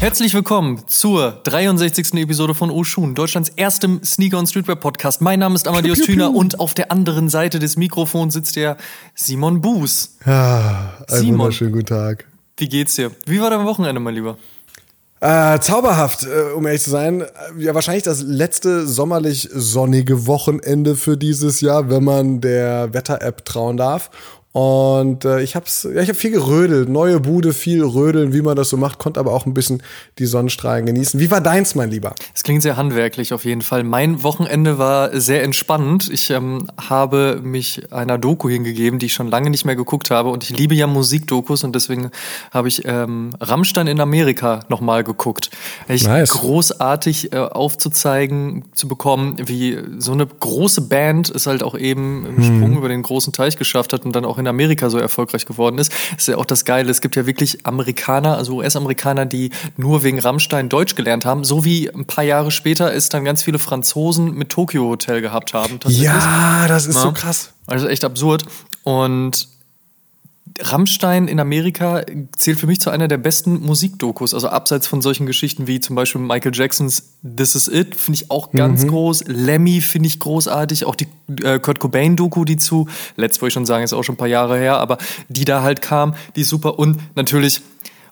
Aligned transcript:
Herzlich 0.00 0.32
willkommen 0.32 0.82
zur 0.86 1.32
63. 1.42 2.14
Episode 2.14 2.54
von 2.54 2.70
Oshun, 2.70 3.14
Deutschlands 3.16 3.50
erstem 3.56 4.00
Sneaker- 4.04 4.38
und 4.38 4.46
Streetwear-Podcast. 4.48 5.20
Mein 5.20 5.40
Name 5.40 5.56
ist 5.56 5.66
Amadeus 5.66 6.00
Thüner 6.00 6.32
und 6.34 6.60
auf 6.60 6.72
der 6.74 6.92
anderen 6.92 7.28
Seite 7.28 7.58
des 7.58 7.76
Mikrofons 7.76 8.34
sitzt 8.34 8.54
der 8.54 8.76
Simon 9.16 9.60
Buß. 9.60 10.18
Ja, 10.24 10.92
einen 11.08 11.20
Simon. 11.20 11.38
wunderschönen 11.40 11.72
guten 11.72 11.86
Tag. 11.86 12.26
Wie 12.58 12.68
geht's 12.68 12.94
dir? 12.94 13.10
Wie 13.26 13.40
war 13.40 13.50
dein 13.50 13.64
Wochenende, 13.64 14.00
mein 14.00 14.14
Lieber? 14.14 14.38
Äh, 15.20 15.58
zauberhaft, 15.58 16.24
äh, 16.26 16.52
um 16.54 16.64
ehrlich 16.66 16.82
zu 16.82 16.90
sein. 16.90 17.22
Äh, 17.22 17.26
Ja, 17.58 17.74
wahrscheinlich 17.74 18.04
das 18.04 18.22
letzte 18.22 18.86
sommerlich 18.86 19.48
sonnige 19.52 20.28
Wochenende 20.28 20.94
für 20.94 21.16
dieses 21.16 21.60
Jahr, 21.60 21.90
wenn 21.90 22.04
man 22.04 22.40
der 22.40 22.94
Wetter-App 22.94 23.44
trauen 23.44 23.76
darf. 23.76 24.10
Und 24.58 25.24
äh, 25.24 25.40
ich 25.40 25.54
hab's, 25.54 25.84
ja, 25.84 26.02
ich 26.02 26.08
hab 26.08 26.16
viel 26.16 26.32
gerödelt, 26.32 26.88
neue 26.88 27.20
Bude, 27.20 27.52
viel 27.52 27.84
rödeln, 27.84 28.32
wie 28.32 28.42
man 28.42 28.56
das 28.56 28.70
so 28.70 28.76
macht, 28.76 28.98
konnte 28.98 29.20
aber 29.20 29.32
auch 29.32 29.46
ein 29.46 29.54
bisschen 29.54 29.84
die 30.18 30.26
Sonnenstrahlen 30.26 30.84
genießen. 30.84 31.20
Wie 31.20 31.30
war 31.30 31.40
deins, 31.40 31.76
mein 31.76 31.92
Lieber? 31.92 32.12
Es 32.34 32.42
klingt 32.42 32.62
sehr 32.62 32.76
handwerklich 32.76 33.32
auf 33.32 33.44
jeden 33.44 33.62
Fall. 33.62 33.84
Mein 33.84 34.24
Wochenende 34.24 34.76
war 34.76 35.16
sehr 35.20 35.44
entspannend. 35.44 36.10
Ich 36.12 36.30
ähm, 36.30 36.66
habe 36.76 37.38
mich 37.40 37.92
einer 37.92 38.18
Doku 38.18 38.48
hingegeben, 38.48 38.98
die 38.98 39.06
ich 39.06 39.14
schon 39.14 39.28
lange 39.28 39.48
nicht 39.48 39.64
mehr 39.64 39.76
geguckt 39.76 40.10
habe. 40.10 40.30
Und 40.30 40.42
ich 40.42 40.50
liebe 40.50 40.74
ja 40.74 40.88
Musikdokus 40.88 41.62
und 41.62 41.76
deswegen 41.76 42.10
habe 42.50 42.66
ich 42.66 42.84
ähm, 42.84 43.36
Rammstein 43.40 43.86
in 43.86 44.00
Amerika 44.00 44.64
nochmal 44.68 45.04
geguckt. 45.04 45.50
Ich 45.86 46.02
Nice. 46.02 46.30
großartig 46.30 47.32
äh, 47.32 47.36
aufzuzeigen 47.36 48.64
zu 48.74 48.88
bekommen, 48.88 49.36
wie 49.38 49.78
so 49.98 50.10
eine 50.10 50.26
große 50.26 50.80
Band 50.80 51.30
es 51.30 51.46
halt 51.46 51.62
auch 51.62 51.78
eben 51.78 52.26
im 52.26 52.42
Sprung 52.42 52.76
über 52.76 52.88
den 52.88 53.04
großen 53.04 53.32
Teich 53.32 53.56
geschafft 53.56 53.92
hat 53.92 54.04
und 54.04 54.16
dann 54.16 54.24
auch 54.24 54.38
in 54.38 54.47
Amerika 54.48 54.90
so 54.90 54.98
erfolgreich 54.98 55.46
geworden 55.46 55.78
ist. 55.78 55.92
Das 56.12 56.22
ist 56.22 56.28
ja 56.28 56.36
auch 56.36 56.44
das 56.46 56.64
Geile. 56.64 56.90
Es 56.90 57.00
gibt 57.00 57.16
ja 57.16 57.26
wirklich 57.26 57.64
Amerikaner, 57.66 58.36
also 58.36 58.56
US-Amerikaner, 58.56 59.26
die 59.26 59.50
nur 59.76 60.02
wegen 60.02 60.18
Rammstein 60.18 60.68
Deutsch 60.68 60.94
gelernt 60.94 61.24
haben, 61.24 61.44
so 61.44 61.64
wie 61.64 61.88
ein 61.90 62.06
paar 62.06 62.24
Jahre 62.24 62.50
später 62.50 62.92
es 62.92 63.08
dann 63.08 63.24
ganz 63.24 63.42
viele 63.42 63.58
Franzosen 63.58 64.34
mit 64.34 64.48
Tokyo 64.48 64.88
Hotel 64.88 65.20
gehabt 65.20 65.54
haben. 65.54 65.78
Ja, 65.86 66.66
das 66.68 66.86
ist 66.86 66.96
Ja. 66.96 67.02
so 67.02 67.12
krass. 67.12 67.50
Also 67.66 67.86
echt 67.86 68.04
absurd. 68.04 68.44
Und 68.84 69.48
Rammstein 70.60 71.28
in 71.28 71.40
Amerika 71.40 72.02
zählt 72.36 72.58
für 72.58 72.66
mich 72.66 72.80
zu 72.80 72.90
einer 72.90 73.08
der 73.08 73.18
besten 73.18 73.60
Musikdokus. 73.60 74.34
Also 74.34 74.48
abseits 74.48 74.86
von 74.86 75.00
solchen 75.02 75.26
Geschichten 75.26 75.66
wie 75.66 75.80
zum 75.80 75.96
Beispiel 75.96 76.20
Michael 76.20 76.52
Jacksons 76.54 77.14
This 77.22 77.54
Is 77.54 77.68
It, 77.68 77.94
finde 77.94 78.20
ich 78.22 78.30
auch 78.30 78.50
ganz 78.52 78.86
groß. 78.86 79.24
Lemmy 79.26 79.80
finde 79.80 80.08
ich 80.08 80.20
großartig. 80.20 80.84
Auch 80.84 80.94
die 80.94 81.08
äh, 81.42 81.58
Kurt 81.58 81.80
Cobain-Doku, 81.80 82.44
die 82.44 82.56
zu, 82.56 82.88
letzt 83.16 83.40
wollte 83.40 83.48
ich 83.48 83.54
schon 83.54 83.66
sagen, 83.66 83.84
ist 83.84 83.92
auch 83.92 84.04
schon 84.04 84.14
ein 84.14 84.18
paar 84.18 84.28
Jahre 84.28 84.58
her, 84.58 84.78
aber 84.78 84.98
die 85.28 85.44
da 85.44 85.62
halt 85.62 85.82
kam, 85.82 86.14
die 86.36 86.42
ist 86.42 86.48
super. 86.48 86.78
Und 86.78 86.98
natürlich, 87.14 87.62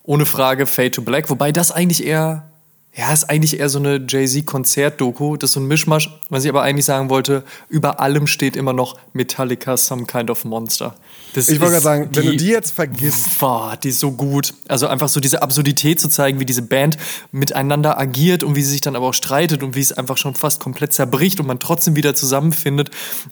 ohne 0.02 0.26
Frage, 0.26 0.66
Fade 0.66 0.92
to 0.92 1.02
Black. 1.02 1.30
Wobei 1.30 1.52
das 1.52 1.72
eigentlich 1.72 2.06
eher 2.06 2.50
ja, 2.96 3.12
ist 3.12 3.28
eigentlich 3.28 3.60
eher 3.60 3.68
so 3.68 3.78
eine 3.78 4.00
Jay-Z-Konzert-Doku. 4.08 5.36
Das 5.36 5.50
ist 5.50 5.54
so 5.54 5.60
ein 5.60 5.66
Mischmasch. 5.66 6.18
Was 6.30 6.44
ich 6.44 6.48
aber 6.48 6.62
eigentlich 6.62 6.86
sagen 6.86 7.10
wollte, 7.10 7.44
über 7.68 8.00
allem 8.00 8.26
steht 8.26 8.56
immer 8.56 8.72
noch 8.72 8.96
Metallica 9.12 9.76
Some 9.76 10.06
Kind 10.06 10.30
of 10.30 10.46
Monster. 10.46 10.94
Das 11.34 11.50
Ich 11.50 11.60
wollte 11.60 11.72
gerade 11.72 11.84
sagen, 11.84 12.08
wenn 12.12 12.24
du 12.24 12.36
die 12.36 12.46
jetzt 12.46 12.70
vergisst, 12.70 13.38
Boah, 13.38 13.76
die 13.76 13.90
ist 13.90 14.00
so 14.00 14.12
gut. 14.12 14.54
Also 14.66 14.86
einfach 14.86 15.10
so 15.10 15.20
diese 15.20 15.42
Absurdität 15.42 16.00
zu 16.00 16.08
zeigen, 16.08 16.40
wie 16.40 16.46
diese 16.46 16.62
Band 16.62 16.96
miteinander 17.32 17.98
agiert 17.98 18.42
und 18.42 18.56
wie 18.56 18.62
sie 18.62 18.70
sich 18.70 18.80
dann 18.80 18.96
aber 18.96 19.08
auch 19.08 19.14
streitet 19.14 19.62
und 19.62 19.74
wie 19.74 19.80
es 19.80 19.92
einfach 19.92 20.16
schon 20.16 20.34
fast 20.34 20.60
komplett 20.60 20.94
zerbricht 20.94 21.38
und 21.38 21.46
man 21.46 21.60
trotzdem 21.60 21.96
wieder 21.96 22.14
zusammenfindet. 22.14 22.90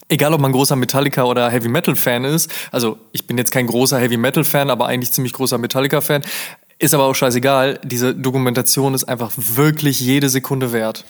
Egal, 0.09 0.31
ob 0.35 0.41
man 0.41 0.51
großer 0.51 0.75
Metallica 0.75 1.23
oder 1.23 1.49
Heavy 1.49 1.69
Metal 1.69 1.95
Fan 1.95 2.23
ist. 2.23 2.51
Also 2.71 2.99
ich 3.13 3.25
bin 3.25 3.39
jetzt 3.39 3.49
kein 3.49 3.65
großer 3.65 3.97
Heavy 3.97 4.17
Metal 4.17 4.43
Fan, 4.43 4.69
aber 4.69 4.85
eigentlich 4.85 5.11
ziemlich 5.11 5.33
großer 5.33 5.57
Metallica 5.57 6.01
Fan. 6.01 6.21
Ist 6.77 6.93
aber 6.93 7.05
auch 7.05 7.15
scheißegal. 7.15 7.79
Diese 7.83 8.13
Dokumentation 8.13 8.93
ist 8.93 9.05
einfach 9.05 9.31
wirklich 9.35 9.99
jede 9.99 10.29
Sekunde 10.29 10.73
wert. 10.73 11.05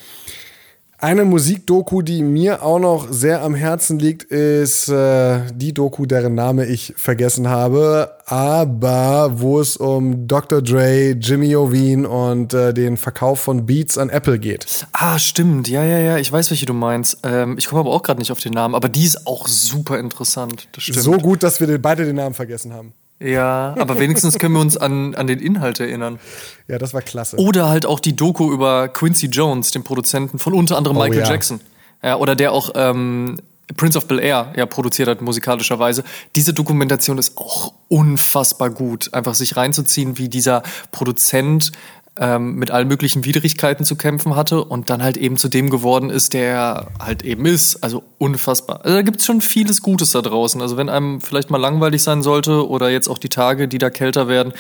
Eine 0.97 1.25
Musikdoku, 1.25 2.01
die 2.01 2.23
mir 2.23 2.63
auch 2.63 2.79
noch 2.79 3.07
sehr 3.11 3.41
am 3.43 3.53
Herzen 3.53 3.99
liegt, 3.99 4.23
ist 4.23 4.87
äh, 4.87 5.41
die 5.53 5.73
Doku, 5.73 6.05
deren 6.05 6.35
Name 6.35 6.65
ich 6.67 6.93
vergessen 6.95 7.49
habe, 7.49 8.11
aber 8.25 9.31
wo 9.41 9.59
es 9.59 9.75
um 9.75 10.25
Dr. 10.25 10.61
Dre, 10.61 11.11
Jimmy 11.19 11.47
Iovine 11.51 12.07
und 12.07 12.53
äh, 12.53 12.73
den 12.73 12.95
Verkauf 12.95 13.41
von 13.41 13.65
Beats 13.65 13.97
an 13.97 14.09
Apple 14.09 14.39
geht. 14.39 14.87
Ah, 14.93 15.19
stimmt. 15.19 15.67
Ja, 15.67 15.83
ja, 15.83 15.99
ja. 15.99 16.17
Ich 16.17 16.31
weiß, 16.31 16.49
welche 16.49 16.65
du 16.65 16.73
meinst. 16.73 17.17
Ähm, 17.23 17.57
ich 17.57 17.67
komme 17.67 17.81
aber 17.81 17.91
auch 17.91 18.01
gerade 18.01 18.19
nicht 18.21 18.31
auf 18.31 18.39
den 18.39 18.53
Namen. 18.53 18.73
Aber 18.73 18.87
die 18.87 19.03
ist 19.03 19.27
auch 19.27 19.47
super 19.49 19.99
interessant. 19.99 20.69
Das 20.71 20.83
stimmt. 20.83 21.01
So 21.01 21.11
gut, 21.17 21.43
dass 21.43 21.59
wir 21.59 21.67
den- 21.67 21.81
beide 21.81 22.05
den 22.05 22.15
Namen 22.15 22.33
vergessen 22.35 22.73
haben. 22.73 22.93
Ja, 23.19 23.75
aber 23.77 23.99
wenigstens 23.99 24.37
können 24.37 24.53
wir 24.53 24.61
uns 24.61 24.77
an, 24.77 25.15
an 25.15 25.27
den 25.27 25.39
Inhalt 25.39 25.79
erinnern. 25.79 26.19
Ja, 26.67 26.77
das 26.77 26.93
war 26.93 27.01
klasse. 27.01 27.37
Oder 27.37 27.69
halt 27.69 27.85
auch 27.85 27.99
die 27.99 28.15
Doku 28.15 28.51
über 28.51 28.87
Quincy 28.87 29.27
Jones, 29.27 29.71
den 29.71 29.83
Produzenten 29.83 30.39
von 30.39 30.53
unter 30.53 30.77
anderem 30.77 30.97
Oh, 30.97 31.03
Michael 31.03 31.21
ja. 31.21 31.29
Jackson. 31.29 31.61
Ja, 32.03 32.17
oder 32.17 32.35
der 32.35 32.51
auch 32.51 32.71
ähm, 32.75 33.37
Prince 33.77 33.97
of 33.97 34.07
Bel 34.07 34.19
Air 34.19 34.53
ja, 34.55 34.65
produziert 34.65 35.07
hat, 35.07 35.21
musikalischerweise. 35.21 36.03
Diese 36.35 36.53
Dokumentation 36.53 37.17
ist 37.17 37.37
auch 37.37 37.73
unfassbar 37.87 38.69
gut. 38.69 39.13
Einfach 39.13 39.33
sich 39.33 39.57
reinzuziehen, 39.57 40.17
wie 40.17 40.29
dieser 40.29 40.61
Produzent 40.91 41.71
ähm, 42.17 42.55
mit 42.55 42.71
allen 42.71 42.87
möglichen 42.87 43.25
Widrigkeiten 43.25 43.85
zu 43.85 43.95
kämpfen 43.95 44.35
hatte 44.35 44.63
und 44.63 44.89
dann 44.89 45.03
halt 45.03 45.17
eben 45.17 45.37
zu 45.37 45.49
dem 45.49 45.69
geworden 45.69 46.09
ist, 46.09 46.33
der 46.33 46.47
er 46.47 46.87
halt 46.99 47.23
eben 47.23 47.45
ist. 47.45 47.83
Also 47.83 48.03
unfassbar. 48.17 48.81
Also 48.83 48.95
da 48.95 49.01
gibt 49.01 49.19
es 49.19 49.25
schon 49.25 49.41
vieles 49.41 49.81
Gutes 49.81 50.11
da 50.11 50.21
draußen. 50.21 50.61
Also 50.61 50.77
wenn 50.77 50.89
einem 50.89 51.19
vielleicht 51.19 51.49
mal 51.49 51.59
langweilig 51.59 52.03
sein 52.03 52.23
sollte 52.23 52.67
oder 52.67 52.89
jetzt 52.89 53.09
auch 53.09 53.17
die 53.17 53.29
Tage, 53.29 53.67
die 53.67 53.77
da 53.77 53.89
kälter 53.89 54.27
werden, 54.27 54.53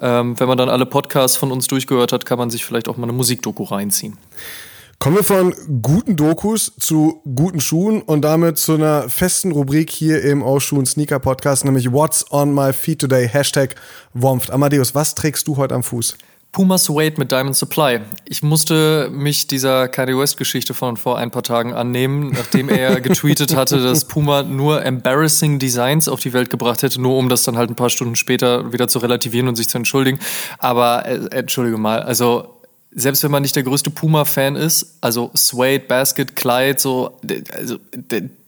ähm, 0.00 0.38
wenn 0.40 0.48
man 0.48 0.58
dann 0.58 0.68
alle 0.68 0.86
Podcasts 0.86 1.36
von 1.36 1.52
uns 1.52 1.66
durchgehört 1.66 2.12
hat, 2.12 2.24
kann 2.24 2.38
man 2.38 2.50
sich 2.50 2.64
vielleicht 2.64 2.88
auch 2.88 2.96
mal 2.96 3.04
eine 3.04 3.12
Musikdoku 3.12 3.64
reinziehen. 3.64 4.16
Kommen 4.98 5.16
wir 5.16 5.24
von 5.24 5.54
guten 5.82 6.16
Dokus 6.16 6.72
zu 6.78 7.20
guten 7.34 7.60
Schuhen 7.60 8.00
und 8.00 8.22
damit 8.22 8.56
zu 8.56 8.74
einer 8.74 9.10
festen 9.10 9.52
Rubrik 9.52 9.90
hier 9.90 10.22
im 10.22 10.42
Ausschuhen 10.42 10.86
Sneaker 10.86 11.18
Podcast, 11.18 11.66
nämlich 11.66 11.92
What's 11.92 12.30
on 12.30 12.54
my 12.54 12.72
feet 12.72 13.00
today? 13.00 13.28
Hashtag 13.28 13.74
Womft. 14.14 14.50
Amadeus, 14.50 14.94
was 14.94 15.14
trägst 15.14 15.46
du 15.46 15.58
heute 15.58 15.74
am 15.74 15.82
Fuß? 15.82 16.16
Puma 16.54 16.78
Suede 16.78 17.18
mit 17.18 17.32
Diamond 17.32 17.56
Supply. 17.56 17.98
Ich 18.26 18.44
musste 18.44 19.10
mich 19.10 19.48
dieser 19.48 19.88
Kanye 19.88 20.16
West-Geschichte 20.16 20.72
von 20.72 20.96
vor 20.96 21.18
ein 21.18 21.32
paar 21.32 21.42
Tagen 21.42 21.74
annehmen, 21.74 22.30
nachdem 22.30 22.68
er 22.68 23.00
getweetet 23.00 23.56
hatte, 23.56 23.82
dass 23.82 24.04
Puma 24.04 24.44
nur 24.44 24.84
embarrassing 24.84 25.58
Designs 25.58 26.06
auf 26.08 26.20
die 26.20 26.32
Welt 26.32 26.50
gebracht 26.50 26.84
hätte, 26.84 27.00
nur 27.00 27.18
um 27.18 27.28
das 27.28 27.42
dann 27.42 27.58
halt 27.58 27.70
ein 27.70 27.74
paar 27.74 27.90
Stunden 27.90 28.14
später 28.14 28.72
wieder 28.72 28.86
zu 28.86 29.00
relativieren 29.00 29.48
und 29.48 29.56
sich 29.56 29.68
zu 29.68 29.78
entschuldigen. 29.78 30.20
Aber 30.58 31.04
äh, 31.06 31.26
entschuldige 31.32 31.76
mal, 31.76 32.00
also 32.00 32.60
selbst 32.92 33.24
wenn 33.24 33.32
man 33.32 33.42
nicht 33.42 33.56
der 33.56 33.64
größte 33.64 33.90
Puma-Fan 33.90 34.54
ist, 34.54 34.98
also 35.00 35.32
Suede, 35.34 35.84
Basket, 35.88 36.36
Clyde, 36.36 36.78
so, 36.78 37.18
also 37.52 37.78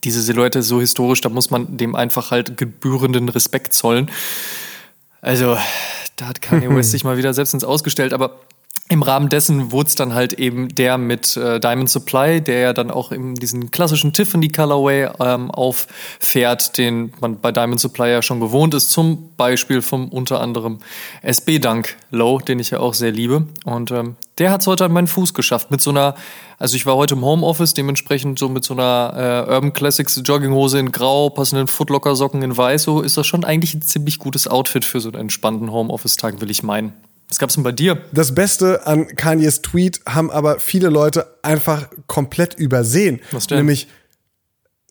diese 0.05 0.23
Silhouette 0.23 0.61
ist 0.61 0.69
so 0.69 0.79
historisch, 0.79 1.23
da 1.23 1.29
muss 1.29 1.51
man 1.51 1.77
dem 1.77 1.97
einfach 1.97 2.31
halt 2.31 2.57
gebührenden 2.57 3.29
Respekt 3.29 3.75
zollen. 3.75 4.09
Also, 5.27 5.59
da 6.15 6.29
hat 6.29 6.41
Kanye 6.41 6.73
West 6.73 6.91
sich 6.93 7.03
mal 7.03 7.17
wieder 7.19 7.35
selbst 7.35 7.53
ins 7.53 7.65
Ausgestellt, 7.65 8.13
aber 8.13 8.39
im 8.89 9.03
Rahmen 9.03 9.29
dessen 9.29 9.73
wurde 9.73 9.89
es 9.89 9.95
dann 9.97 10.15
halt 10.15 10.35
eben 10.35 10.69
der 10.69 10.97
mit 10.97 11.37
äh, 11.37 11.59
Diamond 11.59 11.91
Supply, 11.91 12.41
der 12.41 12.61
ja 12.61 12.73
dann 12.73 12.93
auch 12.93 13.11
in 13.11 13.35
diesen 13.35 13.73
klassischen 13.73 14.13
Tiffany 14.13 14.49
Colorway 14.49 15.11
ähm, 15.19 15.51
auffährt, 15.51 16.79
den 16.79 17.13
man 17.21 17.41
bei 17.41 17.51
Diamond 17.51 17.81
Supply 17.81 18.11
ja 18.11 18.23
schon 18.23 18.39
gewohnt 18.39 18.75
ist, 18.75 18.91
zum 18.91 19.31
Beispiel 19.37 19.83
vom 19.83 20.09
unter 20.09 20.41
anderem 20.41 20.79
SB 21.23 21.59
Dunk 21.59 21.97
Low, 22.13 22.39
den 22.39 22.61
ich 22.61 22.71
ja 22.71 22.79
auch 22.79 22.95
sehr 22.95 23.11
liebe. 23.11 23.47
Und 23.65 23.91
ähm, 23.91 24.15
der 24.39 24.53
hat 24.53 24.61
es 24.61 24.69
heute 24.69 24.85
an 24.85 24.93
meinen 24.93 25.09
Fuß 25.09 25.35
geschafft 25.35 25.73
mit 25.73 25.81
so 25.81 25.91
einer, 25.91 26.15
also 26.59 26.77
ich 26.77 26.87
war 26.87 26.95
heute 26.95 27.15
im 27.17 27.25
Homeoffice, 27.25 27.75
dementsprechend 27.75 28.39
so 28.39 28.49
mit 28.49 28.63
so 28.63 28.75
einer 28.75 29.47
äh, 29.49 29.53
Urban 29.53 29.73
Classics 29.73 30.23
Jogginghose 30.25 30.79
in 30.79 30.93
Grau, 30.93 31.31
passenden 31.31 31.67
Footlocker 31.67 32.15
Socken 32.15 32.43
in 32.43 32.57
Weiß, 32.57 32.85
so 32.85 33.01
ist 33.01 33.17
das 33.17 33.27
schon 33.27 33.43
eigentlich 33.43 33.75
ein 33.75 33.83
ziemlich 33.83 34.21
gutes 34.21 34.47
Outfit 34.47 34.85
für 34.85 35.01
so 35.01 35.09
einen 35.09 35.23
entspannten 35.23 35.73
Homeoffice-Tag, 35.73 36.41
will 36.41 36.51
ich 36.53 36.63
meinen. 36.63 36.93
Was 37.29 37.39
gab's 37.39 37.55
denn 37.55 37.65
bei 37.65 37.73
dir? 37.73 38.03
Das 38.13 38.35
Beste 38.35 38.87
an 38.87 39.09
Kanyes 39.09 39.63
Tweet 39.63 40.01
haben 40.07 40.31
aber 40.31 40.61
viele 40.61 40.89
Leute 40.89 41.39
einfach 41.43 41.89
komplett 42.07 42.55
übersehen. 42.55 43.21
Was 43.33 43.47
denn? 43.47 43.59
Nämlich 43.59 43.89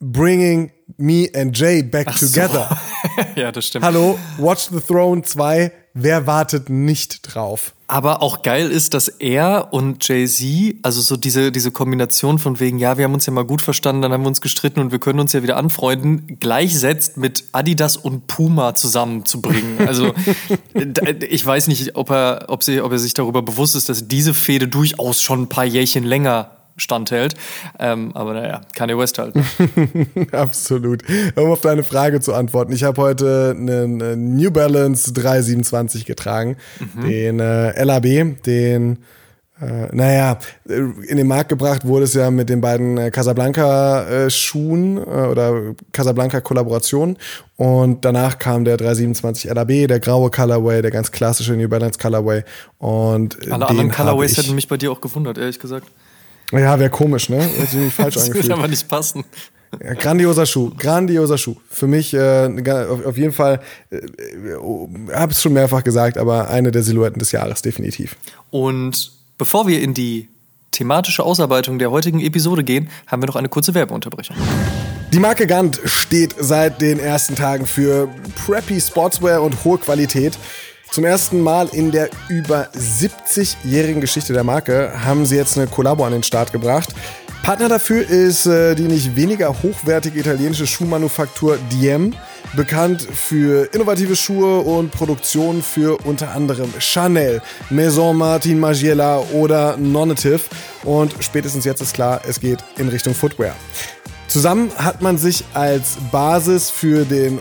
Bringing 0.00 0.72
Me 0.98 1.28
and 1.34 1.58
Jay 1.58 1.82
Back 1.82 2.10
so. 2.12 2.26
Together. 2.26 2.78
ja, 3.36 3.50
das 3.50 3.66
stimmt. 3.66 3.84
Hallo, 3.84 4.18
Watch 4.38 4.68
the 4.70 4.80
Throne 4.80 5.22
2 5.22 5.72
wer 5.96 6.26
wartet 6.26 6.70
nicht 6.70 7.34
drauf? 7.34 7.72
Aber 7.88 8.20
auch 8.20 8.42
geil 8.42 8.70
ist, 8.70 8.94
dass 8.94 9.08
er 9.08 9.72
und 9.72 10.06
Jay-Z, 10.06 10.76
also 10.82 11.00
so 11.00 11.16
diese, 11.16 11.52
diese 11.52 11.70
Kombination 11.70 12.38
von 12.38 12.58
wegen, 12.58 12.78
ja, 12.78 12.98
wir 12.98 13.04
haben 13.04 13.14
uns 13.14 13.26
ja 13.26 13.32
mal 13.32 13.44
gut 13.44 13.62
verstanden, 13.62 14.02
dann 14.02 14.12
haben 14.12 14.22
wir 14.22 14.28
uns 14.28 14.40
gestritten 14.40 14.80
und 14.80 14.90
wir 14.90 14.98
können 14.98 15.20
uns 15.20 15.32
ja 15.32 15.42
wieder 15.42 15.56
anfreunden, 15.56 16.38
gleichsetzt 16.40 17.16
mit 17.16 17.44
Adidas 17.52 17.96
und 17.96 18.26
Puma 18.26 18.74
zusammenzubringen. 18.74 19.86
Also 19.86 20.12
ich 21.28 21.46
weiß 21.46 21.68
nicht, 21.68 21.94
ob 21.94 22.10
er, 22.10 22.46
ob, 22.48 22.64
sie, 22.64 22.80
ob 22.80 22.90
er 22.90 22.98
sich 22.98 23.14
darüber 23.14 23.42
bewusst 23.42 23.76
ist, 23.76 23.88
dass 23.88 24.08
diese 24.08 24.34
Fehde 24.34 24.66
durchaus 24.66 25.22
schon 25.22 25.42
ein 25.42 25.48
paar 25.48 25.64
Jährchen 25.64 26.04
länger 26.04 26.50
standhält. 26.76 27.34
Ähm, 27.78 28.12
aber 28.14 28.34
naja, 28.34 28.60
Kanye 28.74 28.98
West 28.98 29.18
halt. 29.18 29.34
Absolut. 30.32 31.02
Um 31.34 31.50
auf 31.50 31.60
deine 31.60 31.84
Frage 31.84 32.20
zu 32.20 32.34
antworten. 32.34 32.72
Ich 32.72 32.84
habe 32.84 33.00
heute 33.00 33.54
einen 33.56 34.36
New 34.36 34.50
Balance 34.50 35.12
327 35.12 36.04
getragen, 36.04 36.56
mhm. 36.94 37.08
den 37.08 37.40
äh, 37.40 37.82
LAB, 37.82 38.42
den 38.42 38.98
äh, 39.58 39.88
naja, 39.90 40.38
in 40.66 41.16
den 41.16 41.26
Markt 41.26 41.48
gebracht 41.48 41.86
wurde 41.86 42.04
es 42.04 42.12
ja 42.12 42.30
mit 42.30 42.50
den 42.50 42.60
beiden 42.60 42.98
äh, 42.98 43.10
Casablanca-Schuhen 43.10 44.98
äh, 44.98 45.00
oder 45.00 45.74
Casablanca-Kollaborationen. 45.92 47.16
Und 47.56 48.04
danach 48.04 48.38
kam 48.38 48.66
der 48.66 48.76
327 48.76 49.50
LAB, 49.50 49.88
der 49.88 49.98
graue 49.98 50.30
Colorway, 50.30 50.82
der 50.82 50.90
ganz 50.90 51.10
klassische 51.10 51.54
New 51.54 51.70
Balance 51.70 51.98
Colorway. 51.98 52.44
Und 52.76 53.50
Alle 53.50 53.66
anderen 53.66 53.90
Colorways 53.90 54.36
hätten 54.36 54.54
mich 54.54 54.68
bei 54.68 54.76
dir 54.76 54.92
auch 54.92 55.00
gewundert, 55.00 55.38
ehrlich 55.38 55.58
gesagt. 55.58 55.86
Ja, 56.52 56.78
wäre 56.78 56.90
komisch, 56.90 57.28
ne? 57.28 57.42
Hätte 57.42 57.76
mich 57.76 57.94
falsch 57.94 58.14
das 58.14 58.32
würde 58.32 58.54
aber 58.54 58.68
nicht 58.68 58.88
passen. 58.88 59.24
Ja, 59.82 59.94
grandioser 59.94 60.46
Schuh, 60.46 60.70
grandioser 60.76 61.38
Schuh. 61.38 61.56
Für 61.68 61.86
mich 61.86 62.14
äh, 62.14 62.48
auf, 62.88 63.04
auf 63.04 63.16
jeden 63.16 63.32
Fall, 63.32 63.60
äh, 63.90 64.00
habe 65.12 65.32
es 65.32 65.42
schon 65.42 65.52
mehrfach 65.52 65.82
gesagt, 65.84 66.18
aber 66.18 66.48
eine 66.48 66.70
der 66.70 66.82
Silhouetten 66.82 67.18
des 67.18 67.32
Jahres 67.32 67.62
definitiv. 67.62 68.16
Und 68.50 69.12
bevor 69.38 69.66
wir 69.66 69.82
in 69.82 69.92
die 69.92 70.28
thematische 70.70 71.24
Ausarbeitung 71.24 71.78
der 71.78 71.90
heutigen 71.90 72.20
Episode 72.20 72.62
gehen, 72.62 72.88
haben 73.06 73.22
wir 73.22 73.26
noch 73.26 73.36
eine 73.36 73.48
kurze 73.48 73.74
Werbeunterbrechung. 73.74 74.36
Die 75.12 75.18
Marke 75.18 75.46
Gant 75.46 75.80
steht 75.84 76.34
seit 76.38 76.80
den 76.80 76.98
ersten 76.98 77.34
Tagen 77.34 77.66
für 77.66 78.08
preppy 78.44 78.80
Sportswear 78.80 79.42
und 79.42 79.64
hohe 79.64 79.78
Qualität. 79.78 80.38
Zum 80.90 81.04
ersten 81.04 81.40
Mal 81.40 81.68
in 81.72 81.90
der 81.90 82.08
über 82.28 82.68
70-jährigen 82.72 84.00
Geschichte 84.00 84.32
der 84.32 84.44
Marke 84.44 84.92
haben 85.04 85.26
sie 85.26 85.36
jetzt 85.36 85.58
eine 85.58 85.66
Kollabo 85.66 86.04
an 86.04 86.12
den 86.12 86.22
Start 86.22 86.52
gebracht. 86.52 86.94
Partner 87.42 87.68
dafür 87.68 88.08
ist 88.08 88.46
äh, 88.46 88.74
die 88.74 88.84
nicht 88.88 89.14
weniger 89.14 89.62
hochwertige 89.62 90.18
italienische 90.18 90.66
Schuhmanufaktur 90.66 91.58
Diem, 91.70 92.14
bekannt 92.56 93.02
für 93.02 93.72
innovative 93.72 94.16
Schuhe 94.16 94.60
und 94.60 94.90
Produktionen 94.90 95.62
für 95.62 95.96
unter 96.04 96.30
anderem 96.30 96.72
Chanel, 96.80 97.40
Maison 97.70 98.16
Martin 98.16 98.58
Margiela 98.58 99.20
oder 99.32 99.76
Nonative. 99.76 100.40
Und 100.82 101.14
spätestens 101.20 101.64
jetzt 101.64 101.82
ist 101.82 101.94
klar, 101.94 102.20
es 102.26 102.40
geht 102.40 102.58
in 102.78 102.88
Richtung 102.88 103.14
Footwear. 103.14 103.54
Zusammen 104.36 104.70
hat 104.76 105.00
man 105.00 105.16
sich 105.16 105.44
als 105.54 105.96
Basis 106.12 106.68
für 106.68 107.06
den 107.06 107.38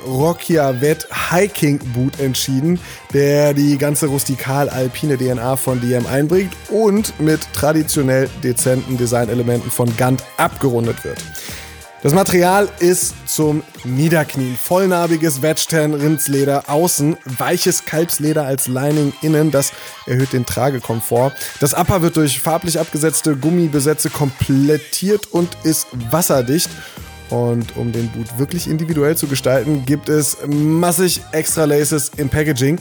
Vet 0.79 1.05
Hiking 1.29 1.79
Boot 1.93 2.21
entschieden, 2.21 2.79
der 3.13 3.53
die 3.53 3.77
ganze 3.77 4.07
rustikal-alpine 4.07 5.17
DNA 5.17 5.57
von 5.57 5.81
DM 5.81 6.05
einbringt 6.05 6.53
und 6.69 7.19
mit 7.19 7.51
traditionell 7.51 8.29
dezenten 8.45 8.95
Designelementen 8.95 9.69
von 9.69 9.93
Gant 9.97 10.23
abgerundet 10.37 11.03
wird. 11.03 11.21
Das 12.05 12.13
Material 12.13 12.69
ist 12.81 13.15
zum 13.25 13.63
Niederknien. 13.83 14.55
Vollnarbiges 14.55 15.41
Wedge-Tan 15.41 15.95
Rindsleder 15.95 16.69
außen, 16.69 17.17
weiches 17.39 17.85
Kalbsleder 17.85 18.45
als 18.45 18.67
Lining 18.67 19.11
innen, 19.23 19.49
das 19.49 19.73
erhöht 20.05 20.31
den 20.31 20.45
Tragekomfort. 20.45 21.33
Das 21.59 21.73
Upper 21.73 22.03
wird 22.03 22.15
durch 22.15 22.39
farblich 22.39 22.79
abgesetzte 22.79 23.35
Gummibesätze 23.35 24.11
komplettiert 24.11 25.25
und 25.31 25.57
ist 25.63 25.87
wasserdicht. 26.11 26.69
Und 27.31 27.75
um 27.75 27.91
den 27.91 28.11
Boot 28.11 28.37
wirklich 28.37 28.69
individuell 28.69 29.17
zu 29.17 29.25
gestalten, 29.25 29.83
gibt 29.87 30.07
es 30.07 30.37
massig 30.45 31.21
extra 31.31 31.65
Laces 31.65 32.11
im 32.17 32.29
Packaging. 32.29 32.77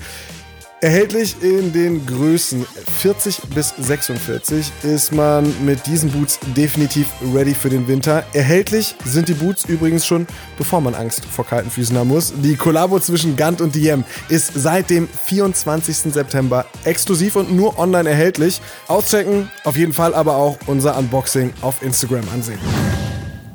Erhältlich 0.84 1.36
in 1.40 1.72
den 1.72 2.04
Größen 2.04 2.66
40 2.98 3.40
bis 3.54 3.72
46 3.78 4.70
ist 4.82 5.12
man 5.12 5.50
mit 5.64 5.86
diesen 5.86 6.10
Boots 6.10 6.38
definitiv 6.54 7.06
ready 7.34 7.54
für 7.54 7.70
den 7.70 7.88
Winter. 7.88 8.22
Erhältlich 8.34 8.94
sind 9.02 9.30
die 9.30 9.32
Boots 9.32 9.64
übrigens 9.64 10.04
schon, 10.04 10.26
bevor 10.58 10.82
man 10.82 10.94
Angst 10.94 11.24
vor 11.24 11.46
kalten 11.46 11.70
Füßen 11.70 11.96
haben 11.96 12.08
muss. 12.08 12.34
Die 12.36 12.54
Kollabo 12.54 13.00
zwischen 13.00 13.34
Gant 13.34 13.62
und 13.62 13.74
Diem 13.74 14.04
ist 14.28 14.52
seit 14.54 14.90
dem 14.90 15.08
24. 15.08 16.12
September 16.12 16.66
exklusiv 16.84 17.36
und 17.36 17.50
nur 17.50 17.78
online 17.78 18.10
erhältlich. 18.10 18.60
Auschecken, 18.86 19.48
auf 19.64 19.78
jeden 19.78 19.94
Fall 19.94 20.14
aber 20.14 20.36
auch 20.36 20.58
unser 20.66 20.98
Unboxing 20.98 21.54
auf 21.62 21.80
Instagram 21.82 22.28
ansehen. 22.34 22.58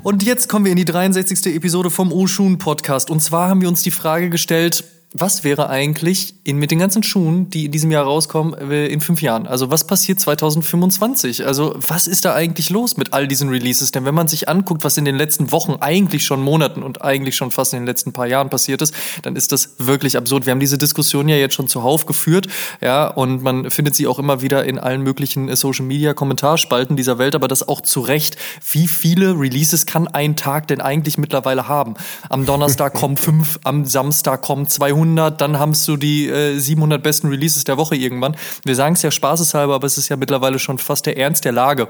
Und 0.02 0.24
jetzt 0.24 0.48
kommen 0.48 0.64
wir 0.64 0.72
in 0.72 0.78
die 0.78 0.84
63. 0.84 1.54
Episode 1.54 1.90
vom 1.90 2.10
Oshun 2.10 2.58
Podcast. 2.58 3.08
Und 3.08 3.20
zwar 3.20 3.48
haben 3.48 3.60
wir 3.60 3.68
uns 3.68 3.82
die 3.82 3.92
Frage 3.92 4.30
gestellt, 4.30 4.82
was 5.12 5.42
wäre 5.42 5.68
eigentlich 5.68 6.34
in, 6.44 6.58
mit 6.58 6.70
den 6.70 6.78
ganzen 6.78 7.02
Schuhen, 7.02 7.50
die 7.50 7.64
in 7.64 7.72
diesem 7.72 7.90
Jahr 7.90 8.04
rauskommen, 8.04 8.54
äh, 8.70 8.86
in 8.86 9.00
fünf 9.00 9.22
Jahren? 9.22 9.48
Also 9.48 9.70
was 9.70 9.84
passiert 9.84 10.20
2025? 10.20 11.44
Also 11.46 11.74
was 11.76 12.06
ist 12.06 12.24
da 12.24 12.34
eigentlich 12.34 12.70
los 12.70 12.96
mit 12.96 13.12
all 13.12 13.26
diesen 13.26 13.48
Releases? 13.48 13.90
Denn 13.90 14.04
wenn 14.04 14.14
man 14.14 14.28
sich 14.28 14.48
anguckt, 14.48 14.84
was 14.84 14.96
in 14.98 15.04
den 15.04 15.16
letzten 15.16 15.50
Wochen, 15.50 15.74
eigentlich 15.80 16.24
schon 16.24 16.40
Monaten 16.40 16.84
und 16.84 17.02
eigentlich 17.02 17.34
schon 17.34 17.50
fast 17.50 17.72
in 17.72 17.80
den 17.80 17.86
letzten 17.86 18.12
paar 18.12 18.28
Jahren 18.28 18.50
passiert 18.50 18.82
ist, 18.82 18.94
dann 19.22 19.34
ist 19.34 19.50
das 19.50 19.74
wirklich 19.78 20.16
absurd. 20.16 20.46
Wir 20.46 20.52
haben 20.52 20.60
diese 20.60 20.78
Diskussion 20.78 21.28
ja 21.28 21.36
jetzt 21.36 21.54
schon 21.54 21.66
zuhauf 21.66 22.06
geführt, 22.06 22.46
ja, 22.80 23.08
und 23.08 23.42
man 23.42 23.68
findet 23.70 23.96
sie 23.96 24.06
auch 24.06 24.20
immer 24.20 24.42
wieder 24.42 24.64
in 24.64 24.78
allen 24.78 25.02
möglichen 25.02 25.48
äh, 25.48 25.56
Social 25.56 25.86
Media 25.86 26.14
Kommentarspalten 26.14 26.96
dieser 26.96 27.18
Welt, 27.18 27.34
aber 27.34 27.48
das 27.48 27.66
auch 27.66 27.80
zu 27.80 28.00
Recht. 28.00 28.36
Wie 28.70 28.86
viele 28.86 29.38
Releases 29.38 29.86
kann 29.86 30.06
ein 30.06 30.36
Tag 30.36 30.68
denn 30.68 30.80
eigentlich 30.80 31.18
mittlerweile 31.18 31.66
haben? 31.66 31.94
Am 32.28 32.46
Donnerstag 32.46 32.94
kommen 33.00 33.16
fünf, 33.16 33.58
am 33.64 33.84
Samstag 33.84 34.42
kommen 34.42 34.68
200 34.68 34.99
300, 35.00 35.40
dann 35.40 35.58
hast 35.58 35.86
du 35.88 35.96
die 35.96 36.28
äh, 36.28 36.58
700 36.58 37.02
besten 37.02 37.28
Releases 37.28 37.64
der 37.64 37.76
Woche 37.76 37.96
irgendwann. 37.96 38.36
Wir 38.64 38.74
sagen 38.74 38.94
es 38.94 39.02
ja 39.02 39.10
spaßeshalber, 39.10 39.74
aber 39.74 39.86
es 39.86 39.98
ist 39.98 40.08
ja 40.08 40.16
mittlerweile 40.16 40.58
schon 40.58 40.78
fast 40.78 41.06
der 41.06 41.16
Ernst 41.16 41.44
der 41.44 41.52
Lage. 41.52 41.88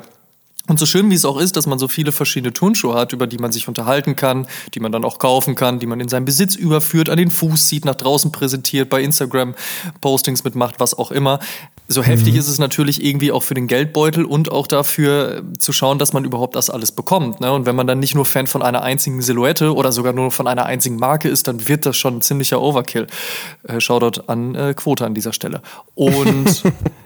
Und 0.69 0.79
so 0.79 0.87
schön 0.87 1.11
wie 1.11 1.15
es 1.15 1.25
auch 1.25 1.39
ist, 1.41 1.57
dass 1.57 1.67
man 1.67 1.79
so 1.79 1.89
viele 1.89 2.13
verschiedene 2.13 2.53
Turnschuhe 2.53 2.95
hat, 2.95 3.13
über 3.13 3.27
die 3.27 3.39
man 3.39 3.51
sich 3.51 3.67
unterhalten 3.67 4.15
kann, 4.15 4.47
die 4.75 4.81
man 4.81 4.93
dann 4.93 5.05
auch 5.05 5.19
kaufen 5.19 5.55
kann, 5.55 5.79
die 5.81 5.87
man 5.87 6.01
in 6.01 6.09
seinen 6.09 6.27
Besitz 6.27 6.55
überführt, 6.55 7.09
an 7.09 7.17
den 7.17 7.31
Fuß 7.31 7.67
zieht, 7.67 7.85
nach 7.85 7.95
draußen 7.95 8.31
präsentiert, 8.31 8.91
bei 8.91 9.03
Instagram 9.03 9.55
Postings 10.01 10.45
mitmacht, 10.45 10.79
was 10.79 10.97
auch 10.97 11.11
immer. 11.11 11.41
So 11.89 12.05
heftig 12.05 12.35
mhm. 12.35 12.39
ist 12.39 12.49
es 12.49 12.59
natürlich 12.59 13.03
irgendwie 13.03 13.33
auch 13.33 13.43
für 13.43 13.55
den 13.55 13.67
Geldbeutel 13.67 14.25
und 14.25 14.53
auch 14.53 14.69
dafür 14.69 15.43
zu 15.59 15.73
schauen, 15.73 15.99
dass 15.99 16.13
man 16.13 16.25
überhaupt 16.25 16.55
das 16.55 16.71
alles 16.71 16.93
bekommt. 16.93 17.41
Ne? 17.41 17.51
Und 17.51 17.67
wenn 17.67 17.75
man 17.75 17.89
dann 17.89 17.99
nicht 17.99 18.15
nur 18.15 18.25
Fan 18.25 18.47
von 18.47 18.63
einer 18.63 18.83
einzigen 18.83 19.23
Silhouette 19.23 19.75
oder 19.75 19.91
sogar 19.91 20.13
nur 20.13 20.31
von 20.31 20.47
einer 20.47 20.67
einzigen 20.67 20.97
Marke 20.97 21.29
ist, 21.29 21.49
dann 21.49 21.67
wird 21.69 21.85
das 21.85 21.97
schon 21.97 22.19
ein 22.19 22.23
ziemlicher 22.23 22.61
Overkill. 22.61 23.09
Äh, 23.67 23.81
Shoutout 23.81 24.23
an 24.29 24.55
äh, 24.55 24.75
Quote 24.75 25.05
an 25.05 25.15
dieser 25.15 25.33
Stelle. 25.33 25.63
Und 25.97 26.63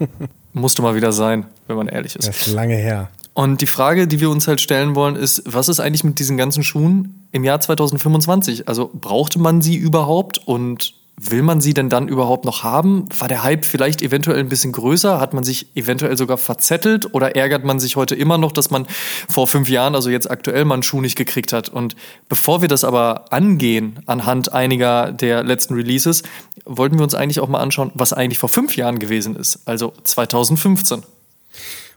musste 0.52 0.83
mal 0.83 0.95
wieder 0.95 1.12
sein, 1.12 1.47
wenn 1.67 1.76
man 1.76 1.88
ehrlich 1.88 2.17
ist. 2.17 2.29
Das 2.29 2.47
ist 2.47 2.52
lange 2.52 2.76
her. 2.76 3.09
Und 3.35 3.61
die 3.61 3.67
Frage, 3.67 4.07
die 4.07 4.21
wir 4.21 4.31
uns 4.31 4.47
halt 4.47 4.61
stellen 4.61 4.95
wollen, 4.95 5.17
ist, 5.17 5.43
was 5.45 5.69
ist 5.69 5.81
eigentlich 5.81 6.05
mit 6.05 6.21
diesen 6.21 6.37
ganzen 6.37 6.62
Schuhen 6.62 7.26
im 7.33 7.43
Jahr 7.43 7.61
2025? 7.61 8.69
Also 8.69 8.91
brauchte 8.95 9.41
man 9.41 9.61
sie 9.61 9.75
überhaupt 9.75 10.38
und 10.47 10.95
will 11.17 11.43
man 11.43 11.61
sie 11.61 11.75
denn 11.75 11.88
dann 11.88 12.07
überhaupt 12.07 12.45
noch 12.45 12.62
haben? 12.62 13.09
War 13.19 13.26
der 13.26 13.43
Hype 13.43 13.64
vielleicht 13.64 14.03
eventuell 14.03 14.38
ein 14.38 14.49
bisschen 14.49 14.71
größer? 14.71 15.21
Hat 15.21 15.35
man 15.35 15.43
sich 15.43 15.67
eventuell 15.76 16.17
sogar 16.17 16.38
verzettelt? 16.38 17.12
Oder 17.12 17.35
ärgert 17.35 17.64
man 17.64 17.81
sich 17.81 17.97
heute 17.97 18.14
immer 18.14 18.38
noch, 18.38 18.53
dass 18.53 18.71
man 18.71 18.87
vor 19.29 19.49
fünf 19.49 19.69
Jahren, 19.69 19.97
also 19.97 20.11
jetzt 20.11 20.31
aktuell, 20.31 20.64
mal 20.64 20.75
einen 20.75 20.83
Schuh 20.85 21.00
nicht 21.00 21.17
gekriegt 21.17 21.53
hat? 21.53 21.69
Und 21.69 21.97
bevor 22.29 22.62
wir 22.62 22.69
das 22.69 22.85
aber 22.85 23.33
angehen, 23.33 24.00
anhand 24.07 24.53
einiger 24.53 25.11
der 25.12 25.43
letzten 25.43 25.75
Releases, 25.75 26.23
wollten 26.64 26.99
wir 26.99 27.05
uns 27.05 27.14
eigentlich 27.14 27.41
auch 27.41 27.49
mal 27.49 27.61
anschauen, 27.61 27.91
was 27.95 28.12
eigentlich 28.12 28.38
vor 28.38 28.49
fünf 28.49 28.76
Jahren 28.76 29.00
gewesen 29.00 29.35
ist, 29.37 29.61
also 29.67 29.93
2015. 30.05 31.03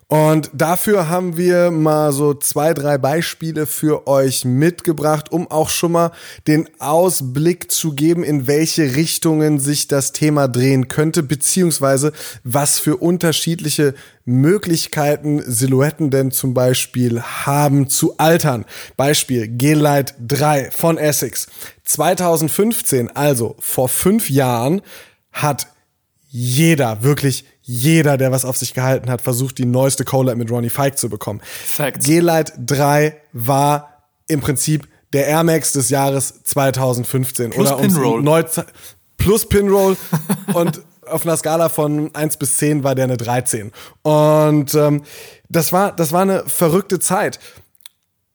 Und 0.09 0.49
dafür 0.53 1.09
haben 1.09 1.35
wir 1.35 1.69
mal 1.69 2.13
so 2.13 2.33
zwei, 2.33 2.73
drei 2.73 2.97
Beispiele 2.97 3.65
für 3.65 4.07
euch 4.07 4.45
mitgebracht, 4.45 5.33
um 5.33 5.51
auch 5.51 5.69
schon 5.69 5.91
mal 5.91 6.11
den 6.47 6.69
Ausblick 6.79 7.69
zu 7.69 7.93
geben, 7.93 8.23
in 8.23 8.47
welche 8.47 8.95
Richtungen 8.95 9.59
sich 9.59 9.89
das 9.89 10.13
Thema 10.13 10.47
drehen 10.47 10.87
könnte, 10.87 11.23
beziehungsweise 11.23 12.13
was 12.45 12.79
für 12.79 12.95
unterschiedliche 12.95 13.95
Möglichkeiten 14.23 15.43
Silhouetten 15.45 16.09
denn 16.09 16.31
zum 16.31 16.53
Beispiel 16.53 17.21
haben 17.21 17.89
zu 17.89 18.17
altern. 18.17 18.63
Beispiel 18.95 19.49
G-Lite 19.49 20.13
3 20.25 20.71
von 20.71 20.97
Essex. 20.97 21.47
2015, 21.83 23.13
also 23.13 23.57
vor 23.59 23.89
fünf 23.89 24.29
Jahren, 24.29 24.81
hat 25.33 25.67
jeder, 26.29 27.03
wirklich 27.03 27.45
jeder, 27.69 28.15
der 28.15 28.31
was 28.31 28.45
auf 28.45 28.55
sich 28.55 28.73
gehalten 28.73 29.09
hat, 29.09 29.21
versucht, 29.21 29.57
die 29.57 29.65
neueste 29.65 30.05
Collab 30.05 30.37
mit 30.37 30.49
Ronnie 30.49 30.69
Fike 30.69 30.95
zu 30.95 31.09
bekommen. 31.09 31.41
Facts. 31.43 32.05
G-Lite 32.05 32.53
3 32.65 33.21
war 33.33 34.05
im 34.27 34.39
Prinzip 34.39 34.87
der 35.11 35.27
Air 35.27 35.43
Max 35.43 35.73
des 35.73 35.89
Jahres 35.89 36.43
2015. 36.43 37.49
Plus 37.49 37.69
oder 37.69 37.81
Pinroll. 37.81 38.23
Plus 39.17 39.49
Pinroll. 39.49 39.97
und 40.53 40.81
auf 41.05 41.25
einer 41.25 41.35
Skala 41.35 41.67
von 41.67 42.15
1 42.15 42.37
bis 42.37 42.55
10 42.55 42.85
war 42.85 42.95
der 42.95 43.03
eine 43.03 43.17
13. 43.17 43.73
Und 44.01 44.73
ähm, 44.73 45.03
das, 45.49 45.73
war, 45.73 45.93
das 45.93 46.13
war 46.13 46.21
eine 46.21 46.45
verrückte 46.47 46.99
Zeit. 46.99 47.37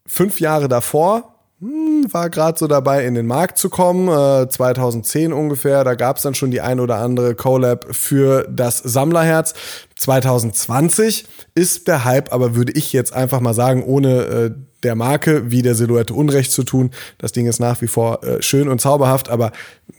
Fünf 0.07 0.41
Jahre 0.41 0.69
davor 0.69 1.32
war 1.63 2.29
gerade 2.29 2.59
so 2.59 2.67
dabei, 2.67 3.07
in 3.07 3.15
den 3.15 3.27
Markt 3.27 3.57
zu 3.57 3.71
kommen, 3.71 4.09
äh, 4.09 4.49
2010 4.49 5.33
ungefähr. 5.33 5.85
Da 5.85 5.95
gab 5.95 6.17
es 6.17 6.23
dann 6.23 6.35
schon 6.35 6.51
die 6.51 6.61
ein 6.61 6.81
oder 6.81 6.97
andere 6.97 7.35
Collab 7.35 7.87
für 7.91 8.47
das 8.51 8.79
Sammlerherz. 8.79 9.55
2020 9.97 11.25
ist 11.55 11.89
der 11.89 12.05
Hype, 12.05 12.33
aber 12.33 12.55
würde 12.55 12.73
ich 12.73 12.93
jetzt 12.93 13.13
einfach 13.13 13.41
mal 13.41 13.55
sagen, 13.55 13.85
ohne 13.85 14.21
äh, 14.23 14.51
der 14.83 14.95
Marke 14.97 15.51
wie 15.51 15.63
der 15.63 15.75
Silhouette 15.75 16.13
Unrecht 16.13 16.53
zu 16.53 16.65
tun. 16.65 16.91
Das 17.19 17.33
Ding 17.33 17.47
ist 17.47 17.61
nach 17.61 17.81
wie 17.83 17.87
vor 17.87 18.25
äh, 18.25 18.43
schön 18.43 18.69
und 18.69 18.81
zauberhaft, 18.81 19.29
aber 19.29 19.53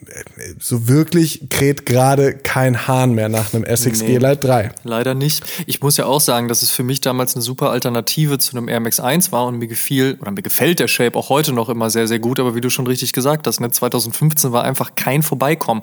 äh, 0.06 0.24
so 0.60 0.88
wirklich 0.88 1.50
kräht 1.50 1.86
gerade 1.86 2.34
kein 2.34 2.88
Hahn 2.88 3.14
mehr 3.14 3.30
nach 3.30 3.54
einem 3.54 3.64
Essex 3.64 4.02
nee, 4.02 4.08
G-Lite 4.08 4.48
3. 4.48 4.72
Leider 4.84 5.14
nicht. 5.14 5.44
Ich 5.66 5.82
muss 5.82 5.98
ja 5.98 6.06
auch 6.06 6.22
sagen, 6.22 6.48
dass 6.48 6.62
es 6.62 6.72
für 6.72 6.84
mich 6.84 7.02
damals 7.02 7.36
eine 7.36 7.42
super 7.42 7.70
Alternative 7.70 8.38
zu 8.40 8.58
einem 8.58 8.68
Air 8.68 8.82
Max 8.82 9.00
1 9.00 9.32
war 9.32 9.46
und 9.46 9.58
mir 9.58 9.68
gefiel 9.68 10.18
oder 10.22 10.32
mir 10.32 10.42
gefällt 10.42 10.80
der 10.80 10.88
Shape 10.88 11.18
auch 11.18 11.30
heute 11.30 11.54
noch 11.54 11.70
immer 11.70 11.90
sehr, 11.90 12.08
sehr 12.08 12.20
gut, 12.20 12.40
aber 12.40 12.56
wie 12.56 12.62
du 12.62 12.70
schon 12.70 12.88
richtig 12.88 13.14
gesagt 13.14 13.48
hast, 13.48 13.60
ne, 13.62 13.72
2015 13.72 14.52
war 14.52 14.64
einfach 14.64 14.96
kein 14.96 15.24
Vorbeikommen 15.24 15.82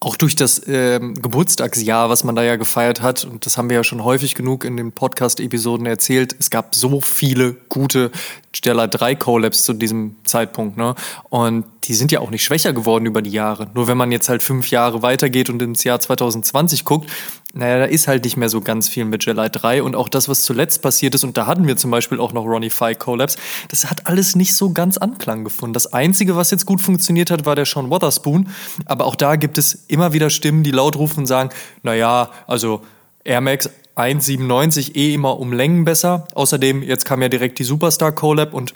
auch 0.00 0.16
durch 0.16 0.36
das 0.36 0.60
äh, 0.68 1.00
Geburtstagsjahr, 1.00 2.08
was 2.08 2.22
man 2.22 2.36
da 2.36 2.42
ja 2.44 2.54
gefeiert 2.54 3.02
hat, 3.02 3.24
und 3.24 3.46
das 3.46 3.58
haben 3.58 3.68
wir 3.68 3.78
ja 3.78 3.84
schon 3.84 4.04
häufig 4.04 4.36
genug 4.36 4.64
in 4.64 4.76
den 4.76 4.92
Podcast-Episoden 4.92 5.86
erzählt, 5.86 6.36
es 6.38 6.50
gab 6.50 6.76
so 6.76 7.00
viele 7.00 7.54
gute 7.68 8.12
Stellar 8.52 8.86
3 8.86 9.16
Collabs 9.16 9.64
zu 9.64 9.72
diesem 9.72 10.16
Zeitpunkt, 10.24 10.76
ne? 10.76 10.94
Und 11.30 11.64
die 11.84 11.94
sind 11.94 12.12
ja 12.12 12.20
auch 12.20 12.30
nicht 12.30 12.44
schwächer 12.44 12.72
geworden 12.72 13.06
über 13.06 13.22
die 13.22 13.30
Jahre. 13.30 13.68
Nur 13.74 13.88
wenn 13.88 13.96
man 13.96 14.12
jetzt 14.12 14.28
halt 14.28 14.42
fünf 14.42 14.70
Jahre 14.70 15.02
weitergeht 15.02 15.50
und 15.50 15.60
ins 15.62 15.84
Jahr 15.84 15.98
2020 15.98 16.84
guckt, 16.84 17.10
naja, 17.54 17.78
da 17.78 17.84
ist 17.86 18.08
halt 18.08 18.24
nicht 18.24 18.36
mehr 18.36 18.48
so 18.48 18.60
ganz 18.60 18.88
viel 18.88 19.04
mit 19.04 19.24
Jelly 19.24 19.48
3 19.50 19.82
und 19.82 19.96
auch 19.96 20.08
das, 20.08 20.28
was 20.28 20.42
zuletzt 20.42 20.82
passiert 20.82 21.14
ist, 21.14 21.24
und 21.24 21.36
da 21.36 21.46
hatten 21.46 21.66
wir 21.66 21.76
zum 21.76 21.90
Beispiel 21.90 22.20
auch 22.20 22.32
noch 22.32 22.44
Ronnie 22.44 22.70
Five 22.70 22.98
Collabs, 22.98 23.36
das 23.68 23.90
hat 23.90 24.06
alles 24.06 24.36
nicht 24.36 24.54
so 24.54 24.72
ganz 24.72 24.98
Anklang 24.98 25.44
gefunden. 25.44 25.74
Das 25.74 25.92
Einzige, 25.92 26.36
was 26.36 26.50
jetzt 26.50 26.66
gut 26.66 26.80
funktioniert 26.80 27.30
hat, 27.30 27.46
war 27.46 27.56
der 27.56 27.64
Sean 27.64 27.90
Wotherspoon, 27.90 28.48
aber 28.84 29.06
auch 29.06 29.16
da 29.16 29.36
gibt 29.36 29.58
es 29.58 29.86
immer 29.88 30.12
wieder 30.12 30.30
Stimmen, 30.30 30.62
die 30.62 30.70
laut 30.70 30.96
rufen 30.96 31.20
und 31.20 31.26
sagen, 31.26 31.50
naja, 31.82 32.30
also 32.46 32.82
Air 33.24 33.40
Max 33.40 33.70
1,97 33.98 34.94
eh 34.94 35.12
immer 35.12 35.40
um 35.40 35.52
Längen 35.52 35.84
besser. 35.84 36.28
Außerdem, 36.34 36.82
jetzt 36.82 37.04
kam 37.04 37.20
ja 37.20 37.28
direkt 37.28 37.58
die 37.58 37.64
Superstar 37.64 38.12
Collab 38.12 38.54
und 38.54 38.72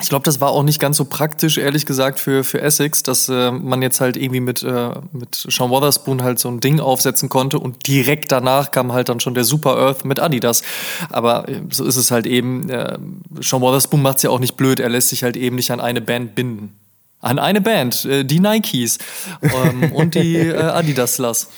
ich 0.00 0.08
glaube, 0.08 0.24
das 0.24 0.40
war 0.40 0.50
auch 0.50 0.64
nicht 0.64 0.80
ganz 0.80 0.96
so 0.96 1.04
praktisch, 1.04 1.56
ehrlich 1.56 1.86
gesagt, 1.86 2.18
für, 2.18 2.42
für 2.42 2.60
Essex, 2.60 3.04
dass 3.04 3.28
äh, 3.28 3.52
man 3.52 3.80
jetzt 3.80 4.00
halt 4.00 4.16
irgendwie 4.16 4.40
mit, 4.40 4.62
äh, 4.62 4.90
mit 5.12 5.34
Sean 5.34 5.70
Wotherspoon 5.70 6.22
halt 6.24 6.40
so 6.40 6.48
ein 6.48 6.58
Ding 6.58 6.80
aufsetzen 6.80 7.28
konnte 7.28 7.60
und 7.60 7.86
direkt 7.86 8.32
danach 8.32 8.72
kam 8.72 8.92
halt 8.92 9.08
dann 9.08 9.20
schon 9.20 9.34
der 9.34 9.44
Super 9.44 9.76
Earth 9.76 10.04
mit 10.04 10.18
Adidas. 10.18 10.62
Aber 11.10 11.48
äh, 11.48 11.60
so 11.70 11.84
ist 11.84 11.96
es 11.96 12.10
halt 12.10 12.26
eben. 12.26 12.68
Äh, 12.68 12.98
Sean 13.40 13.60
Wotherspoon 13.60 14.02
macht 14.02 14.16
es 14.16 14.24
ja 14.24 14.30
auch 14.30 14.40
nicht 14.40 14.56
blöd, 14.56 14.80
er 14.80 14.88
lässt 14.88 15.10
sich 15.10 15.22
halt 15.22 15.36
eben 15.36 15.56
nicht 15.56 15.70
an 15.70 15.80
eine 15.80 16.00
Band 16.00 16.34
binden. 16.34 16.74
An 17.20 17.38
eine 17.38 17.60
Band, 17.60 18.04
äh, 18.04 18.24
die 18.24 18.40
Nikes 18.40 18.98
ähm, 19.42 19.92
und 19.92 20.16
die 20.16 20.36
äh, 20.36 20.56
Adidas 20.56 21.14
Sluss. 21.14 21.48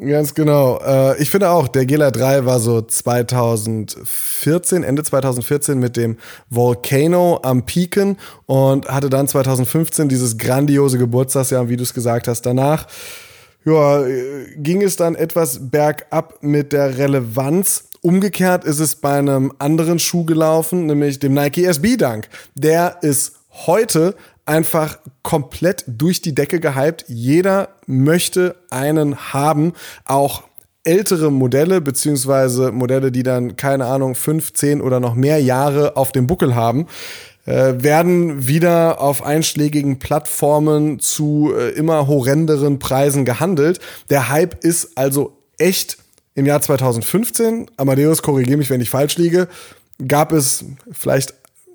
Ganz 0.00 0.34
genau. 0.34 0.80
Äh, 0.80 1.22
ich 1.22 1.30
finde 1.30 1.50
auch, 1.50 1.68
der 1.68 1.86
Gela 1.86 2.10
3 2.10 2.44
war 2.44 2.58
so 2.58 2.82
2014, 2.82 4.82
Ende 4.82 5.04
2014 5.04 5.78
mit 5.78 5.96
dem 5.96 6.16
Volcano 6.50 7.38
am 7.42 7.64
Piken 7.64 8.18
und 8.46 8.88
hatte 8.88 9.08
dann 9.08 9.28
2015 9.28 10.08
dieses 10.08 10.36
grandiose 10.36 10.98
Geburtstagsjahr, 10.98 11.68
wie 11.68 11.76
du 11.76 11.84
es 11.84 11.94
gesagt 11.94 12.26
hast, 12.28 12.42
danach. 12.42 12.86
Ja, 13.64 14.04
ging 14.56 14.82
es 14.82 14.96
dann 14.96 15.14
etwas 15.14 15.70
bergab 15.70 16.42
mit 16.42 16.72
der 16.72 16.98
Relevanz. 16.98 17.84
Umgekehrt 18.02 18.64
ist 18.64 18.80
es 18.80 18.96
bei 18.96 19.16
einem 19.16 19.52
anderen 19.58 19.98
Schuh 19.98 20.26
gelaufen, 20.26 20.86
nämlich 20.86 21.20
dem 21.20 21.32
Nike 21.32 21.64
SB 21.64 21.96
Dunk. 21.96 22.28
Der 22.54 22.98
ist 23.00 23.36
heute 23.66 24.14
einfach 24.46 24.98
komplett 25.22 25.84
durch 25.86 26.20
die 26.22 26.34
Decke 26.34 26.60
gehypt. 26.60 27.04
Jeder 27.08 27.70
möchte 27.86 28.56
einen 28.70 29.32
haben, 29.32 29.72
auch 30.04 30.44
ältere 30.84 31.32
Modelle, 31.32 31.80
beziehungsweise 31.80 32.70
Modelle, 32.70 33.10
die 33.10 33.22
dann, 33.22 33.56
keine 33.56 33.86
Ahnung, 33.86 34.14
fünf, 34.14 34.52
zehn 34.52 34.82
oder 34.82 35.00
noch 35.00 35.14
mehr 35.14 35.40
Jahre 35.40 35.96
auf 35.96 36.12
dem 36.12 36.26
Buckel 36.26 36.54
haben, 36.54 36.86
äh, 37.46 37.74
werden 37.78 38.46
wieder 38.46 39.00
auf 39.00 39.24
einschlägigen 39.24 39.98
Plattformen 39.98 41.00
zu 41.00 41.52
äh, 41.56 41.70
immer 41.70 42.06
horrenderen 42.06 42.78
Preisen 42.78 43.24
gehandelt. 43.24 43.80
Der 44.10 44.28
Hype 44.28 44.62
ist 44.62 44.96
also 44.96 45.36
echt 45.58 45.98
im 46.34 46.46
Jahr 46.46 46.60
2015. 46.60 47.70
Amadeus, 47.76 48.22
korrigiere 48.22 48.58
mich, 48.58 48.70
wenn 48.70 48.80
ich 48.80 48.90
falsch 48.90 49.16
liege. 49.16 49.48
Gab 50.06 50.32
es 50.32 50.64
vielleicht 50.90 51.34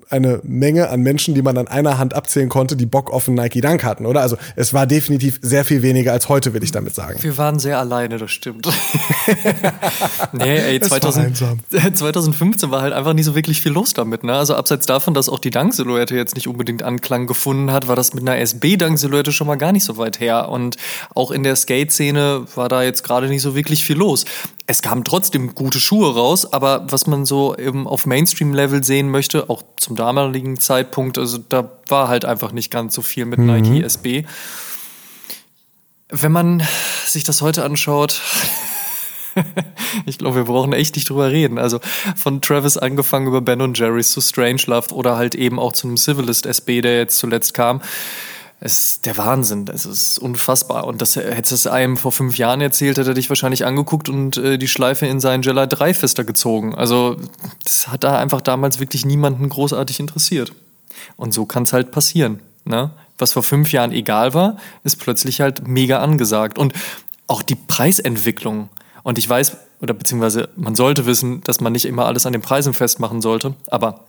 eine 0.10 0.40
Menge 0.44 0.90
an 0.90 1.02
Menschen, 1.02 1.36
die 1.36 1.42
man 1.42 1.58
an 1.58 1.68
einer 1.68 1.98
Hand 2.00 2.16
abzählen 2.16 2.50
konnte, 2.50 2.76
die 2.76 2.88
Bock 2.88 3.12
auf 3.12 3.28
einen 3.28 3.38
Nike 3.38 3.62
Dunk 3.62 3.84
hatten, 3.84 4.06
oder? 4.06 4.22
Also 4.22 4.38
es 4.56 4.74
war 4.74 4.88
definitiv 4.88 5.40
sehr 5.42 5.64
viel 5.64 5.84
weniger 5.84 6.12
als 6.12 6.30
heute, 6.30 6.54
will 6.54 6.64
ich 6.64 6.72
damit 6.72 6.96
sagen. 6.96 7.22
Wir 7.22 7.38
waren 7.38 7.60
sehr 7.60 7.78
alleine, 7.78 8.18
das 8.18 8.32
stimmt. 8.32 8.68
nee, 10.34 10.58
ey, 10.58 10.80
2000, 10.80 11.38
2015 11.94 12.72
war 12.72 12.82
halt 12.82 12.94
einfach 12.94 13.14
nicht 13.14 13.26
so 13.26 13.36
wirklich 13.36 13.62
viel 13.62 13.72
los 13.72 13.94
damit. 13.94 14.24
Ne? 14.24 14.34
Also 14.34 14.56
abseits 14.56 14.88
davon, 14.88 15.14
dass 15.14 15.30
auch 15.30 15.40
die 15.40 15.52
Dunk-Silhouette 15.52 16.16
jetzt 16.16 16.36
nicht 16.36 16.48
unbedingt 16.48 16.82
Anklang 16.82 17.28
gefunden 17.28 17.72
hat, 17.72 17.88
war 17.88 17.96
das 17.96 18.14
mit 18.14 18.28
einer 18.28 18.40
SB-Dunk-Silhouette 18.40 19.32
schon 19.32 19.46
mal 19.46 19.58
gar 19.58 19.72
nicht 19.72 19.84
so 19.84 19.98
weit 19.98 20.20
her. 20.20 20.50
Und 20.50 20.78
auch 21.14 21.30
in 21.30 21.44
der 21.44 21.56
Skate-Szene 21.56 22.46
war 22.56 22.68
da 22.68 22.82
jetzt 22.82 23.04
gerade 23.04 23.28
nicht 23.28 23.44
so 23.44 23.56
wirklich 23.56 23.84
viel 23.84 23.98
los. 23.98 24.26
Es 24.70 24.84
kamen 24.84 25.04
trotzdem 25.04 25.56
gute 25.56 25.80
Schuhe 25.80 26.14
raus, 26.14 26.54
aber 26.54 26.86
was 26.92 27.08
man 27.08 27.26
so 27.26 27.58
eben 27.58 27.88
auf 27.88 28.06
Mainstream-Level 28.06 28.84
sehen 28.84 29.10
möchte, 29.10 29.50
auch 29.50 29.64
zum 29.78 29.96
damaligen 29.96 30.60
Zeitpunkt, 30.60 31.18
also 31.18 31.40
da 31.40 31.72
war 31.88 32.08
halt 32.08 32.24
einfach 32.24 32.52
nicht 32.52 32.70
ganz 32.70 32.94
so 32.94 33.02
viel 33.02 33.26
mit 33.26 33.40
mhm. 33.40 33.48
Nike 33.48 33.84
SB. 33.84 34.26
Wenn 36.10 36.32
man 36.32 36.62
sich 37.04 37.24
das 37.24 37.42
heute 37.42 37.64
anschaut, 37.64 38.22
ich 40.06 40.20
glaube, 40.20 40.36
wir 40.36 40.44
brauchen 40.44 40.74
echt 40.74 40.96
nicht 40.96 41.10
drüber 41.10 41.32
reden. 41.32 41.58
Also 41.58 41.80
von 42.16 42.40
Travis 42.40 42.78
angefangen 42.78 43.26
über 43.26 43.42
Ben 43.42 43.62
und 43.62 43.76
Jerry's 43.76 44.12
zu 44.12 44.22
Strangelove 44.22 44.94
oder 44.94 45.18
halt 45.18 45.34
eben 45.34 45.58
auch 45.58 45.74
zu 45.74 45.88
einem 45.88 45.98
Civilist 45.98 46.46
SB, 46.46 46.82
der 46.82 46.96
jetzt 47.00 47.18
zuletzt 47.18 47.56
kam. 47.56 47.82
Es 48.62 48.80
ist 48.80 49.06
der 49.06 49.18
Wahnsinn, 49.18 49.66
es 49.74 49.86
ist 49.86 50.20
unfassbar. 50.20 50.86
Und 50.86 51.02
das 51.02 51.16
hätte 51.16 51.56
es 51.56 51.66
einem 51.66 51.96
vor 51.96 52.12
fünf 52.12 52.38
Jahren 52.38 52.60
erzählt, 52.60 52.98
hätte 52.98 53.12
er 53.12 53.14
dich 53.14 53.30
wahrscheinlich 53.30 53.66
angeguckt 53.66 54.10
und 54.10 54.36
äh, 54.38 54.58
die 54.58 54.68
Schleife 54.68 55.06
in 55.06 55.22
seinen 55.22 55.44
Jella 55.44 55.66
3 55.66 55.94
Fester 55.94 56.26
gezogen. 56.26 56.76
Also 56.76 57.16
das 57.64 57.88
hat 57.88 58.04
da 58.04 58.18
einfach 58.18 58.42
damals 58.42 58.80
wirklich 58.80 59.06
niemanden 59.06 59.48
großartig 59.48 60.00
interessiert. 60.02 60.52
Und 61.16 61.34
so 61.34 61.46
kann 61.46 61.64
es 61.64 61.72
halt 61.72 61.92
passieren. 61.92 62.42
Ne? 62.66 62.92
Was 63.18 63.34
vor 63.34 63.44
fünf 63.44 63.72
Jahren 63.72 63.94
egal 63.94 64.34
war, 64.34 64.58
ist 64.84 64.98
plötzlich 64.98 65.40
halt 65.40 65.66
mega 65.66 66.00
angesagt. 66.00 66.58
Und 66.58 66.74
auch 67.28 67.42
die 67.42 67.56
Preisentwicklung. 67.56 68.70
Und 69.04 69.18
ich 69.18 69.30
weiß, 69.30 69.56
oder 69.82 69.94
beziehungsweise 69.94 70.50
man 70.58 70.76
sollte 70.76 71.06
wissen, 71.06 71.42
dass 71.44 71.62
man 71.62 71.72
nicht 71.72 71.86
immer 71.86 72.06
alles 72.06 72.26
an 72.26 72.34
den 72.34 72.42
Preisen 72.42 72.74
festmachen 72.74 73.22
sollte, 73.22 73.54
aber 73.68 74.02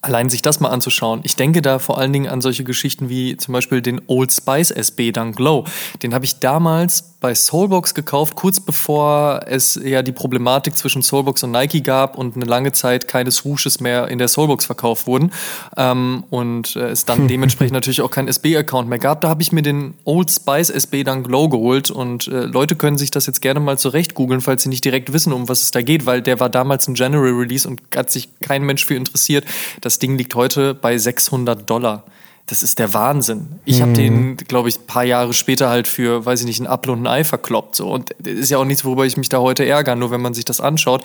Allein 0.00 0.28
sich 0.28 0.42
das 0.42 0.60
mal 0.60 0.68
anzuschauen. 0.68 1.20
Ich 1.24 1.36
denke 1.36 1.62
da 1.62 1.78
vor 1.78 1.98
allen 1.98 2.12
Dingen 2.12 2.28
an 2.28 2.40
solche 2.40 2.64
Geschichten 2.64 3.08
wie 3.08 3.36
zum 3.36 3.52
Beispiel 3.52 3.80
den 3.80 4.00
Old 4.06 4.32
Spice 4.32 4.70
SB 4.70 5.12
Dunk 5.12 5.36
Glow. 5.36 5.64
Den 6.02 6.14
habe 6.14 6.24
ich 6.24 6.40
damals 6.40 7.14
bei 7.24 7.34
Soulbox 7.34 7.94
gekauft, 7.94 8.34
kurz 8.34 8.60
bevor 8.60 9.44
es 9.46 9.80
ja 9.82 10.02
die 10.02 10.12
Problematik 10.12 10.76
zwischen 10.76 11.02
Soulbox 11.02 11.42
und 11.42 11.52
Nike 11.52 11.80
gab 11.80 12.18
und 12.18 12.36
eine 12.36 12.44
lange 12.44 12.72
Zeit 12.72 13.08
keine 13.08 13.30
Swooshes 13.30 13.80
mehr 13.80 14.08
in 14.08 14.18
der 14.18 14.28
Soulbox 14.28 14.66
verkauft 14.66 15.06
wurden. 15.06 15.32
Ähm, 15.74 16.24
und 16.28 16.76
äh, 16.76 16.90
es 16.90 17.06
dann 17.06 17.26
dementsprechend 17.28 17.72
natürlich 17.72 18.02
auch 18.02 18.10
keinen 18.10 18.28
SB-Account 18.28 18.90
mehr 18.90 18.98
gab. 18.98 19.22
Da 19.22 19.30
habe 19.30 19.40
ich 19.40 19.52
mir 19.52 19.62
den 19.62 19.94
Old 20.04 20.30
Spice 20.30 20.68
SB 20.68 21.02
Dunk 21.04 21.26
Glow 21.26 21.48
geholt 21.48 21.90
und 21.90 22.28
äh, 22.28 22.44
Leute 22.44 22.76
können 22.76 22.98
sich 22.98 23.10
das 23.10 23.24
jetzt 23.24 23.40
gerne 23.40 23.58
mal 23.58 23.78
zurecht 23.78 24.12
googeln, 24.12 24.42
falls 24.42 24.64
sie 24.64 24.68
nicht 24.68 24.84
direkt 24.84 25.14
wissen, 25.14 25.32
um 25.32 25.48
was 25.48 25.62
es 25.62 25.70
da 25.70 25.80
geht, 25.80 26.04
weil 26.04 26.20
der 26.20 26.40
war 26.40 26.50
damals 26.50 26.86
ein 26.88 26.94
General 26.94 27.30
Release 27.30 27.66
und 27.66 27.80
hat 27.96 28.10
sich 28.10 28.28
kein 28.40 28.64
Mensch 28.64 28.84
für 28.84 28.96
interessiert. 28.96 29.46
Das 29.80 29.98
Ding 29.98 30.16
liegt 30.16 30.34
heute 30.34 30.74
bei 30.74 30.96
600 30.98 31.68
Dollar. 31.68 32.04
Das 32.46 32.62
ist 32.62 32.78
der 32.78 32.92
Wahnsinn. 32.92 33.60
Ich 33.64 33.80
habe 33.80 33.92
mhm. 33.92 33.94
den, 33.94 34.36
glaube 34.36 34.68
ich, 34.68 34.78
ein 34.78 34.86
paar 34.86 35.04
Jahre 35.04 35.32
später 35.32 35.70
halt 35.70 35.88
für, 35.88 36.26
weiß 36.26 36.40
ich 36.40 36.46
nicht, 36.46 36.60
ein 36.60 36.66
Apfel 36.66 36.92
und 36.92 37.02
ein 37.02 37.06
Ei 37.06 37.24
verkloppt. 37.24 37.74
So. 37.74 37.90
Und 37.90 38.10
ist 38.10 38.50
ja 38.50 38.58
auch 38.58 38.66
nichts, 38.66 38.84
worüber 38.84 39.06
ich 39.06 39.16
mich 39.16 39.30
da 39.30 39.38
heute 39.38 39.64
ärgere. 39.64 39.96
Nur 39.96 40.10
wenn 40.10 40.20
man 40.20 40.34
sich 40.34 40.44
das 40.44 40.60
anschaut, 40.60 41.04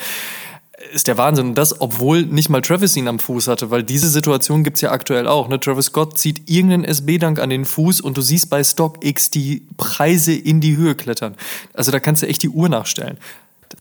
ist 0.93 1.07
der 1.07 1.17
Wahnsinn. 1.17 1.49
Und 1.49 1.55
das, 1.55 1.79
obwohl 1.79 2.23
nicht 2.23 2.49
mal 2.49 2.61
Travis 2.61 2.97
ihn 2.97 3.07
am 3.07 3.19
Fuß 3.19 3.47
hatte, 3.47 3.71
weil 3.71 3.83
diese 3.83 4.09
Situation 4.09 4.63
gibt's 4.63 4.81
ja 4.81 4.91
aktuell 4.91 5.27
auch. 5.27 5.47
Ne? 5.47 5.59
Travis 5.59 5.87
Scott 5.87 6.17
zieht 6.17 6.49
irgendeinen 6.49 6.83
SB-Dank 6.83 7.39
an 7.39 7.49
den 7.49 7.65
Fuß 7.65 8.01
und 8.01 8.17
du 8.17 8.21
siehst 8.21 8.49
bei 8.49 8.63
StockX 8.63 9.29
die 9.29 9.67
Preise 9.77 10.33
in 10.33 10.61
die 10.61 10.75
Höhe 10.75 10.95
klettern. 10.95 11.35
Also 11.73 11.91
da 11.91 11.99
kannst 11.99 12.21
du 12.21 12.27
echt 12.27 12.43
die 12.43 12.49
Uhr 12.49 12.69
nachstellen. 12.69 13.17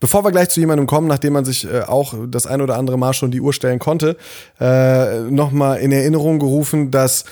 Bevor 0.01 0.25
wir 0.25 0.31
gleich 0.31 0.51
zu 0.51 0.61
jemandem 0.61 0.87
kommen, 0.87 1.09
nachdem 1.09 1.33
man 1.33 1.45
sich 1.45 1.65
äh, 1.65 1.81
auch 1.81 2.15
das 2.29 2.47
ein 2.47 2.61
oder 2.61 2.77
andere 2.77 2.99
Mal 2.99 3.15
schon 3.15 3.31
die 3.31 3.41
Uhr 3.41 3.53
stellen 3.53 3.79
konnte, 3.79 4.17
äh, 4.61 5.21
nochmal 5.21 5.79
in 5.81 5.93
Erinnerung 5.93 6.39
gerufen, 6.39 6.91
dass 6.91 7.25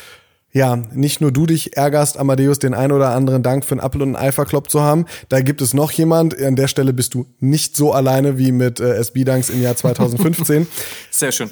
ja, 0.52 0.76
nicht 0.92 1.20
nur 1.20 1.32
du 1.32 1.44
dich 1.44 1.76
ärgerst, 1.76 2.16
Amadeus, 2.16 2.58
den 2.58 2.72
ein 2.72 2.90
oder 2.90 3.10
anderen 3.10 3.42
Dank 3.42 3.66
für 3.66 3.72
einen 3.72 3.82
Apple 3.84 4.02
und 4.02 4.16
einen 4.16 4.26
Ei 4.26 4.32
verkloppt 4.32 4.70
zu 4.70 4.80
haben. 4.80 5.04
Da 5.28 5.42
gibt 5.42 5.60
es 5.60 5.74
noch 5.74 5.90
jemand. 5.92 6.40
An 6.40 6.56
der 6.56 6.66
Stelle 6.66 6.94
bist 6.94 7.12
du 7.12 7.26
nicht 7.40 7.76
so 7.76 7.92
alleine 7.92 8.38
wie 8.38 8.52
mit 8.52 8.80
äh, 8.80 8.94
SB-Danks 8.94 9.50
im 9.50 9.62
Jahr 9.62 9.76
2015. 9.76 10.66
Sehr 11.10 11.30
schön. 11.30 11.50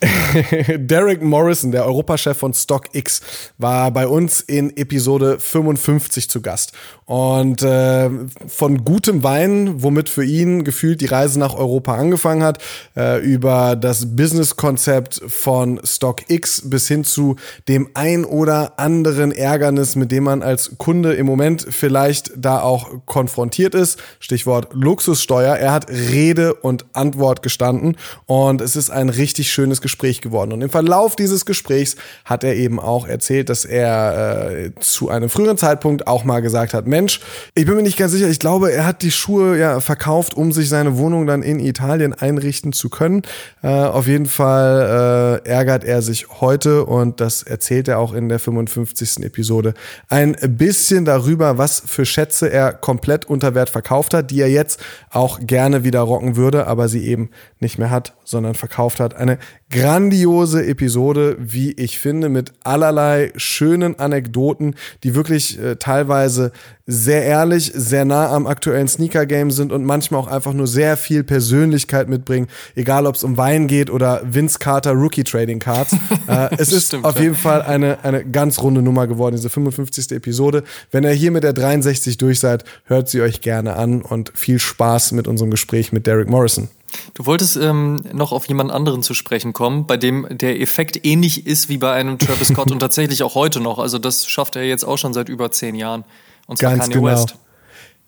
Derek 0.78 1.22
Morrison, 1.22 1.72
der 1.72 1.84
Europachef 1.84 2.38
von 2.38 2.54
StockX, 2.54 3.20
war 3.58 3.90
bei 3.90 4.06
uns 4.06 4.40
in 4.40 4.76
Episode 4.76 5.40
55 5.40 6.30
zu 6.30 6.40
Gast. 6.40 6.72
Und 7.04 7.62
äh, 7.62 8.10
von 8.46 8.84
gutem 8.84 9.24
Wein, 9.24 9.82
womit 9.82 10.08
für 10.08 10.24
ihn 10.24 10.62
gefühlt 10.62 11.00
die 11.00 11.06
Reise 11.06 11.40
nach 11.40 11.54
Europa 11.54 11.94
angefangen 11.94 12.44
hat, 12.44 12.62
äh, 12.96 13.20
über 13.20 13.74
das 13.74 14.14
Businesskonzept 14.14 15.22
von 15.26 15.80
StockX 15.82 16.68
bis 16.68 16.86
hin 16.86 17.02
zu 17.02 17.36
dem 17.66 17.88
ein 17.94 18.24
oder 18.24 18.78
anderen 18.78 19.32
Ärgernis, 19.32 19.96
mit 19.96 20.12
dem 20.12 20.24
man 20.24 20.42
als 20.42 20.72
Kunde 20.78 21.14
im 21.14 21.26
Moment 21.26 21.66
vielleicht 21.70 22.32
da 22.36 22.60
auch 22.60 22.88
konfrontiert 23.06 23.74
ist. 23.74 23.98
Stichwort 24.20 24.68
Luxussteuer. 24.74 25.56
Er 25.56 25.72
hat 25.72 25.90
Rede 25.90 26.54
und 26.54 26.84
Antwort 26.92 27.42
gestanden 27.42 27.96
und 28.26 28.60
es 28.60 28.76
ist 28.76 28.90
ein 28.90 29.08
richtig 29.08 29.50
schönes 29.50 29.80
Gespräch 29.80 29.87
geworden. 30.20 30.52
Und 30.52 30.62
im 30.62 30.70
Verlauf 30.70 31.16
dieses 31.16 31.46
Gesprächs 31.46 31.96
hat 32.24 32.44
er 32.44 32.56
eben 32.56 32.80
auch 32.80 33.06
erzählt, 33.06 33.48
dass 33.48 33.64
er 33.64 34.50
äh, 34.50 34.70
zu 34.80 35.08
einem 35.08 35.28
früheren 35.28 35.58
Zeitpunkt 35.58 36.06
auch 36.06 36.24
mal 36.24 36.40
gesagt 36.40 36.74
hat, 36.74 36.86
Mensch, 36.86 37.20
ich 37.54 37.66
bin 37.66 37.76
mir 37.76 37.82
nicht 37.82 37.98
ganz 37.98 38.12
sicher, 38.12 38.28
ich 38.28 38.38
glaube, 38.38 38.72
er 38.72 38.86
hat 38.86 39.02
die 39.02 39.10
Schuhe 39.10 39.58
ja 39.58 39.80
verkauft, 39.80 40.34
um 40.34 40.52
sich 40.52 40.68
seine 40.68 40.98
Wohnung 40.98 41.26
dann 41.26 41.42
in 41.42 41.60
Italien 41.60 42.12
einrichten 42.12 42.72
zu 42.72 42.88
können. 42.88 43.22
Äh, 43.62 43.68
auf 43.68 44.06
jeden 44.06 44.26
Fall 44.26 45.42
äh, 45.44 45.48
ärgert 45.48 45.84
er 45.84 46.02
sich 46.02 46.28
heute 46.40 46.84
und 46.84 47.20
das 47.20 47.42
erzählt 47.42 47.88
er 47.88 47.98
auch 47.98 48.12
in 48.12 48.28
der 48.28 48.38
55. 48.38 49.24
Episode 49.24 49.74
ein 50.08 50.36
bisschen 50.56 51.04
darüber, 51.04 51.58
was 51.58 51.82
für 51.84 52.04
Schätze 52.04 52.50
er 52.50 52.72
komplett 52.72 53.26
unter 53.26 53.54
Wert 53.54 53.70
verkauft 53.70 54.14
hat, 54.14 54.30
die 54.30 54.40
er 54.40 54.50
jetzt 54.50 54.80
auch 55.10 55.40
gerne 55.40 55.84
wieder 55.84 56.00
rocken 56.00 56.36
würde, 56.36 56.66
aber 56.66 56.88
sie 56.88 57.06
eben 57.06 57.30
nicht 57.60 57.78
mehr 57.78 57.90
hat, 57.90 58.14
sondern 58.24 58.54
verkauft 58.54 59.00
hat. 59.00 59.14
Eine 59.14 59.38
grandiose 59.70 60.66
Episode, 60.66 61.36
wie 61.38 61.72
ich 61.72 61.98
finde, 61.98 62.28
mit 62.28 62.52
allerlei 62.64 63.32
schönen 63.36 63.98
Anekdoten, 63.98 64.74
die 65.04 65.14
wirklich 65.14 65.60
äh, 65.60 65.76
teilweise 65.76 66.52
sehr 66.90 67.22
ehrlich, 67.22 67.70
sehr 67.74 68.06
nah 68.06 68.32
am 68.32 68.46
aktuellen 68.46 68.88
Sneaker-Game 68.88 69.50
sind 69.50 69.72
und 69.72 69.84
manchmal 69.84 70.22
auch 70.22 70.26
einfach 70.26 70.54
nur 70.54 70.66
sehr 70.66 70.96
viel 70.96 71.22
Persönlichkeit 71.22 72.08
mitbringen, 72.08 72.48
egal 72.76 73.06
ob 73.06 73.14
es 73.14 73.24
um 73.24 73.36
Wein 73.36 73.66
geht 73.66 73.90
oder 73.90 74.22
Vince 74.24 74.58
Carter 74.58 74.92
Rookie 74.92 75.22
Trading 75.22 75.58
Cards. 75.58 75.92
äh, 76.26 76.48
es 76.56 76.72
ist 76.72 76.86
Stimmt, 76.86 77.04
auf 77.04 77.16
ja. 77.16 77.24
jeden 77.24 77.34
Fall 77.34 77.60
eine, 77.60 78.02
eine 78.04 78.24
ganz 78.24 78.62
runde 78.62 78.80
Nummer 78.80 79.06
geworden, 79.06 79.36
diese 79.36 79.50
55. 79.50 80.12
Episode. 80.12 80.64
Wenn 80.90 81.04
ihr 81.04 81.10
hier 81.10 81.30
mit 81.30 81.44
der 81.44 81.52
63 81.52 82.16
durch 82.16 82.40
seid, 82.40 82.64
hört 82.84 83.10
sie 83.10 83.20
euch 83.20 83.42
gerne 83.42 83.76
an 83.76 84.00
und 84.00 84.32
viel 84.34 84.58
Spaß 84.58 85.12
mit 85.12 85.28
unserem 85.28 85.50
Gespräch 85.50 85.92
mit 85.92 86.06
Derek 86.06 86.30
Morrison. 86.30 86.70
Du 87.12 87.26
wolltest 87.26 87.58
ähm, 87.58 88.02
noch 88.14 88.32
auf 88.32 88.46
jemand 88.46 88.70
anderen 88.70 89.02
zu 89.02 89.12
sprechen 89.12 89.52
kommen, 89.52 89.86
bei 89.86 89.98
dem 89.98 90.26
der 90.30 90.58
Effekt 90.58 91.04
ähnlich 91.04 91.46
ist 91.46 91.68
wie 91.68 91.76
bei 91.76 91.92
einem 91.92 92.18
Travis 92.18 92.48
Scott 92.48 92.72
und 92.72 92.78
tatsächlich 92.78 93.22
auch 93.22 93.34
heute 93.34 93.60
noch. 93.60 93.78
Also 93.78 93.98
das 93.98 94.26
schafft 94.26 94.56
er 94.56 94.64
jetzt 94.64 94.84
auch 94.84 94.96
schon 94.96 95.12
seit 95.12 95.28
über 95.28 95.50
zehn 95.50 95.74
Jahren. 95.74 96.04
Und 96.48 96.58
zwar 96.58 96.70
Ganz 96.72 96.84
Kanye 96.84 96.94
genau. 96.94 97.12
West. 97.12 97.36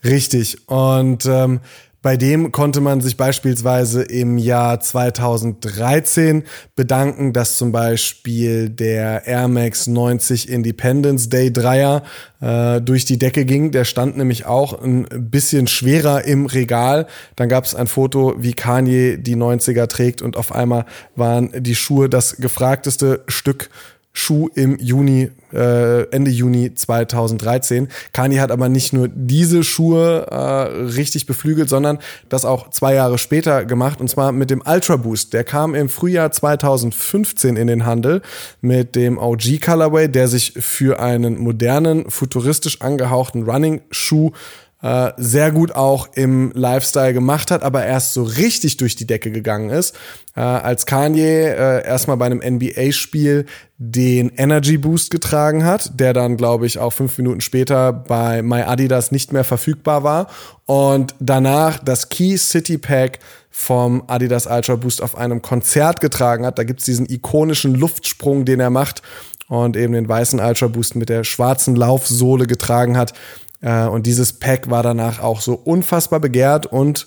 Richtig. 0.02 0.68
Und 0.68 1.26
ähm, 1.26 1.60
bei 2.02 2.16
dem 2.16 2.50
konnte 2.50 2.80
man 2.80 3.02
sich 3.02 3.18
beispielsweise 3.18 4.02
im 4.02 4.38
Jahr 4.38 4.80
2013 4.80 6.44
bedanken, 6.74 7.34
dass 7.34 7.58
zum 7.58 7.72
Beispiel 7.72 8.70
der 8.70 9.26
Air 9.26 9.48
Max 9.48 9.86
90 9.86 10.48
Independence 10.48 11.28
Day 11.28 11.52
Dreier 11.52 12.02
äh, 12.40 12.80
durch 12.80 13.04
die 13.04 13.18
Decke 13.18 13.44
ging. 13.44 13.70
Der 13.70 13.84
stand 13.84 14.16
nämlich 14.16 14.46
auch 14.46 14.80
ein 14.82 15.06
bisschen 15.30 15.66
schwerer 15.66 16.24
im 16.24 16.46
Regal. 16.46 17.06
Dann 17.36 17.50
gab 17.50 17.64
es 17.64 17.74
ein 17.74 17.86
Foto, 17.86 18.34
wie 18.38 18.54
Kanye 18.54 19.18
die 19.18 19.36
90er 19.36 19.86
trägt 19.86 20.22
und 20.22 20.38
auf 20.38 20.52
einmal 20.52 20.86
waren 21.16 21.50
die 21.54 21.74
Schuhe 21.74 22.08
das 22.08 22.38
gefragteste 22.38 23.24
Stück 23.28 23.68
Schuh 24.12 24.48
im 24.54 24.76
Juni, 24.78 25.30
äh, 25.52 26.02
Ende 26.10 26.30
Juni 26.30 26.74
2013. 26.74 27.88
Kanye 28.12 28.40
hat 28.40 28.50
aber 28.50 28.68
nicht 28.68 28.92
nur 28.92 29.08
diese 29.08 29.62
Schuhe 29.62 30.26
äh, 30.30 30.34
richtig 30.36 31.26
beflügelt, 31.26 31.68
sondern 31.68 31.98
das 32.28 32.44
auch 32.44 32.70
zwei 32.70 32.94
Jahre 32.94 33.18
später 33.18 33.64
gemacht 33.64 34.00
und 34.00 34.08
zwar 34.08 34.32
mit 34.32 34.50
dem 34.50 34.62
Ultra 34.66 34.96
Boost. 34.96 35.32
Der 35.32 35.44
kam 35.44 35.74
im 35.76 35.88
Frühjahr 35.88 36.32
2015 36.32 37.56
in 37.56 37.68
den 37.68 37.86
Handel 37.86 38.20
mit 38.60 38.96
dem 38.96 39.16
OG 39.16 39.60
Colorway, 39.60 40.08
der 40.08 40.26
sich 40.26 40.54
für 40.54 41.00
einen 41.00 41.38
modernen, 41.38 42.10
futuristisch 42.10 42.80
angehauchten 42.80 43.44
Running 43.44 43.80
Schuh 43.90 44.32
äh, 44.82 45.12
sehr 45.16 45.50
gut 45.52 45.72
auch 45.74 46.08
im 46.14 46.52
Lifestyle 46.54 47.12
gemacht 47.12 47.50
hat, 47.50 47.62
aber 47.62 47.84
erst 47.84 48.14
so 48.14 48.22
richtig 48.22 48.78
durch 48.78 48.96
die 48.96 49.06
Decke 49.06 49.30
gegangen 49.30 49.70
ist, 49.70 49.94
äh, 50.34 50.40
als 50.40 50.86
Kanye 50.86 51.48
äh, 51.48 51.86
erstmal 51.86 52.16
bei 52.16 52.26
einem 52.26 52.40
NBA-Spiel 52.42 53.46
den 53.76 54.30
Energy 54.36 54.78
Boost 54.78 55.10
getragen 55.10 55.64
hat, 55.64 55.98
der 55.98 56.12
dann, 56.12 56.36
glaube 56.36 56.66
ich, 56.66 56.78
auch 56.78 56.92
fünf 56.92 57.18
Minuten 57.18 57.40
später 57.40 57.92
bei 57.92 58.42
My 58.42 58.62
Adidas 58.62 59.10
nicht 59.12 59.32
mehr 59.32 59.44
verfügbar 59.44 60.02
war. 60.02 60.28
Und 60.66 61.14
danach 61.18 61.78
das 61.78 62.08
Key 62.08 62.36
City 62.36 62.78
Pack 62.78 63.18
vom 63.50 64.04
Adidas 64.06 64.46
Ultra 64.46 64.76
Boost 64.76 65.02
auf 65.02 65.16
einem 65.16 65.42
Konzert 65.42 66.00
getragen 66.00 66.46
hat. 66.46 66.58
Da 66.58 66.64
gibt's 66.64 66.84
diesen 66.84 67.10
ikonischen 67.10 67.74
Luftsprung, 67.74 68.44
den 68.44 68.60
er 68.60 68.70
macht 68.70 69.02
und 69.48 69.76
eben 69.76 69.92
den 69.92 70.08
weißen 70.08 70.40
Ultra 70.40 70.68
Boost 70.68 70.94
mit 70.94 71.08
der 71.08 71.24
schwarzen 71.24 71.74
Laufsohle 71.74 72.46
getragen 72.46 72.96
hat. 72.96 73.12
Äh, 73.60 73.86
und 73.86 74.06
dieses 74.06 74.32
Pack 74.32 74.70
war 74.70 74.82
danach 74.82 75.20
auch 75.20 75.40
so 75.40 75.54
unfassbar 75.54 76.20
begehrt 76.20 76.66
und 76.66 77.06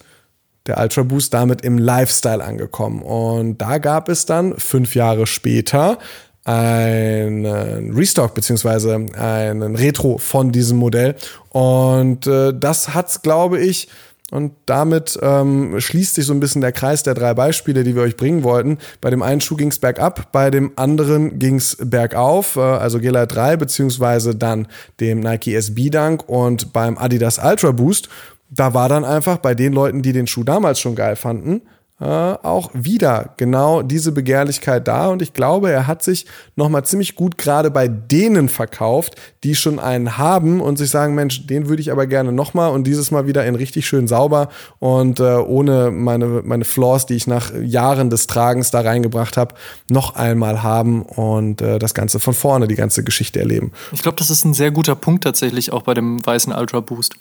der 0.65 0.79
Ultra 0.79 1.03
Boost 1.03 1.33
damit 1.33 1.61
im 1.61 1.77
Lifestyle 1.77 2.43
angekommen. 2.43 3.01
Und 3.01 3.57
da 3.57 3.79
gab 3.79 4.07
es 4.07 4.25
dann 4.25 4.57
fünf 4.57 4.95
Jahre 4.95 5.27
später 5.27 5.97
einen 6.45 7.93
Restock 7.93 8.33
beziehungsweise 8.33 8.95
einen 8.95 9.75
Retro 9.75 10.17
von 10.17 10.51
diesem 10.51 10.77
Modell. 10.77 11.15
Und 11.49 12.27
äh, 12.27 12.53
das 12.57 12.93
hat's, 12.93 13.21
glaube 13.21 13.59
ich, 13.59 13.87
und 14.33 14.53
damit 14.65 15.19
ähm, 15.21 15.79
schließt 15.79 16.15
sich 16.15 16.25
so 16.25 16.33
ein 16.33 16.39
bisschen 16.39 16.61
der 16.61 16.71
Kreis 16.71 17.03
der 17.03 17.13
drei 17.13 17.35
Beispiele, 17.35 17.83
die 17.83 17.93
wir 17.93 18.01
euch 18.01 18.17
bringen 18.17 18.41
wollten. 18.41 18.79
Bei 18.99 19.11
dem 19.11 19.21
einen 19.21 19.41
Schuh 19.41 19.55
ging 19.55 19.67
es 19.67 19.77
bergab, 19.77 20.31
bei 20.31 20.49
dem 20.49 20.71
anderen 20.75 21.37
ging 21.37 21.57
es 21.57 21.77
bergauf, 21.79 22.55
äh, 22.55 22.61
also 22.61 22.99
Gela 22.99 23.27
3 23.27 23.57
beziehungsweise 23.57 24.35
dann 24.35 24.67
dem 24.99 25.19
Nike 25.19 25.53
SB 25.53 25.91
Dunk 25.91 26.27
und 26.27 26.73
beim 26.73 26.97
Adidas 26.97 27.37
Ultra 27.37 27.71
Boost. 27.71 28.09
Da 28.49 28.73
war 28.73 28.89
dann 28.89 29.05
einfach 29.05 29.37
bei 29.37 29.53
den 29.53 29.71
Leuten, 29.71 30.01
die 30.01 30.13
den 30.13 30.25
Schuh 30.25 30.43
damals 30.43 30.79
schon 30.79 30.95
geil 30.95 31.15
fanden, 31.15 31.61
äh, 31.99 32.05
auch 32.05 32.71
wieder 32.73 33.33
genau 33.37 33.81
diese 33.81 34.11
Begehrlichkeit 34.11 34.87
da. 34.87 35.07
Und 35.09 35.21
ich 35.21 35.33
glaube, 35.33 35.71
er 35.71 35.87
hat 35.87 36.03
sich 36.03 36.25
nochmal 36.55 36.83
ziemlich 36.83 37.15
gut 37.15 37.37
gerade 37.37 37.69
bei 37.71 37.87
denen 37.87 38.49
verkauft, 38.49 39.15
die 39.43 39.55
schon 39.55 39.79
einen 39.79 40.17
haben 40.17 40.59
und 40.59 40.77
sich 40.77 40.89
sagen, 40.89 41.13
Mensch, 41.13 41.45
den 41.45 41.69
würde 41.69 41.81
ich 41.81 41.91
aber 41.91 42.07
gerne 42.07 42.31
nochmal 42.31 42.71
und 42.71 42.85
dieses 42.85 43.11
Mal 43.11 43.27
wieder 43.27 43.45
in 43.45 43.55
richtig 43.55 43.85
schön 43.85 44.07
sauber 44.07 44.49
und 44.79 45.19
äh, 45.19 45.35
ohne 45.35 45.91
meine, 45.91 46.41
meine 46.43 46.65
Flaws, 46.65 47.05
die 47.05 47.13
ich 47.13 47.27
nach 47.27 47.53
Jahren 47.61 48.09
des 48.09 48.27
Tragens 48.27 48.71
da 48.71 48.81
reingebracht 48.81 49.37
habe, 49.37 49.55
noch 49.89 50.15
einmal 50.15 50.63
haben 50.63 51.03
und 51.03 51.61
äh, 51.61 51.77
das 51.79 51.93
Ganze 51.93 52.19
von 52.19 52.33
vorne, 52.33 52.67
die 52.67 52.75
ganze 52.75 53.03
Geschichte 53.03 53.39
erleben. 53.39 53.71
Ich 53.91 54.01
glaube, 54.01 54.17
das 54.17 54.29
ist 54.29 54.45
ein 54.45 54.53
sehr 54.53 54.71
guter 54.71 54.95
Punkt 54.95 55.23
tatsächlich 55.23 55.71
auch 55.71 55.83
bei 55.83 55.93
dem 55.93 56.25
weißen 56.25 56.51
Ultra 56.53 56.79
Boost. 56.79 57.15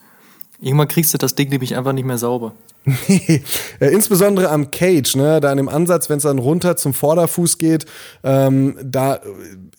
Irgendwann 0.63 0.87
kriegst 0.87 1.13
du 1.13 1.19
das 1.19 1.35
Ding 1.35 1.49
nämlich 1.49 1.77
einfach 1.77 1.93
nicht 1.93 2.07
mehr 2.07 2.19
sauber. 2.19 2.53
Nee, 3.09 3.43
äh, 3.81 3.93
insbesondere 3.93 4.49
am 4.51 4.71
Cage, 4.71 5.17
ne, 5.17 5.41
da 5.41 5.51
an 5.51 5.57
dem 5.57 5.69
Ansatz, 5.69 6.09
wenn 6.09 6.17
es 6.17 6.25
dann 6.25 6.39
runter 6.39 6.77
zum 6.77 6.95
Vorderfuß 6.95 7.59
geht, 7.59 7.87
ähm, 8.25 8.77
da 8.83 9.21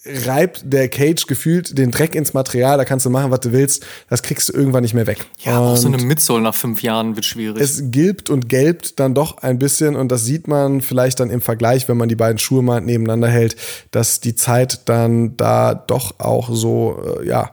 reibt 0.05 0.61
der 0.65 0.89
Cage 0.89 1.25
gefühlt 1.27 1.77
den 1.77 1.91
Dreck 1.91 2.15
ins 2.15 2.33
Material, 2.33 2.77
da 2.77 2.85
kannst 2.85 3.05
du 3.05 3.09
machen, 3.09 3.31
was 3.31 3.41
du 3.41 3.51
willst, 3.51 3.85
das 4.09 4.23
kriegst 4.23 4.49
du 4.49 4.53
irgendwann 4.53 4.83
nicht 4.83 4.93
mehr 4.93 5.07
weg. 5.07 5.25
Ja, 5.39 5.59
und 5.59 5.67
auch 5.67 5.77
so 5.77 5.87
eine 5.87 5.97
Midsole 5.97 6.41
nach 6.41 6.55
fünf 6.55 6.81
Jahren 6.81 7.15
wird 7.15 7.25
schwierig. 7.25 7.61
Es 7.61 7.91
gilbt 7.91 8.29
und 8.29 8.47
gelbt 8.47 8.99
dann 8.99 9.13
doch 9.13 9.37
ein 9.37 9.59
bisschen 9.59 9.95
und 9.95 10.09
das 10.09 10.25
sieht 10.25 10.47
man 10.47 10.81
vielleicht 10.81 11.19
dann 11.19 11.29
im 11.29 11.41
Vergleich, 11.41 11.87
wenn 11.89 11.97
man 11.97 12.09
die 12.09 12.15
beiden 12.15 12.37
Schuhe 12.37 12.61
mal 12.61 12.81
nebeneinander 12.81 13.29
hält, 13.29 13.55
dass 13.91 14.19
die 14.19 14.35
Zeit 14.35 14.81
dann 14.85 15.35
da 15.37 15.73
doch 15.73 16.19
auch 16.19 16.49
so, 16.53 17.01
äh, 17.21 17.27
ja, 17.27 17.51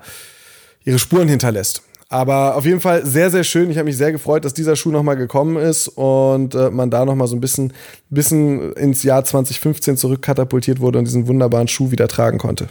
ihre 0.84 0.98
Spuren 0.98 1.28
hinterlässt. 1.28 1.82
Aber 2.12 2.56
auf 2.56 2.66
jeden 2.66 2.80
Fall 2.80 3.06
sehr, 3.06 3.30
sehr 3.30 3.44
schön. 3.44 3.70
Ich 3.70 3.78
habe 3.78 3.84
mich 3.84 3.96
sehr 3.96 4.10
gefreut, 4.10 4.44
dass 4.44 4.52
dieser 4.52 4.74
Schuh 4.74 4.90
nochmal 4.90 5.16
gekommen 5.16 5.56
ist 5.56 5.86
und 5.86 6.56
äh, 6.56 6.68
man 6.68 6.90
da 6.90 7.04
nochmal 7.04 7.28
so 7.28 7.36
ein 7.36 7.40
bisschen, 7.40 7.72
bisschen 8.08 8.72
ins 8.72 9.04
Jahr 9.04 9.24
2015 9.24 9.96
zurückkatapultiert 9.96 10.80
wurde 10.80 10.98
und 10.98 11.04
diesen 11.04 11.28
wunderbaren 11.28 11.68
Schuh 11.68 11.92
wieder 11.92 12.08
tragen 12.08 12.38
konnte. 12.38 12.66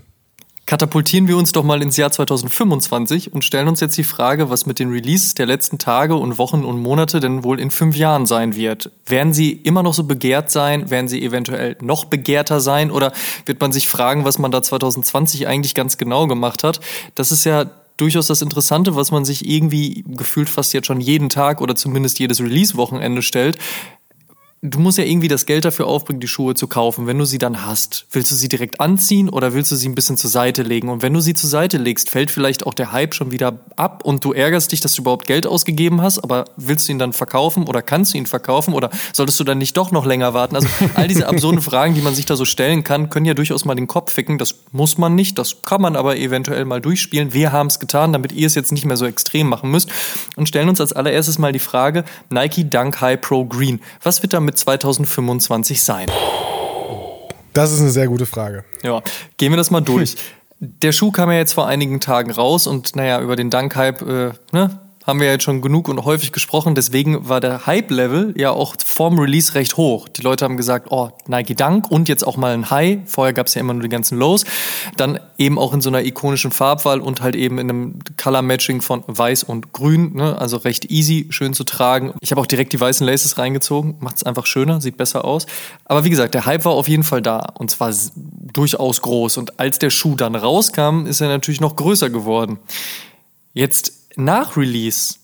Katapultieren 0.66 1.28
wir 1.30 1.38
uns 1.38 1.54
doch 1.54 1.64
mal 1.64 1.82
ins 1.82 1.96
Jahr 1.96 2.12
2025 2.12 3.34
und 3.34 3.44
stellen 3.44 3.70
uns 3.70 3.80
jetzt 3.80 3.98
die 3.98 4.04
Frage, 4.04 4.50
was 4.52 4.66
mit 4.66 4.78
den 4.78 4.92
Releases 4.92 5.34
der 5.34 5.46
letzten 5.46 5.80
Tage 5.80 6.16
und 6.16 6.38
Wochen 6.38 6.66
und 6.66 6.80
Monate 6.80 7.22
denn 7.22 7.44
wohl 7.44 7.62
in 7.62 7.72
fünf 7.72 7.96
Jahren 7.96 8.26
sein 8.26 8.56
wird. 8.56 8.92
Werden 9.06 9.34
sie 9.34 9.54
immer 9.54 9.84
noch 9.84 9.94
so 9.94 10.04
begehrt 10.04 10.52
sein? 10.52 10.92
Werden 10.92 11.08
sie 11.08 11.24
eventuell 11.24 11.78
noch 11.82 12.06
begehrter 12.06 12.60
sein? 12.60 12.92
Oder 12.92 13.14
wird 13.46 13.62
man 13.62 13.72
sich 13.72 13.88
fragen, 13.88 14.26
was 14.26 14.38
man 14.38 14.52
da 14.52 14.62
2020 14.62 15.48
eigentlich 15.48 15.74
ganz 15.74 15.98
genau 15.98 16.28
gemacht 16.28 16.64
hat? 16.64 16.82
Das 17.16 17.32
ist 17.32 17.46
ja 17.46 17.66
durchaus 18.00 18.28
das 18.28 18.42
Interessante, 18.42 18.96
was 18.96 19.12
man 19.12 19.26
sich 19.26 19.48
irgendwie 19.48 20.04
gefühlt 20.08 20.50
fast 20.50 20.74
jetzt 20.74 20.88
schon 20.88 21.02
jeden 21.02 21.30
Tag 21.30 21.62
oder 21.62 21.76
zumindest 21.76 22.20
jedes 22.20 22.42
Release-Wochenende 22.42 23.22
stellt 23.22 23.58
du 24.62 24.80
musst 24.80 24.98
ja 24.98 25.06
irgendwie 25.06 25.30
das 25.30 25.46
Geld 25.46 25.64
dafür 25.64 25.88
aufbringen, 25.88 26.20
die 26.20 26.28
Schuhe 26.28 26.54
zu 26.54 26.68
kaufen. 26.68 27.08
Wenn 27.08 27.18
du 27.18 27.26
sie 27.26 27.38
dann 27.38 27.66
hast, 27.66 28.06
willst 28.12 28.32
du 28.32 28.36
sie 28.36 28.50
direkt 28.50 28.82
anziehen 28.82 29.30
oder 29.30 29.54
willst 29.54 29.72
du 29.72 29.76
sie 29.76 29.88
ein 29.88 29.96
bisschen 29.96 30.18
zur 30.18 30.30
Seite 30.30 30.64
legen? 30.64 30.90
Und 30.90 31.02
wenn 31.02 31.14
du 31.14 31.22
sie 31.22 31.34
zur 31.34 31.50
Seite 31.50 31.78
legst, 31.78 32.10
fällt 32.10 32.30
vielleicht 32.30 32.66
auch 32.66 32.74
der 32.74 32.92
Hype 32.92 33.16
schon 33.16 33.32
wieder 33.32 33.60
ab 33.78 34.04
und 34.04 34.26
du 34.26 34.34
ärgerst 34.34 34.72
dich, 34.72 34.82
dass 34.82 34.94
du 34.94 35.04
überhaupt 35.04 35.28
Geld 35.28 35.48
ausgegeben 35.48 36.02
hast, 36.02 36.20
aber 36.20 36.46
willst 36.58 36.88
du 36.88 36.92
ihn 36.92 37.00
dann 37.00 37.14
verkaufen 37.14 37.68
oder 37.68 37.82
kannst 37.82 38.14
du 38.14 38.18
ihn 38.18 38.26
verkaufen 38.26 38.74
oder 38.74 38.90
solltest 39.14 39.40
du 39.40 39.46
dann 39.46 39.60
nicht 39.60 39.78
doch 39.78 39.92
noch 39.92 40.06
länger 40.06 40.34
warten? 40.34 40.56
Also 40.56 40.68
all 40.96 41.08
diese 41.08 41.28
absurden 41.28 41.62
Fragen, 41.62 41.94
die 41.94 42.02
man 42.02 42.14
sich 42.14 42.26
da 42.26 42.36
so 42.36 42.44
stellen 42.44 42.84
kann, 42.84 43.10
können 43.10 43.26
ja 43.26 43.34
durchaus 43.34 43.64
mal 43.64 43.76
den 43.76 43.88
Kopf 43.88 44.12
ficken. 44.12 44.38
Das 44.38 44.56
muss 44.74 44.98
man 44.98 45.16
nicht, 45.16 45.40
das 45.40 45.62
kann 45.64 45.82
man 45.82 45.96
aber 45.96 46.18
eventuell 46.18 46.66
mal 46.66 46.82
durchspielen. 46.82 47.34
Wir 47.34 47.54
haben 47.54 47.68
es 47.68 47.80
getan, 47.80 48.12
damit 48.12 48.34
ihr 48.34 48.48
es 48.48 48.56
jetzt 48.56 48.74
nicht 48.74 48.86
mehr 48.86 48.98
so 48.98 49.06
extrem 49.06 49.48
machen 49.48 49.72
müsst 49.72 49.90
und 50.36 50.50
stellen 50.50 50.68
uns 50.68 50.82
als 50.82 50.92
allererstes 50.92 51.38
mal 51.38 51.54
die 51.54 51.60
Frage, 51.60 52.04
Nike 52.30 52.70
Dunk 52.70 53.00
High 53.00 53.22
Pro 53.22 53.46
Green. 53.46 53.80
Was 54.04 54.22
wird 54.22 54.34
damit 54.34 54.49
damit 54.50 54.58
2025 54.58 55.84
sein? 55.84 56.08
Das 57.54 57.72
ist 57.72 57.82
eine 57.82 57.90
sehr 57.90 58.08
gute 58.08 58.26
Frage. 58.26 58.64
Ja, 58.84 59.02
gehen 59.38 59.52
wir 59.52 59.58
das 59.58 59.72
mal 59.72 59.82
durch. 59.82 60.16
Der 60.60 60.92
Schuh 60.92 61.12
kam 61.12 61.32
ja 61.32 61.38
jetzt 61.38 61.54
vor 61.54 61.68
einigen 61.68 62.00
Tagen 62.02 62.32
raus 62.32 62.68
und 62.68 62.96
naja, 62.96 63.22
über 63.22 63.38
den 63.38 63.50
Dunk-Hype, 63.50 64.02
äh, 64.02 64.32
ne, 64.52 64.80
haben 65.10 65.20
wir 65.20 65.28
jetzt 65.28 65.44
schon 65.44 65.62
genug 65.62 65.90
und 65.90 66.06
häufig 66.06 66.32
gesprochen. 66.32 66.76
Deswegen 66.76 67.28
war 67.28 67.40
der 67.40 67.66
Hype-Level 67.66 68.36
ja 68.38 68.52
auch 68.52 68.76
vorm 68.86 69.18
Release 69.18 69.56
recht 69.56 69.76
hoch. 69.76 70.08
Die 70.08 70.22
Leute 70.22 70.46
haben 70.46 70.56
gesagt, 70.56 70.88
oh, 70.92 71.10
Nike 71.28 71.56
Dank 71.56 71.90
und 71.90 72.08
jetzt 72.08 72.26
auch 72.26 72.38
mal 72.38 72.54
ein 72.54 72.70
High. 72.70 73.00
Vorher 73.06 73.34
gab 73.34 73.48
es 73.48 73.56
ja 73.56 73.62
immer 73.62 73.74
nur 73.74 73.82
die 73.82 73.90
ganzen 73.90 74.20
Lows. 74.20 74.46
Dann 74.98 75.20
eben 75.38 75.58
auch 75.58 75.74
in 75.74 75.82
so 75.82 75.90
einer 75.90 76.06
ikonischen 76.06 76.52
Farbwahl 76.52 77.02
und 77.02 77.22
halt 77.22 77.36
eben 77.36 77.58
in 77.58 77.70
einem 77.70 78.00
Color-Matching 78.22 78.82
von 78.82 79.04
Weiß 79.08 79.44
und 79.44 79.74
Grün. 79.74 80.16
Ne? 80.16 80.38
Also 80.38 80.58
recht 80.58 80.92
easy, 80.92 81.28
schön 81.32 81.54
zu 81.54 81.64
tragen. 81.64 82.14
Ich 82.22 82.30
habe 82.32 82.40
auch 82.40 82.48
direkt 82.48 82.72
die 82.72 82.80
weißen 82.80 83.06
Laces 83.06 83.40
reingezogen. 83.40 83.96
Macht 84.00 84.18
es 84.18 84.24
einfach 84.24 84.46
schöner, 84.46 84.80
sieht 84.80 84.96
besser 84.96 85.26
aus. 85.26 85.48
Aber 85.86 86.04
wie 86.04 86.12
gesagt, 86.12 86.36
der 86.36 86.46
Hype 86.46 86.66
war 86.66 86.74
auf 86.74 86.88
jeden 86.88 87.04
Fall 87.04 87.24
da. 87.24 87.48
Und 87.58 87.72
zwar 87.72 87.92
durchaus 88.16 89.02
groß. 89.02 89.38
Und 89.38 89.60
als 89.60 89.80
der 89.80 89.90
Schuh 89.90 90.16
dann 90.16 90.36
rauskam, 90.36 91.08
ist 91.08 91.20
er 91.20 91.30
natürlich 91.30 91.62
noch 91.62 91.76
größer 91.76 92.12
geworden. 92.12 92.60
Jetzt 93.54 93.99
nach 94.16 94.58
Release 94.58 95.16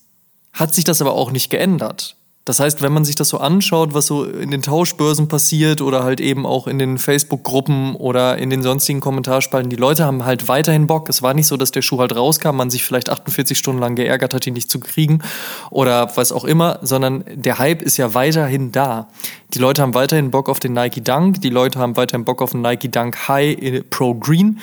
hat 0.52 0.74
sich 0.74 0.84
das 0.84 1.00
aber 1.00 1.12
auch 1.12 1.30
nicht 1.30 1.50
geändert. 1.50 2.16
Das 2.46 2.60
heißt, 2.60 2.80
wenn 2.80 2.92
man 2.92 3.04
sich 3.04 3.16
das 3.16 3.30
so 3.30 3.38
anschaut, 3.38 3.92
was 3.92 4.06
so 4.06 4.22
in 4.22 4.52
den 4.52 4.62
Tauschbörsen 4.62 5.26
passiert 5.26 5.82
oder 5.82 6.04
halt 6.04 6.20
eben 6.20 6.46
auch 6.46 6.68
in 6.68 6.78
den 6.78 6.96
Facebook-Gruppen 6.96 7.96
oder 7.96 8.38
in 8.38 8.50
den 8.50 8.62
sonstigen 8.62 9.00
Kommentarspalten, 9.00 9.68
die 9.68 9.74
Leute 9.74 10.04
haben 10.04 10.24
halt 10.24 10.46
weiterhin 10.46 10.86
Bock. 10.86 11.08
Es 11.08 11.22
war 11.22 11.34
nicht 11.34 11.48
so, 11.48 11.56
dass 11.56 11.72
der 11.72 11.82
Schuh 11.82 11.98
halt 11.98 12.14
rauskam, 12.14 12.54
man 12.54 12.70
sich 12.70 12.84
vielleicht 12.84 13.10
48 13.10 13.58
Stunden 13.58 13.80
lang 13.80 13.96
geärgert 13.96 14.32
hat, 14.32 14.46
ihn 14.46 14.54
nicht 14.54 14.70
zu 14.70 14.78
kriegen 14.78 15.22
oder 15.70 16.16
was 16.16 16.30
auch 16.30 16.44
immer, 16.44 16.78
sondern 16.82 17.24
der 17.34 17.58
Hype 17.58 17.82
ist 17.82 17.96
ja 17.96 18.14
weiterhin 18.14 18.70
da. 18.70 19.08
Die 19.52 19.58
Leute 19.58 19.82
haben 19.82 19.94
weiterhin 19.94 20.30
Bock 20.30 20.48
auf 20.48 20.60
den 20.60 20.72
Nike 20.72 21.02
Dunk, 21.02 21.40
die 21.40 21.50
Leute 21.50 21.80
haben 21.80 21.96
weiterhin 21.96 22.24
Bock 22.24 22.40
auf 22.40 22.52
den 22.52 22.62
Nike 22.62 22.88
Dunk 22.88 23.26
High 23.26 23.82
Pro 23.90 24.14
Green. 24.14 24.60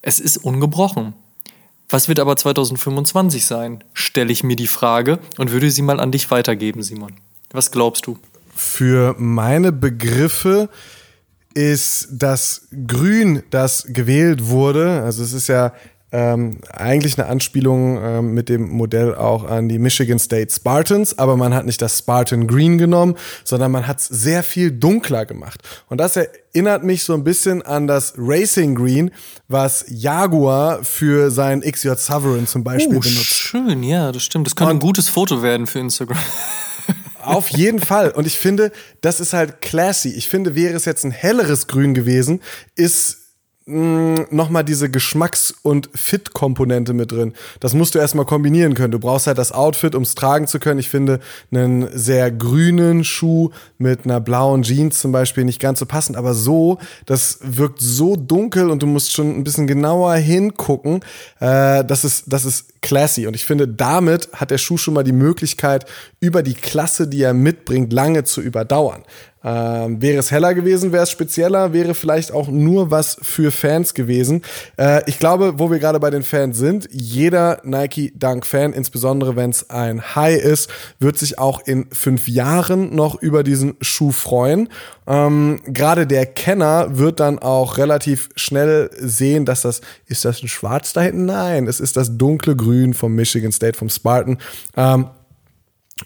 Es 0.00 0.20
ist 0.20 0.36
ungebrochen. 0.36 1.14
Was 1.88 2.08
wird 2.08 2.20
aber 2.20 2.36
2025 2.36 3.46
sein? 3.46 3.82
Stelle 3.94 4.30
ich 4.30 4.44
mir 4.44 4.56
die 4.56 4.66
Frage 4.66 5.18
und 5.38 5.52
würde 5.52 5.70
sie 5.70 5.82
mal 5.82 6.00
an 6.00 6.12
dich 6.12 6.30
weitergeben, 6.30 6.82
Simon. 6.82 7.14
Was 7.50 7.70
glaubst 7.70 8.06
du? 8.06 8.18
Für 8.54 9.14
meine 9.18 9.72
Begriffe 9.72 10.68
ist 11.54 12.08
das 12.12 12.68
Grün, 12.86 13.42
das 13.50 13.86
gewählt 13.88 14.46
wurde, 14.46 15.02
also 15.02 15.22
es 15.22 15.32
ist 15.32 15.48
ja 15.48 15.72
ähm, 16.10 16.58
eigentlich 16.72 17.18
eine 17.18 17.28
Anspielung 17.28 17.98
ähm, 18.02 18.32
mit 18.32 18.48
dem 18.48 18.70
Modell 18.70 19.14
auch 19.14 19.44
an 19.44 19.68
die 19.68 19.78
Michigan 19.78 20.18
State 20.18 20.52
Spartans, 20.52 21.18
aber 21.18 21.36
man 21.36 21.52
hat 21.52 21.66
nicht 21.66 21.82
das 21.82 21.98
Spartan 21.98 22.46
Green 22.46 22.78
genommen, 22.78 23.14
sondern 23.44 23.70
man 23.70 23.86
hat 23.86 24.00
es 24.00 24.06
sehr 24.06 24.42
viel 24.42 24.70
dunkler 24.70 25.26
gemacht. 25.26 25.60
Und 25.88 25.98
das 25.98 26.16
erinnert 26.16 26.82
mich 26.82 27.04
so 27.04 27.12
ein 27.12 27.24
bisschen 27.24 27.60
an 27.62 27.86
das 27.86 28.14
Racing 28.16 28.74
Green, 28.74 29.10
was 29.48 29.84
Jaguar 29.88 30.82
für 30.82 31.30
seinen 31.30 31.60
XJ 31.60 31.90
Sovereign 31.96 32.46
zum 32.46 32.64
Beispiel 32.64 32.96
oh, 32.96 33.00
benutzt. 33.00 33.34
Schön, 33.34 33.82
ja, 33.82 34.10
das 34.10 34.22
stimmt. 34.22 34.46
Das 34.46 34.56
könnte 34.56 34.70
Und 34.70 34.76
ein 34.76 34.80
gutes 34.80 35.08
Foto 35.10 35.42
werden 35.42 35.66
für 35.66 35.78
Instagram. 35.78 36.18
Auf 37.22 37.50
jeden 37.50 37.80
Fall. 37.80 38.12
Und 38.12 38.26
ich 38.26 38.38
finde, 38.38 38.72
das 39.02 39.20
ist 39.20 39.34
halt 39.34 39.60
classy. 39.60 40.08
Ich 40.10 40.30
finde, 40.30 40.54
wäre 40.54 40.74
es 40.74 40.86
jetzt 40.86 41.04
ein 41.04 41.10
helleres 41.10 41.66
Grün 41.66 41.92
gewesen, 41.92 42.40
ist 42.74 43.17
nochmal 43.68 44.64
diese 44.64 44.88
Geschmacks- 44.88 45.54
und 45.62 45.90
Fit-Komponente 45.94 46.94
mit 46.94 47.12
drin. 47.12 47.34
Das 47.60 47.74
musst 47.74 47.94
du 47.94 47.98
erstmal 47.98 48.24
kombinieren 48.24 48.74
können. 48.74 48.92
Du 48.92 48.98
brauchst 48.98 49.26
halt 49.26 49.36
das 49.36 49.52
Outfit, 49.52 49.94
um 49.94 50.04
es 50.04 50.14
tragen 50.14 50.46
zu 50.46 50.58
können. 50.58 50.80
Ich 50.80 50.88
finde 50.88 51.20
einen 51.52 51.88
sehr 51.92 52.30
grünen 52.30 53.04
Schuh 53.04 53.50
mit 53.76 54.06
einer 54.06 54.20
blauen 54.20 54.62
Jeans 54.62 54.98
zum 54.98 55.12
Beispiel 55.12 55.44
nicht 55.44 55.60
ganz 55.60 55.80
so 55.80 55.86
passend, 55.86 56.16
aber 56.16 56.32
so, 56.32 56.78
das 57.04 57.40
wirkt 57.42 57.80
so 57.80 58.16
dunkel 58.16 58.70
und 58.70 58.82
du 58.82 58.86
musst 58.86 59.12
schon 59.12 59.36
ein 59.36 59.44
bisschen 59.44 59.66
genauer 59.66 60.14
hingucken. 60.14 61.00
Äh, 61.40 61.84
das 61.84 62.04
ist, 62.04 62.24
das 62.26 62.46
ist 62.46 62.80
classy. 62.80 63.26
Und 63.26 63.34
ich 63.34 63.44
finde, 63.44 63.68
damit 63.68 64.30
hat 64.32 64.50
der 64.50 64.58
Schuh 64.58 64.78
schon 64.78 64.94
mal 64.94 65.04
die 65.04 65.12
Möglichkeit, 65.12 65.84
über 66.20 66.42
die 66.42 66.54
Klasse, 66.54 67.06
die 67.06 67.22
er 67.22 67.34
mitbringt, 67.34 67.92
lange 67.92 68.24
zu 68.24 68.40
überdauern. 68.40 69.04
Ähm, 69.44 70.02
wäre 70.02 70.18
es 70.18 70.32
heller 70.32 70.52
gewesen, 70.52 70.92
wäre 70.92 71.04
es 71.04 71.10
spezieller, 71.10 71.72
wäre 71.72 71.94
vielleicht 71.94 72.32
auch 72.32 72.48
nur 72.48 72.90
was 72.90 73.16
für 73.22 73.52
Fans 73.52 73.94
gewesen. 73.94 74.42
Äh, 74.76 75.08
ich 75.08 75.20
glaube, 75.20 75.58
wo 75.58 75.70
wir 75.70 75.78
gerade 75.78 76.00
bei 76.00 76.10
den 76.10 76.24
Fans 76.24 76.58
sind, 76.58 76.88
jeder 76.90 77.60
Nike 77.62 78.12
Dunk 78.16 78.44
Fan, 78.44 78.72
insbesondere 78.72 79.36
wenn 79.36 79.50
es 79.50 79.70
ein 79.70 80.16
High 80.16 80.42
ist, 80.42 80.68
wird 80.98 81.18
sich 81.18 81.38
auch 81.38 81.60
in 81.66 81.86
fünf 81.92 82.26
Jahren 82.26 82.96
noch 82.96 83.22
über 83.22 83.44
diesen 83.44 83.76
Schuh 83.80 84.10
freuen. 84.10 84.68
Ähm, 85.06 85.60
gerade 85.66 86.08
der 86.08 86.26
Kenner 86.26 86.98
wird 86.98 87.20
dann 87.20 87.38
auch 87.38 87.78
relativ 87.78 88.30
schnell 88.34 88.90
sehen, 88.98 89.44
dass 89.44 89.62
das, 89.62 89.82
ist 90.06 90.24
das 90.24 90.42
ein 90.42 90.48
Schwarz 90.48 90.92
da 90.92 91.02
hinten? 91.02 91.26
Nein, 91.26 91.68
es 91.68 91.78
ist 91.78 91.96
das 91.96 92.18
dunkle 92.18 92.56
Grün 92.56 92.92
vom 92.92 93.14
Michigan 93.14 93.52
State, 93.52 93.78
vom 93.78 93.88
Spartan. 93.88 94.38
Ähm, 94.76 95.10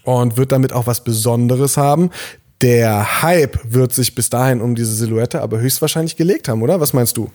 und 0.05 0.37
wird 0.37 0.53
damit 0.53 0.73
auch 0.73 0.87
was 0.87 1.05
Besonderes 1.05 1.77
haben. 1.77 2.11
Der 2.63 3.23
Hype 3.23 3.59
wird 3.65 3.93
sich 3.93 4.15
bis 4.15 4.31
dahin 4.31 4.61
um 4.61 4.77
diese 4.77 4.95
Silhouette 4.95 5.43
aber 5.43 5.59
höchstwahrscheinlich 5.59 6.17
gelegt 6.17 6.49
haben, 6.49 6.63
oder? 6.63 6.81
Was 6.81 6.93
meinst 6.93 7.17
du? 7.17 7.29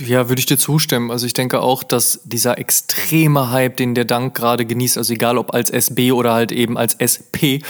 Ja, 0.00 0.28
würde 0.28 0.38
ich 0.38 0.46
dir 0.46 0.56
zustimmen. 0.56 1.10
Also 1.10 1.26
ich 1.26 1.32
denke 1.32 1.60
auch, 1.60 1.82
dass 1.82 2.20
dieser 2.24 2.56
extreme 2.56 3.50
Hype, 3.50 3.76
den 3.76 3.96
der 3.96 4.04
Dank 4.04 4.36
gerade 4.36 4.64
genießt, 4.64 4.98
also 4.98 5.12
egal 5.12 5.36
ob 5.36 5.52
als 5.52 5.70
SB 5.70 6.12
oder 6.12 6.32
halt 6.32 6.52
eben 6.52 6.78
als 6.78 6.94
SP, 6.94 7.60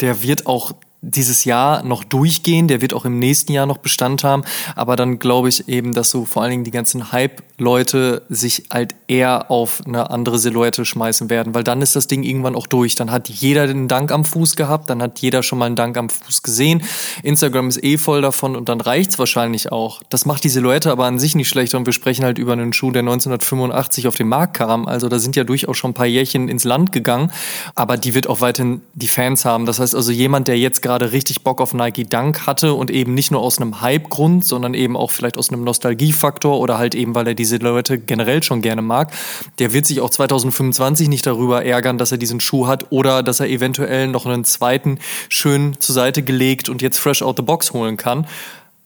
der 0.00 0.22
wird 0.22 0.46
auch 0.46 0.72
dieses 1.00 1.44
Jahr 1.44 1.84
noch 1.84 2.02
durchgehen, 2.02 2.66
der 2.66 2.80
wird 2.80 2.92
auch 2.92 3.04
im 3.04 3.18
nächsten 3.20 3.52
Jahr 3.52 3.66
noch 3.66 3.78
Bestand 3.78 4.24
haben, 4.24 4.42
aber 4.74 4.96
dann 4.96 5.20
glaube 5.20 5.48
ich 5.48 5.68
eben, 5.68 5.94
dass 5.94 6.10
so 6.10 6.24
vor 6.24 6.42
allen 6.42 6.50
Dingen 6.50 6.64
die 6.64 6.72
ganzen 6.72 7.12
Hype-Leute 7.12 8.22
sich 8.28 8.64
halt 8.72 8.96
eher 9.06 9.48
auf 9.50 9.82
eine 9.86 10.10
andere 10.10 10.38
Silhouette 10.38 10.84
schmeißen 10.84 11.30
werden, 11.30 11.54
weil 11.54 11.62
dann 11.62 11.82
ist 11.82 11.94
das 11.94 12.08
Ding 12.08 12.24
irgendwann 12.24 12.56
auch 12.56 12.66
durch. 12.66 12.96
Dann 12.96 13.12
hat 13.12 13.28
jeder 13.28 13.68
den 13.68 13.86
Dank 13.86 14.10
am 14.10 14.24
Fuß 14.24 14.56
gehabt, 14.56 14.90
dann 14.90 15.00
hat 15.00 15.20
jeder 15.20 15.44
schon 15.44 15.60
mal 15.60 15.66
einen 15.66 15.76
Dank 15.76 15.96
am 15.96 16.10
Fuß 16.10 16.42
gesehen. 16.42 16.82
Instagram 17.22 17.68
ist 17.68 17.82
eh 17.84 17.96
voll 17.96 18.20
davon 18.20 18.56
und 18.56 18.68
dann 18.68 18.80
reicht's 18.80 19.18
wahrscheinlich 19.20 19.70
auch. 19.70 20.02
Das 20.10 20.26
macht 20.26 20.42
die 20.42 20.48
Silhouette 20.48 20.90
aber 20.90 21.06
an 21.06 21.20
sich 21.20 21.36
nicht 21.36 21.48
schlechter 21.48 21.78
und 21.78 21.86
wir 21.86 21.92
sprechen 21.92 22.24
halt 22.24 22.38
über 22.38 22.54
einen 22.54 22.72
Schuh, 22.72 22.90
der 22.90 23.02
1985 23.02 24.08
auf 24.08 24.16
den 24.16 24.28
Markt 24.28 24.54
kam. 24.54 24.88
Also 24.88 25.08
da 25.08 25.20
sind 25.20 25.36
ja 25.36 25.44
durchaus 25.44 25.76
schon 25.76 25.92
ein 25.92 25.94
paar 25.94 26.06
Jährchen 26.06 26.48
ins 26.48 26.64
Land 26.64 26.90
gegangen, 26.90 27.30
aber 27.76 27.96
die 27.96 28.14
wird 28.14 28.26
auch 28.26 28.40
weiterhin 28.40 28.82
die 28.94 29.08
Fans 29.08 29.44
haben. 29.44 29.64
Das 29.64 29.78
heißt 29.78 29.94
also 29.94 30.10
jemand, 30.10 30.48
der 30.48 30.58
jetzt 30.58 30.82
gerade 30.88 31.12
richtig 31.12 31.42
Bock 31.42 31.60
auf 31.60 31.74
Nike 31.74 32.04
Dunk 32.08 32.46
hatte 32.46 32.72
und 32.72 32.90
eben 32.90 33.12
nicht 33.12 33.30
nur 33.30 33.42
aus 33.42 33.60
einem 33.60 33.82
Hype-Grund, 33.82 34.42
sondern 34.42 34.72
eben 34.72 34.96
auch 34.96 35.10
vielleicht 35.10 35.36
aus 35.36 35.50
einem 35.50 35.62
Nostalgiefaktor 35.62 36.58
oder 36.58 36.78
halt 36.78 36.94
eben, 36.94 37.14
weil 37.14 37.28
er 37.28 37.34
diese 37.34 37.58
Leute 37.58 37.98
generell 37.98 38.42
schon 38.42 38.62
gerne 38.62 38.80
mag, 38.80 39.12
der 39.58 39.74
wird 39.74 39.84
sich 39.84 40.00
auch 40.00 40.08
2025 40.08 41.08
nicht 41.08 41.26
darüber 41.26 41.62
ärgern, 41.62 41.98
dass 41.98 42.10
er 42.10 42.16
diesen 42.16 42.40
Schuh 42.40 42.66
hat 42.66 42.90
oder 42.90 43.22
dass 43.22 43.38
er 43.40 43.48
eventuell 43.48 44.08
noch 44.08 44.24
einen 44.24 44.44
zweiten 44.44 44.98
schön 45.28 45.76
zur 45.78 45.94
Seite 45.94 46.22
gelegt 46.22 46.70
und 46.70 46.80
jetzt 46.80 46.98
fresh 46.98 47.20
out 47.20 47.36
the 47.36 47.42
box 47.42 47.74
holen 47.74 47.98
kann. 47.98 48.26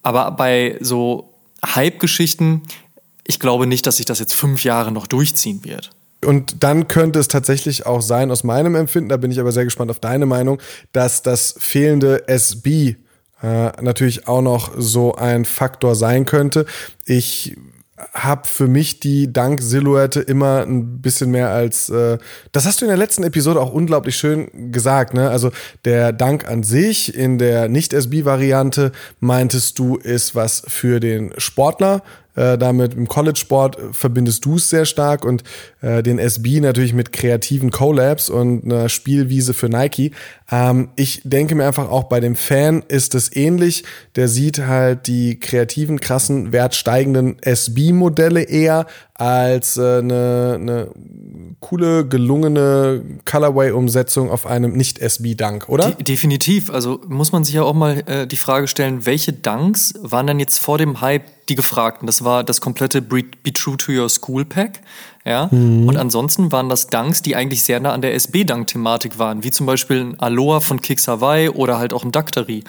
Aber 0.01 0.31
bei 0.31 0.77
so 0.81 1.29
Hype-Geschichten, 1.65 2.63
ich 3.25 3.39
glaube 3.39 3.65
nicht, 3.65 3.87
dass 3.87 3.95
sich 3.95 4.05
das 4.05 4.19
jetzt 4.19 4.33
fünf 4.33 4.65
Jahre 4.65 4.91
noch 4.91 5.07
durchziehen 5.07 5.63
wird. 5.63 5.91
Und 6.23 6.63
dann 6.63 6.87
könnte 6.87 7.19
es 7.19 7.27
tatsächlich 7.27 7.85
auch 7.85 8.01
sein, 8.01 8.31
aus 8.31 8.43
meinem 8.43 8.75
Empfinden, 8.75 9.09
da 9.09 9.17
bin 9.17 9.31
ich 9.31 9.39
aber 9.39 9.51
sehr 9.51 9.65
gespannt 9.65 9.91
auf 9.91 9.99
deine 9.99 10.25
Meinung, 10.25 10.59
dass 10.91 11.21
das 11.21 11.55
fehlende 11.59 12.27
SB 12.27 12.95
äh, 13.41 13.81
natürlich 13.81 14.27
auch 14.27 14.41
noch 14.41 14.71
so 14.77 15.15
ein 15.15 15.45
Faktor 15.45 15.95
sein 15.95 16.25
könnte. 16.25 16.65
Ich 17.05 17.55
habe 18.13 18.47
für 18.47 18.67
mich 18.67 18.99
die 18.99 19.31
Dank-Silhouette 19.31 20.19
immer 20.19 20.61
ein 20.61 21.01
bisschen 21.01 21.31
mehr 21.31 21.49
als, 21.49 21.89
äh, 21.89 22.17
das 22.51 22.65
hast 22.65 22.81
du 22.81 22.85
in 22.85 22.89
der 22.89 22.97
letzten 22.97 23.23
Episode 23.23 23.61
auch 23.61 23.71
unglaublich 23.71 24.15
schön 24.15 24.71
gesagt, 24.71 25.13
ne? 25.13 25.29
Also 25.29 25.51
der 25.85 26.11
Dank 26.11 26.47
an 26.47 26.63
sich 26.63 27.15
in 27.15 27.37
der 27.37 27.69
Nicht-SB-Variante 27.69 28.91
meintest 29.19 29.77
du 29.77 29.97
ist 29.97 30.35
was 30.35 30.63
für 30.67 30.99
den 30.99 31.33
Sportler, 31.37 32.01
äh, 32.35 32.57
damit 32.57 32.93
im 32.93 33.07
College-Sport 33.07 33.77
verbindest 33.91 34.45
du 34.45 34.55
es 34.55 34.69
sehr 34.69 34.85
stark 34.85 35.25
und 35.25 35.43
äh, 35.81 36.01
den 36.01 36.19
SB 36.19 36.61
natürlich 36.61 36.93
mit 36.93 37.13
kreativen 37.13 37.71
Collabs 37.71 38.29
und 38.29 38.65
einer 38.65 38.89
Spielwiese 38.89 39.53
für 39.53 39.69
Nike. 39.69 40.11
Ähm, 40.51 40.89
ich 40.95 41.21
denke 41.23 41.55
mir 41.55 41.65
einfach 41.65 41.89
auch 41.89 42.05
bei 42.05 42.19
dem 42.19 42.35
Fan 42.35 42.83
ist 42.87 43.15
es 43.15 43.35
ähnlich. 43.35 43.83
Der 44.15 44.27
sieht 44.27 44.59
halt 44.59 45.07
die 45.07 45.39
kreativen, 45.39 45.99
krassen, 45.99 46.51
wertsteigenden 46.51 47.37
SB-Modelle 47.41 48.43
eher 48.43 48.87
als 49.15 49.77
äh, 49.77 49.99
eine, 49.99 50.57
eine 50.59 50.87
coole, 51.59 52.05
gelungene 52.07 53.01
Colorway-Umsetzung 53.25 54.29
auf 54.29 54.45
einem 54.45 54.73
Nicht-SB-Dunk, 54.73 55.69
oder? 55.69 55.91
De 55.91 56.03
definitiv. 56.03 56.69
Also 56.69 56.99
muss 57.07 57.31
man 57.31 57.43
sich 57.43 57.55
ja 57.55 57.63
auch 57.63 57.73
mal 57.73 58.03
äh, 58.07 58.27
die 58.27 58.37
Frage 58.37 58.67
stellen, 58.67 59.05
welche 59.05 59.33
Dunks 59.33 59.93
waren 60.01 60.27
denn 60.27 60.39
jetzt 60.39 60.59
vor 60.59 60.77
dem 60.77 61.01
Hype 61.01 61.23
die 61.49 61.55
gefragten? 61.55 62.05
Das 62.05 62.23
war 62.23 62.43
das 62.43 62.61
komplette 62.61 63.01
Be, 63.01 63.23
Be 63.43 63.53
True 63.53 63.77
to 63.77 63.91
Your 63.91 64.09
School 64.09 64.45
Pack. 64.45 64.81
Ja? 65.25 65.47
Mhm. 65.51 65.87
Und 65.87 65.97
ansonsten 65.97 66.51
waren 66.51 66.69
das 66.69 66.87
Dunks, 66.87 67.21
die 67.21 67.35
eigentlich 67.35 67.63
sehr 67.63 67.79
nah 67.79 67.93
an 67.93 68.01
der 68.01 68.13
SB-Dunk-Thematik 68.15 69.19
waren, 69.19 69.43
wie 69.43 69.51
zum 69.51 69.65
Beispiel 69.65 70.01
ein 70.01 70.19
Aloha 70.19 70.59
von 70.59 70.81
Kicks 70.81 71.07
Hawaii 71.07 71.49
oder 71.49 71.77
halt 71.77 71.93
auch 71.93 72.03
ein 72.03 72.11
Dactari. 72.11 72.63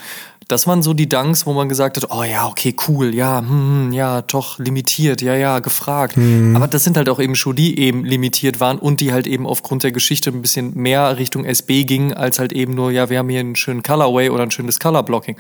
Das 0.47 0.67
waren 0.67 0.83
so 0.83 0.93
die 0.93 1.09
Dunks, 1.09 1.47
wo 1.47 1.55
man 1.55 1.71
gesagt 1.71 1.97
hat, 1.97 2.11
oh 2.11 2.23
ja, 2.23 2.47
okay, 2.47 2.77
cool, 2.87 3.15
ja, 3.15 3.41
hm, 3.41 3.93
ja, 3.93 4.21
doch, 4.21 4.59
limitiert, 4.59 5.23
ja, 5.23 5.35
ja, 5.35 5.59
gefragt. 5.61 6.19
Mhm. 6.19 6.55
Aber 6.55 6.69
das 6.69 6.85
sind 6.85 6.99
halt 6.99 7.09
auch 7.09 7.19
eben 7.19 7.35
Schuhe, 7.35 7.55
die 7.55 7.79
eben 7.79 8.05
limitiert 8.05 8.61
waren 8.61 8.79
und 8.79 9.01
die 9.01 9.13
halt 9.13 9.27
eben 9.27 9.47
aufgrund 9.47 9.85
der 9.85 9.93
Geschichte 9.93 10.31
ein 10.31 10.43
bisschen 10.43 10.75
mehr 10.75 11.17
Richtung 11.17 11.47
SB 11.47 11.85
gingen, 11.85 12.13
als 12.13 12.39
halt 12.39 12.53
eben 12.53 12.75
nur, 12.75 12.91
ja, 12.91 13.09
wir 13.09 13.19
haben 13.19 13.29
hier 13.31 13.41
einen 13.41 13.57
schönen 13.57 13.83
Colorway 13.83 14.29
oder 14.29 14.43
ein 14.43 14.51
schönes 14.51 14.79
Colorblocking. 14.79 15.37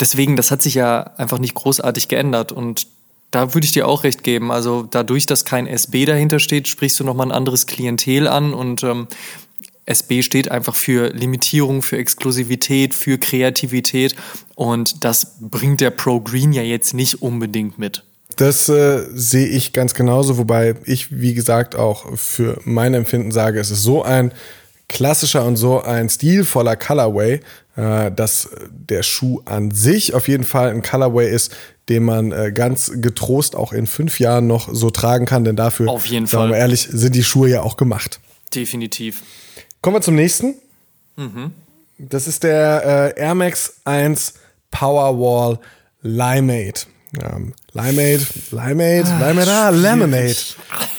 Deswegen, 0.00 0.36
das 0.36 0.50
hat 0.50 0.62
sich 0.62 0.74
ja 0.74 1.02
einfach 1.16 1.38
nicht 1.38 1.54
großartig 1.54 2.08
geändert 2.08 2.52
und 2.52 2.86
da 3.30 3.52
würde 3.54 3.64
ich 3.64 3.72
dir 3.72 3.88
auch 3.88 4.04
recht 4.04 4.22
geben. 4.22 4.52
Also 4.52 4.86
dadurch, 4.88 5.26
dass 5.26 5.44
kein 5.44 5.66
SB 5.66 6.04
dahinter 6.04 6.38
steht, 6.38 6.68
sprichst 6.68 7.00
du 7.00 7.04
nochmal 7.04 7.28
ein 7.28 7.32
anderes 7.32 7.66
Klientel 7.66 8.28
an 8.28 8.54
und 8.54 8.82
ähm, 8.84 9.08
SB 9.86 10.22
steht 10.22 10.50
einfach 10.50 10.74
für 10.74 11.08
Limitierung, 11.08 11.82
für 11.82 11.98
Exklusivität, 11.98 12.94
für 12.94 13.18
Kreativität 13.18 14.14
und 14.54 15.04
das 15.04 15.36
bringt 15.40 15.80
der 15.80 15.90
Pro 15.90 16.20
Green 16.20 16.52
ja 16.52 16.62
jetzt 16.62 16.94
nicht 16.94 17.22
unbedingt 17.22 17.78
mit. 17.78 18.02
Das 18.36 18.68
äh, 18.68 19.04
sehe 19.12 19.46
ich 19.46 19.72
ganz 19.72 19.94
genauso, 19.94 20.38
wobei 20.38 20.74
ich, 20.84 21.20
wie 21.20 21.34
gesagt, 21.34 21.76
auch 21.76 22.16
für 22.16 22.60
mein 22.64 22.94
Empfinden 22.94 23.30
sage, 23.30 23.60
es 23.60 23.70
ist 23.70 23.82
so 23.82 24.02
ein 24.02 24.32
klassischer 24.88 25.44
und 25.44 25.56
so 25.56 25.82
ein 25.82 26.08
stilvoller 26.08 26.76
Colorway, 26.76 27.40
dass 27.76 28.50
der 28.70 29.02
Schuh 29.02 29.42
an 29.44 29.70
sich 29.70 30.14
auf 30.14 30.28
jeden 30.28 30.44
Fall 30.44 30.70
ein 30.70 30.82
Colorway 30.82 31.30
ist, 31.30 31.54
den 31.88 32.04
man 32.04 32.32
äh, 32.32 32.52
ganz 32.52 32.92
getrost 32.94 33.56
auch 33.56 33.72
in 33.72 33.86
fünf 33.86 34.18
Jahren 34.18 34.46
noch 34.46 34.72
so 34.72 34.90
tragen 34.90 35.26
kann, 35.26 35.44
denn 35.44 35.56
dafür, 35.56 35.90
auf 35.90 36.06
jeden 36.06 36.26
sagen 36.26 36.50
wir 36.50 36.56
ehrlich, 36.56 36.88
sind 36.90 37.14
die 37.14 37.24
Schuhe 37.24 37.48
ja 37.48 37.62
auch 37.62 37.76
gemacht. 37.76 38.20
Definitiv. 38.54 39.22
Kommen 39.82 39.96
wir 39.96 40.00
zum 40.00 40.14
nächsten. 40.14 40.54
Mhm. 41.16 41.52
Das 41.98 42.26
ist 42.26 42.42
der 42.42 43.14
äh, 43.16 43.20
Air 43.20 43.34
Max 43.34 43.80
1 43.84 44.34
Powerwall 44.70 45.58
Limeade. 46.02 46.80
Ähm, 47.22 47.54
Limeade, 47.76 48.24
Limeade, 48.52 49.08
ah, 49.08 49.28
Limeade, 49.28 49.50
ah, 49.50 49.70
Lemonade. 49.70 50.36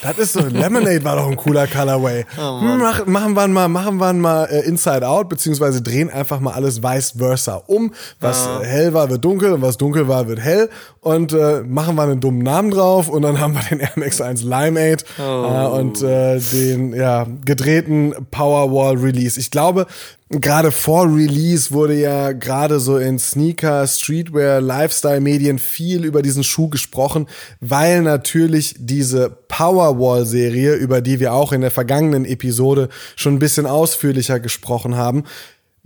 Das 0.02 0.18
ist 0.18 0.34
so, 0.34 0.40
Lemonade 0.46 1.02
war 1.04 1.16
doch 1.16 1.26
ein 1.26 1.36
cooler 1.36 1.66
Colorway. 1.66 2.26
Oh, 2.38 2.60
Mach, 2.60 3.06
machen 3.06 3.32
wir 3.32 3.48
mal, 3.48 3.66
machen 3.66 3.96
wir 3.96 4.12
mal 4.12 4.44
äh, 4.44 4.60
Inside 4.66 5.08
Out, 5.08 5.30
beziehungsweise 5.30 5.80
drehen 5.80 6.10
einfach 6.10 6.38
mal 6.38 6.52
alles 6.52 6.82
vice 6.82 7.14
versa 7.16 7.62
um. 7.66 7.94
Was 8.20 8.46
oh. 8.46 8.62
hell 8.62 8.92
war, 8.92 9.08
wird 9.08 9.24
dunkel 9.24 9.54
und 9.54 9.62
was 9.62 9.78
dunkel 9.78 10.06
war, 10.06 10.28
wird 10.28 10.38
hell. 10.38 10.68
Und 11.00 11.32
äh, 11.32 11.62
machen 11.62 11.94
wir 11.96 12.02
einen 12.02 12.20
dummen 12.20 12.42
Namen 12.42 12.70
drauf 12.70 13.08
und 13.08 13.22
dann 13.22 13.40
haben 13.40 13.54
wir 13.54 13.62
den 13.62 13.80
Air 13.80 13.92
Max 13.96 14.20
1 14.20 14.42
Limeade 14.42 15.02
oh. 15.18 15.22
äh, 15.22 15.80
und 15.80 16.02
äh, 16.02 16.38
den 16.38 16.92
ja, 16.92 17.26
gedrehten 17.42 18.14
Powerwall 18.30 18.98
Release. 18.98 19.40
Ich 19.40 19.50
glaube, 19.50 19.86
gerade 20.28 20.72
vor 20.72 21.06
Release 21.06 21.70
wurde 21.70 21.94
ja 21.94 22.32
gerade 22.32 22.80
so 22.80 22.98
in 22.98 23.18
Sneaker, 23.18 23.86
Streetwear, 23.86 24.60
Lifestyle-Medien 24.60 25.58
viel 25.58 26.04
über 26.04 26.22
diesen 26.22 26.42
Schuh 26.42 26.65
gesprochen, 26.68 27.26
weil 27.60 28.02
natürlich 28.02 28.74
diese 28.78 29.30
Powerwall-Serie, 29.30 30.74
über 30.74 31.00
die 31.00 31.20
wir 31.20 31.32
auch 31.32 31.52
in 31.52 31.60
der 31.60 31.70
vergangenen 31.70 32.24
Episode 32.24 32.88
schon 33.16 33.34
ein 33.34 33.38
bisschen 33.38 33.66
ausführlicher 33.66 34.40
gesprochen 34.40 34.96
haben, 34.96 35.24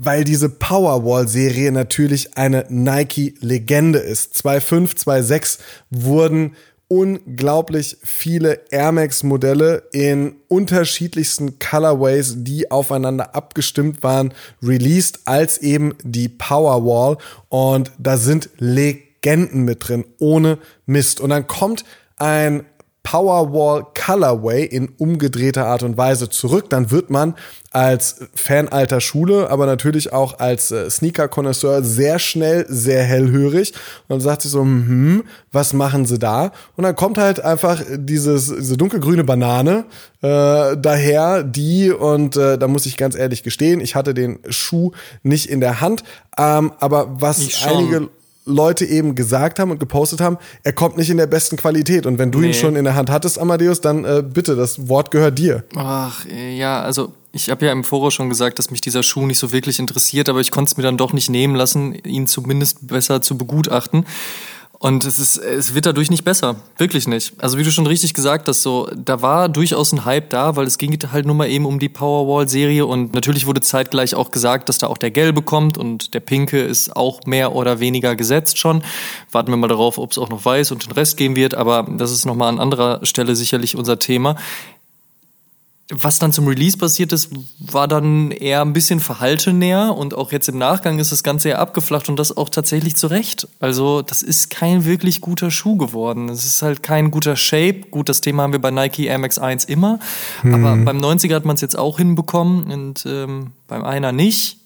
weil 0.02 0.24
diese 0.24 0.48
Powerwall-Serie 0.48 1.72
natürlich 1.72 2.36
eine 2.38 2.64
Nike-Legende 2.70 3.98
ist. 3.98 4.34
2.5, 4.34 4.96
2.6 5.04 5.58
wurden 5.90 6.56
unglaublich 6.88 7.98
viele 8.02 8.62
Air 8.70 8.92
Max 8.92 9.22
Modelle 9.22 9.84
in 9.92 10.36
unterschiedlichsten 10.48 11.58
Colorways, 11.60 12.34
die 12.38 12.70
aufeinander 12.70 13.36
abgestimmt 13.36 14.02
waren, 14.02 14.34
released 14.60 15.20
als 15.24 15.58
eben 15.58 15.94
die 16.02 16.28
Powerwall 16.28 17.18
und 17.48 17.92
da 17.98 18.16
sind 18.16 18.50
Legenden 18.58 19.09
mit 19.64 19.88
drin, 19.88 20.04
ohne 20.18 20.58
Mist. 20.86 21.20
Und 21.20 21.30
dann 21.30 21.46
kommt 21.46 21.84
ein 22.16 22.64
Powerwall 23.02 23.86
Colorway 23.94 24.64
in 24.64 24.90
umgedrehter 24.98 25.66
Art 25.66 25.82
und 25.82 25.96
Weise 25.96 26.28
zurück, 26.28 26.68
dann 26.68 26.90
wird 26.90 27.08
man 27.08 27.34
als 27.70 28.16
Fan 28.34 28.68
alter 28.68 29.00
Schule, 29.00 29.48
aber 29.48 29.64
natürlich 29.64 30.12
auch 30.12 30.38
als 30.38 30.70
äh, 30.70 30.90
Sneaker-Konnoisseur 30.90 31.82
sehr 31.82 32.18
schnell, 32.18 32.66
sehr 32.68 33.02
hellhörig 33.04 33.72
und 34.08 34.20
sagt 34.20 34.42
sich 34.42 34.50
so, 34.50 34.60
hm, 34.60 35.24
was 35.50 35.72
machen 35.72 36.04
sie 36.04 36.18
da? 36.18 36.52
Und 36.76 36.84
dann 36.84 36.94
kommt 36.94 37.16
halt 37.16 37.40
einfach 37.40 37.82
dieses, 37.88 38.54
diese 38.54 38.76
dunkelgrüne 38.76 39.24
Banane 39.24 39.86
äh, 40.20 40.76
daher, 40.76 41.42
die, 41.42 41.90
und 41.90 42.36
äh, 42.36 42.58
da 42.58 42.68
muss 42.68 42.86
ich 42.86 42.96
ganz 42.96 43.16
ehrlich 43.16 43.42
gestehen, 43.42 43.80
ich 43.80 43.94
hatte 43.94 44.12
den 44.14 44.40
Schuh 44.48 44.90
nicht 45.22 45.48
in 45.48 45.60
der 45.60 45.80
Hand, 45.80 46.02
ähm, 46.36 46.72
aber 46.80 47.20
was 47.20 47.64
einige 47.66 48.10
Leute 48.44 48.84
eben 48.84 49.14
gesagt 49.14 49.58
haben 49.58 49.70
und 49.70 49.78
gepostet 49.78 50.20
haben, 50.20 50.38
er 50.62 50.72
kommt 50.72 50.96
nicht 50.96 51.10
in 51.10 51.18
der 51.18 51.26
besten 51.26 51.56
Qualität. 51.56 52.06
Und 52.06 52.18
wenn 52.18 52.30
du 52.30 52.40
nee. 52.40 52.48
ihn 52.48 52.54
schon 52.54 52.76
in 52.76 52.84
der 52.84 52.94
Hand 52.94 53.10
hattest, 53.10 53.38
Amadeus, 53.38 53.80
dann 53.80 54.04
äh, 54.04 54.22
bitte, 54.26 54.56
das 54.56 54.88
Wort 54.88 55.10
gehört 55.10 55.38
dir. 55.38 55.64
Ach, 55.76 56.24
ja, 56.26 56.80
also 56.82 57.12
ich 57.32 57.50
habe 57.50 57.66
ja 57.66 57.72
im 57.72 57.84
Voraus 57.84 58.14
schon 58.14 58.28
gesagt, 58.28 58.58
dass 58.58 58.70
mich 58.70 58.80
dieser 58.80 59.02
Schuh 59.02 59.26
nicht 59.26 59.38
so 59.38 59.52
wirklich 59.52 59.78
interessiert, 59.78 60.28
aber 60.28 60.40
ich 60.40 60.50
konnte 60.50 60.70
es 60.70 60.76
mir 60.76 60.82
dann 60.82 60.96
doch 60.96 61.12
nicht 61.12 61.30
nehmen 61.30 61.54
lassen, 61.54 61.94
ihn 61.94 62.26
zumindest 62.26 62.86
besser 62.86 63.22
zu 63.22 63.38
begutachten. 63.38 64.06
Und 64.82 65.04
es 65.04 65.18
ist, 65.18 65.36
es 65.36 65.74
wird 65.74 65.84
dadurch 65.84 66.10
nicht 66.10 66.24
besser. 66.24 66.56
Wirklich 66.78 67.06
nicht. 67.06 67.34
Also 67.36 67.58
wie 67.58 67.62
du 67.64 67.70
schon 67.70 67.86
richtig 67.86 68.14
gesagt 68.14 68.48
hast, 68.48 68.62
so, 68.62 68.88
da 68.96 69.20
war 69.20 69.50
durchaus 69.50 69.92
ein 69.92 70.06
Hype 70.06 70.30
da, 70.30 70.56
weil 70.56 70.66
es 70.66 70.78
ging 70.78 70.98
halt 71.12 71.26
nur 71.26 71.34
mal 71.34 71.50
eben 71.50 71.66
um 71.66 71.78
die 71.78 71.90
Powerwall-Serie 71.90 72.86
und 72.86 73.12
natürlich 73.12 73.44
wurde 73.44 73.60
zeitgleich 73.60 74.14
auch 74.14 74.30
gesagt, 74.30 74.70
dass 74.70 74.78
da 74.78 74.86
auch 74.86 74.96
der 74.96 75.10
Gelbe 75.10 75.42
kommt 75.42 75.76
und 75.76 76.14
der 76.14 76.20
Pinke 76.20 76.62
ist 76.62 76.96
auch 76.96 77.20
mehr 77.26 77.54
oder 77.54 77.78
weniger 77.78 78.16
gesetzt 78.16 78.56
schon. 78.56 78.82
Warten 79.30 79.52
wir 79.52 79.58
mal 79.58 79.68
darauf, 79.68 79.98
ob 79.98 80.12
es 80.12 80.18
auch 80.18 80.30
noch 80.30 80.46
weiß 80.46 80.72
und 80.72 80.86
den 80.86 80.92
Rest 80.92 81.18
gehen 81.18 81.36
wird, 81.36 81.54
aber 81.54 81.86
das 81.98 82.10
ist 82.10 82.24
nochmal 82.24 82.48
an 82.48 82.58
anderer 82.58 83.00
Stelle 83.02 83.36
sicherlich 83.36 83.76
unser 83.76 83.98
Thema 83.98 84.36
was 85.90 86.18
dann 86.18 86.32
zum 86.32 86.46
Release 86.46 86.78
passiert 86.78 87.12
ist, 87.12 87.30
war 87.58 87.88
dann 87.88 88.30
eher 88.30 88.62
ein 88.62 88.72
bisschen 88.72 89.00
verhaltener 89.00 89.96
und 89.96 90.14
auch 90.14 90.30
jetzt 90.30 90.48
im 90.48 90.56
Nachgang 90.56 90.98
ist 90.98 91.10
das 91.10 91.22
Ganze 91.22 91.50
eher 91.50 91.58
abgeflacht 91.58 92.08
und 92.08 92.16
das 92.16 92.36
auch 92.36 92.48
tatsächlich 92.48 92.96
zurecht. 92.96 93.48
Also 93.58 94.00
das 94.02 94.22
ist 94.22 94.50
kein 94.50 94.84
wirklich 94.84 95.20
guter 95.20 95.50
Schuh 95.50 95.76
geworden. 95.76 96.28
Es 96.28 96.44
ist 96.44 96.62
halt 96.62 96.82
kein 96.82 97.10
guter 97.10 97.34
Shape. 97.34 97.80
Gut, 97.90 98.08
das 98.08 98.20
Thema 98.20 98.44
haben 98.44 98.52
wir 98.52 98.60
bei 98.60 98.70
Nike 98.70 99.06
Air 99.06 99.18
Max 99.18 99.38
1 99.38 99.64
immer, 99.64 99.98
mhm. 100.42 100.54
aber 100.54 100.76
beim 100.76 100.98
90er 100.98 101.34
hat 101.34 101.44
man 101.44 101.54
es 101.54 101.60
jetzt 101.60 101.78
auch 101.78 101.98
hinbekommen 101.98 102.70
und 102.70 103.04
ähm, 103.06 103.52
beim 103.66 103.84
einer 103.84 104.12
nicht. 104.12 104.58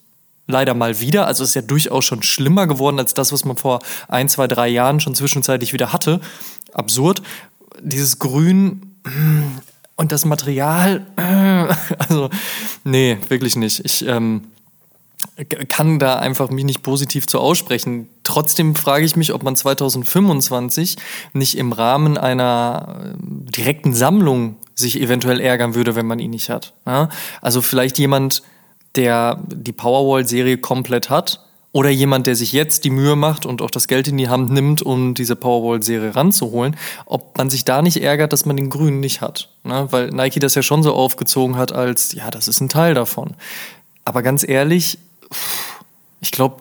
Leider 0.47 0.75
mal 0.75 1.01
wieder. 1.01 1.27
Also 1.27 1.43
es 1.43 1.51
ist 1.51 1.55
ja 1.55 1.63
durchaus 1.63 2.05
schon 2.05 2.23
schlimmer 2.23 2.67
geworden 2.67 2.99
als 2.99 3.15
das, 3.15 3.33
was 3.33 3.47
man 3.47 3.57
vor 3.57 3.81
ein, 4.09 4.29
zwei, 4.29 4.47
drei 4.47 4.69
Jahren 4.69 5.01
schon 5.01 5.15
zwischenzeitlich 5.15 5.73
wieder 5.73 5.91
hatte. 5.95 6.21
Absurd. 6.75 7.23
Dieses 7.81 8.19
Grün 8.19 8.83
und 9.97 10.13
das 10.13 10.25
Material, 10.25 11.07
also 11.99 12.31
nee, 12.85 13.19
wirklich 13.29 13.57
nicht. 13.57 13.85
Ich 13.85 14.07
ähm, 14.07 14.43
kann 15.69 15.99
da 15.99 16.17
einfach 16.17 16.51
mich 16.51 16.65
nicht 16.65 16.83
positiv 16.83 17.27
zu 17.27 17.41
aussprechen. 17.41 18.09
Trotzdem 18.23 18.75
frage 18.75 19.05
ich 19.05 19.17
mich, 19.17 19.33
ob 19.33 19.43
man 19.43 19.57
2025 19.57 20.97
nicht 21.33 21.57
im 21.57 21.73
Rahmen 21.73 22.19
einer 22.19 23.15
äh, 23.15 23.17
direkten 23.21 23.95
Sammlung 23.95 24.57
sich 24.75 25.01
eventuell 25.01 25.41
ärgern 25.41 25.75
würde, 25.75 25.95
wenn 25.97 26.07
man 26.07 26.19
ihn 26.19 26.31
nicht 26.31 26.51
hat. 26.51 26.75
Ja? 26.87 27.09
Also 27.41 27.63
vielleicht 27.63 27.99
jemand, 27.99 28.43
der 28.97 29.41
die 29.47 29.73
Powerwall-Serie 29.73 30.59
komplett 30.59 31.11
hat 31.11 31.44
Oder 31.75 31.91
jemand, 31.91 32.29
der 32.29 32.37
sich 32.37 32.53
jetzt 32.53 32.85
die 32.85 32.91
Mühe 32.91 33.17
macht 33.17 33.47
und 33.47 33.61
auch 33.61 33.71
das 33.71 33.89
Geld 33.89 34.07
in 34.07 34.17
die 34.17 34.29
Hand 34.29 34.53
nimmt, 34.53 34.81
um 34.81 35.15
diese 35.15 35.35
Powerwall-Serie 35.35 36.15
ranzuholen, 36.15 36.77
ob 37.05 37.37
man 37.37 37.51
sich 37.51 37.65
da 37.65 37.83
nicht 37.83 38.01
ärgert, 38.01 38.33
dass 38.33 38.47
man 38.47 38.57
den 38.57 38.71
Grünen 38.71 39.01
nicht 39.01 39.21
hat. 39.21 39.49
Ne? 39.65 39.89
Weil 39.91 40.11
Nike 40.11 40.39
das 40.39 40.55
ja 40.55 40.63
schon 40.63 40.85
so 40.85 40.95
aufgezogen 40.95 41.57
hat 41.57 41.73
als, 41.73 42.13
ja, 42.13 42.31
das 42.31 42.47
ist 42.47 42.61
ein 42.61 42.69
Teil 42.69 42.95
davon. 42.95 43.35
Aber 44.05 44.23
ganz 44.23 44.47
ehrlich, 44.47 44.99
ich 46.21 46.31
glaube, 46.31 46.61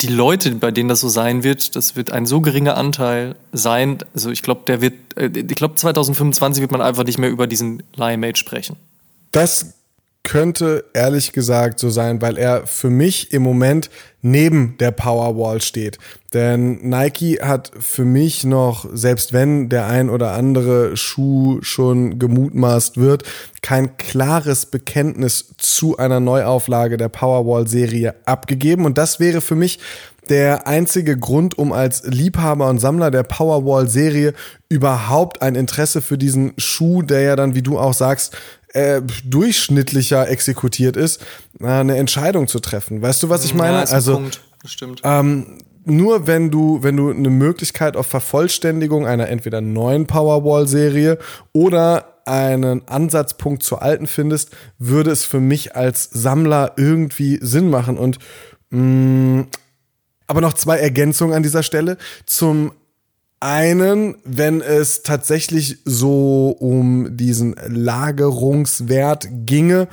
die 0.00 0.08
Leute, 0.08 0.52
bei 0.52 0.70
denen 0.70 0.88
das 0.88 1.00
so 1.00 1.10
sein 1.10 1.44
wird, 1.44 1.76
das 1.76 1.94
wird 1.94 2.10
ein 2.10 2.24
so 2.24 2.40
geringer 2.40 2.78
Anteil 2.78 3.36
sein. 3.52 3.98
Also 4.14 4.30
ich 4.30 4.40
glaube, 4.40 4.62
der 4.66 4.80
wird, 4.80 4.94
äh, 5.16 5.26
ich 5.26 5.54
glaube 5.54 5.74
2025 5.74 6.62
wird 6.62 6.72
man 6.72 6.80
einfach 6.80 7.04
nicht 7.04 7.18
mehr 7.18 7.28
über 7.28 7.46
diesen 7.46 7.82
Lion-Mate 7.94 8.38
sprechen. 8.38 8.76
Das 9.32 9.74
könnte 10.22 10.84
ehrlich 10.92 11.32
gesagt 11.32 11.78
so 11.78 11.90
sein, 11.90 12.20
weil 12.20 12.36
er 12.36 12.66
für 12.66 12.90
mich 12.90 13.32
im 13.32 13.42
Moment 13.42 13.90
neben 14.22 14.76
der 14.78 14.90
Powerwall 14.90 15.62
steht. 15.62 15.98
Denn 16.34 16.88
Nike 16.88 17.38
hat 17.42 17.72
für 17.80 18.04
mich 18.04 18.44
noch, 18.44 18.86
selbst 18.92 19.32
wenn 19.32 19.68
der 19.68 19.86
ein 19.86 20.10
oder 20.10 20.32
andere 20.32 20.96
Schuh 20.96 21.58
schon 21.62 22.18
gemutmaßt 22.18 22.98
wird, 22.98 23.24
kein 23.62 23.96
klares 23.96 24.66
Bekenntnis 24.66 25.54
zu 25.56 25.96
einer 25.96 26.20
Neuauflage 26.20 26.96
der 26.96 27.08
Powerwall-Serie 27.08 28.14
abgegeben. 28.26 28.84
Und 28.84 28.98
das 28.98 29.20
wäre 29.20 29.40
für 29.40 29.56
mich 29.56 29.80
der 30.28 30.68
einzige 30.68 31.18
Grund, 31.18 31.58
um 31.58 31.72
als 31.72 32.04
Liebhaber 32.04 32.68
und 32.68 32.78
Sammler 32.78 33.10
der 33.10 33.24
Powerwall-Serie 33.24 34.32
überhaupt 34.68 35.42
ein 35.42 35.56
Interesse 35.56 36.00
für 36.00 36.16
diesen 36.16 36.52
Schuh, 36.56 37.02
der 37.02 37.22
ja 37.22 37.36
dann, 37.36 37.56
wie 37.56 37.62
du 37.62 37.78
auch 37.78 37.94
sagst, 37.94 38.36
äh, 38.72 39.02
durchschnittlicher 39.24 40.28
exekutiert 40.28 40.96
ist, 40.96 41.22
äh, 41.60 41.66
eine 41.66 41.96
Entscheidung 41.96 42.48
zu 42.48 42.60
treffen. 42.60 43.02
Weißt 43.02 43.22
du, 43.22 43.28
was 43.28 43.44
ich 43.44 43.54
meine? 43.54 43.78
Ja, 43.78 43.84
also 43.84 44.14
Punkt. 44.14 44.40
Stimmt. 44.64 45.00
ähm, 45.04 45.58
nur 45.84 46.26
wenn 46.26 46.50
du, 46.50 46.82
wenn 46.82 46.96
du 46.96 47.10
eine 47.10 47.30
Möglichkeit 47.30 47.96
auf 47.96 48.06
Vervollständigung 48.06 49.06
einer 49.06 49.28
entweder 49.28 49.60
neuen 49.60 50.06
Powerwall-Serie 50.06 51.18
oder 51.52 52.20
einen 52.26 52.86
Ansatzpunkt 52.86 53.62
zur 53.62 53.82
alten 53.82 54.06
findest, 54.06 54.50
würde 54.78 55.10
es 55.10 55.24
für 55.24 55.40
mich 55.40 55.74
als 55.74 56.04
Sammler 56.12 56.74
irgendwie 56.76 57.38
Sinn 57.40 57.70
machen. 57.70 57.98
Und 57.98 58.18
mh, 58.70 59.46
aber 60.26 60.40
noch 60.40 60.52
zwei 60.52 60.78
Ergänzungen 60.78 61.34
an 61.34 61.42
dieser 61.42 61.64
Stelle. 61.64 61.96
Zum 62.24 62.72
einen, 63.40 64.16
wenn 64.24 64.60
es 64.60 65.02
tatsächlich 65.02 65.78
so 65.84 66.54
um 66.58 67.16
diesen 67.16 67.56
Lagerungswert 67.66 69.28
ginge, 69.46 69.88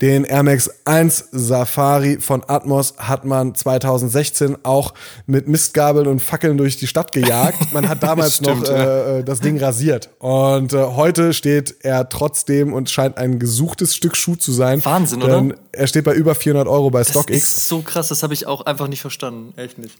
den 0.00 0.24
Air 0.24 0.42
Max 0.44 0.70
1 0.86 1.28
Safari 1.30 2.20
von 2.20 2.42
Atmos 2.48 2.94
hat 2.96 3.26
man 3.26 3.54
2016 3.54 4.64
auch 4.64 4.94
mit 5.26 5.46
Mistgabeln 5.46 6.06
und 6.06 6.20
Fackeln 6.20 6.56
durch 6.56 6.78
die 6.78 6.86
Stadt 6.86 7.12
gejagt. 7.12 7.72
Man 7.74 7.86
hat 7.86 8.02
damals 8.02 8.36
Stimmt, 8.36 8.62
noch 8.62 8.68
ja. 8.68 9.18
äh, 9.18 9.24
das 9.24 9.40
Ding 9.40 9.58
rasiert. 9.58 10.08
Und 10.18 10.72
äh, 10.72 10.82
heute 10.82 11.34
steht 11.34 11.76
er 11.80 12.08
trotzdem 12.08 12.72
und 12.72 12.88
scheint 12.88 13.18
ein 13.18 13.38
gesuchtes 13.38 13.94
Stück 13.94 14.16
Schuh 14.16 14.36
zu 14.36 14.52
sein. 14.52 14.82
Wahnsinn, 14.86 15.20
denn 15.20 15.50
oder? 15.50 15.58
Er 15.72 15.86
steht 15.86 16.04
bei 16.04 16.14
über 16.14 16.34
400 16.34 16.66
Euro 16.66 16.88
bei 16.88 17.00
Das 17.00 17.10
StockX. 17.10 17.36
ist 17.36 17.68
so 17.68 17.82
krass, 17.82 18.08
das 18.08 18.22
habe 18.22 18.32
ich 18.32 18.46
auch 18.46 18.62
einfach 18.62 18.88
nicht 18.88 19.02
verstanden. 19.02 19.52
Echt 19.58 19.76
nicht. 19.76 19.96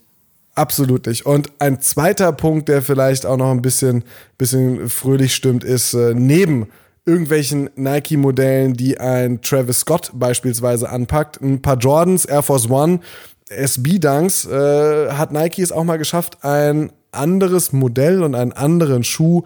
Absolut 0.61 1.07
nicht. 1.07 1.25
Und 1.25 1.51
ein 1.59 1.81
zweiter 1.81 2.33
Punkt, 2.33 2.69
der 2.69 2.83
vielleicht 2.83 3.25
auch 3.25 3.39
noch 3.39 3.51
ein 3.51 3.63
bisschen, 3.63 4.05
bisschen 4.37 4.91
fröhlich 4.91 5.35
stimmt, 5.35 5.65
ist 5.65 5.95
äh, 5.95 6.13
neben 6.13 6.67
irgendwelchen 7.07 7.71
Nike-Modellen, 7.77 8.75
die 8.75 9.01
ein 9.01 9.41
Travis 9.41 9.81
Scott 9.81 10.11
beispielsweise 10.13 10.91
anpackt, 10.91 11.41
ein 11.41 11.63
paar 11.63 11.79
Jordans, 11.79 12.27
Air 12.27 12.43
Force 12.43 12.69
One, 12.69 13.01
SB-Dunks, 13.49 14.49
äh, 14.51 15.13
hat 15.13 15.33
Nike 15.33 15.63
es 15.63 15.73
auch 15.73 15.85
mal 15.85 15.97
geschafft, 15.97 16.45
ein 16.45 16.93
anderes 17.11 17.73
Modell 17.73 18.23
und 18.23 18.35
einen 18.35 18.53
anderen 18.53 19.03
Schuh 19.03 19.45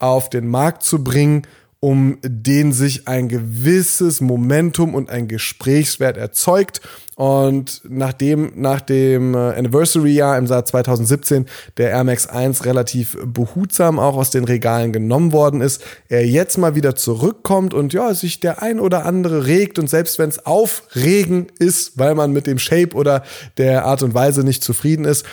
auf 0.00 0.30
den 0.30 0.48
Markt 0.48 0.82
zu 0.82 1.04
bringen, 1.04 1.42
um 1.78 2.18
den 2.24 2.72
sich 2.72 3.06
ein 3.06 3.28
gewisses 3.28 4.20
Momentum 4.20 4.96
und 4.96 5.10
ein 5.10 5.28
Gesprächswert 5.28 6.16
erzeugt. 6.16 6.80
Und 7.16 7.80
nachdem 7.88 8.52
nach 8.56 8.82
dem 8.82 9.34
äh, 9.34 9.38
Anniversary-Jahr 9.38 10.36
im 10.36 10.44
Jahr 10.44 10.66
2017 10.66 11.46
der 11.78 11.88
Air 11.88 12.04
Max 12.04 12.26
1 12.26 12.66
relativ 12.66 13.16
behutsam 13.24 13.98
auch 13.98 14.18
aus 14.18 14.30
den 14.30 14.44
Regalen 14.44 14.92
genommen 14.92 15.32
worden 15.32 15.62
ist, 15.62 15.82
er 16.10 16.26
jetzt 16.26 16.58
mal 16.58 16.74
wieder 16.74 16.94
zurückkommt 16.94 17.72
und 17.72 17.94
ja, 17.94 18.12
sich 18.12 18.40
der 18.40 18.62
ein 18.62 18.78
oder 18.78 19.06
andere 19.06 19.46
regt. 19.46 19.78
Und 19.78 19.88
selbst 19.88 20.18
wenn 20.18 20.28
es 20.28 20.44
aufregen 20.44 21.46
ist, 21.58 21.98
weil 21.98 22.14
man 22.14 22.32
mit 22.32 22.46
dem 22.46 22.58
Shape 22.58 22.94
oder 22.94 23.22
der 23.56 23.86
Art 23.86 24.02
und 24.02 24.12
Weise 24.12 24.44
nicht 24.44 24.62
zufrieden 24.62 25.06
ist, 25.06 25.24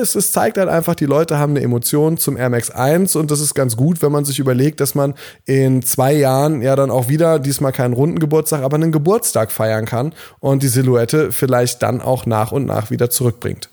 es, 0.00 0.14
es 0.14 0.32
zeigt 0.32 0.56
halt 0.56 0.70
einfach, 0.70 0.94
die 0.94 1.04
Leute 1.04 1.38
haben 1.38 1.52
eine 1.52 1.60
Emotion 1.60 2.16
zum 2.16 2.38
Air 2.38 2.48
Max 2.48 2.70
1 2.70 3.16
und 3.16 3.30
das 3.30 3.40
ist 3.40 3.54
ganz 3.54 3.76
gut, 3.76 4.00
wenn 4.00 4.12
man 4.12 4.24
sich 4.24 4.38
überlegt, 4.38 4.80
dass 4.80 4.94
man 4.94 5.12
in 5.44 5.82
zwei 5.82 6.14
Jahren 6.14 6.62
ja 6.62 6.74
dann 6.74 6.90
auch 6.90 7.10
wieder, 7.10 7.38
diesmal 7.38 7.72
keinen 7.72 7.92
runden 7.92 8.18
Geburtstag, 8.18 8.62
aber 8.62 8.76
einen 8.76 8.92
Geburtstag 8.92 9.52
feiern 9.52 9.84
kann 9.84 10.14
und 10.40 10.62
die 10.62 10.68
Silhouette 10.68 11.17
vielleicht 11.30 11.82
dann 11.82 12.00
auch 12.00 12.26
nach 12.26 12.52
und 12.52 12.66
nach 12.66 12.90
wieder 12.90 13.10
zurückbringt. 13.10 13.68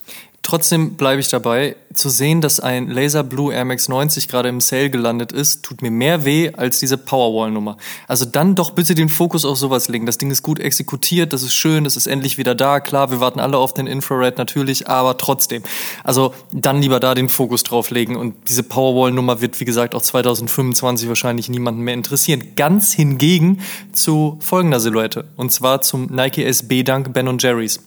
Trotzdem 0.46 0.94
bleibe 0.94 1.20
ich 1.22 1.28
dabei, 1.28 1.76
zu 1.92 2.08
sehen, 2.08 2.40
dass 2.40 2.60
ein 2.60 2.88
Laser 2.88 3.24
Blue 3.24 3.52
Air 3.52 3.66
Max 3.66 3.90
90 3.90 4.28
gerade 4.28 4.48
im 4.48 4.62
Sale 4.62 4.92
gelandet 4.92 5.32
ist, 5.32 5.64
tut 5.64 5.82
mir 5.82 5.90
mehr 5.90 6.24
weh 6.24 6.52
als 6.54 6.78
diese 6.78 7.00
Powerwall-Nummer. 7.00 7.78
Also 8.08 8.26
dann 8.26 8.54
doch 8.54 8.70
bitte 8.70 8.94
den 8.94 9.10
Fokus 9.10 9.44
auf 9.44 9.58
sowas 9.58 9.88
legen. 9.88 10.06
Das 10.06 10.20
Ding 10.20 10.30
ist 10.30 10.44
gut 10.44 10.60
exekutiert, 10.60 11.34
das 11.34 11.42
ist 11.42 11.56
schön, 11.56 11.84
das 11.84 11.98
ist 11.98 12.06
endlich 12.06 12.38
wieder 12.38 12.54
da. 12.54 12.80
Klar, 12.80 13.10
wir 13.10 13.20
warten 13.20 13.40
alle 13.40 13.58
auf 13.58 13.74
den 13.74 13.88
Infrared 13.88 14.38
natürlich, 14.38 14.88
aber 14.88 15.18
trotzdem. 15.18 15.64
Also 16.04 16.36
dann 16.52 16.80
lieber 16.80 17.00
da 17.00 17.16
den 17.16 17.28
Fokus 17.28 17.64
drauf 17.64 17.90
legen. 17.90 18.16
Und 18.16 18.36
diese 18.48 18.62
Powerwall-Nummer 18.62 19.42
wird, 19.42 19.60
wie 19.60 19.66
gesagt, 19.66 19.96
auch 19.96 20.04
2025 20.04 21.10
wahrscheinlich 21.10 21.50
niemanden 21.50 21.82
mehr 21.82 21.96
interessieren. 21.96 22.52
Ganz 22.56 22.94
hingegen 22.94 23.62
zu 23.94 24.38
folgender 24.42 24.80
Silhouette. 24.80 25.26
Und 25.38 25.52
zwar 25.52 25.82
zum 25.82 26.06
Nike 26.06 26.46
SB 26.46 26.84
Dunk 26.84 27.14
Ben 27.14 27.36
Jerry's. 27.40 27.80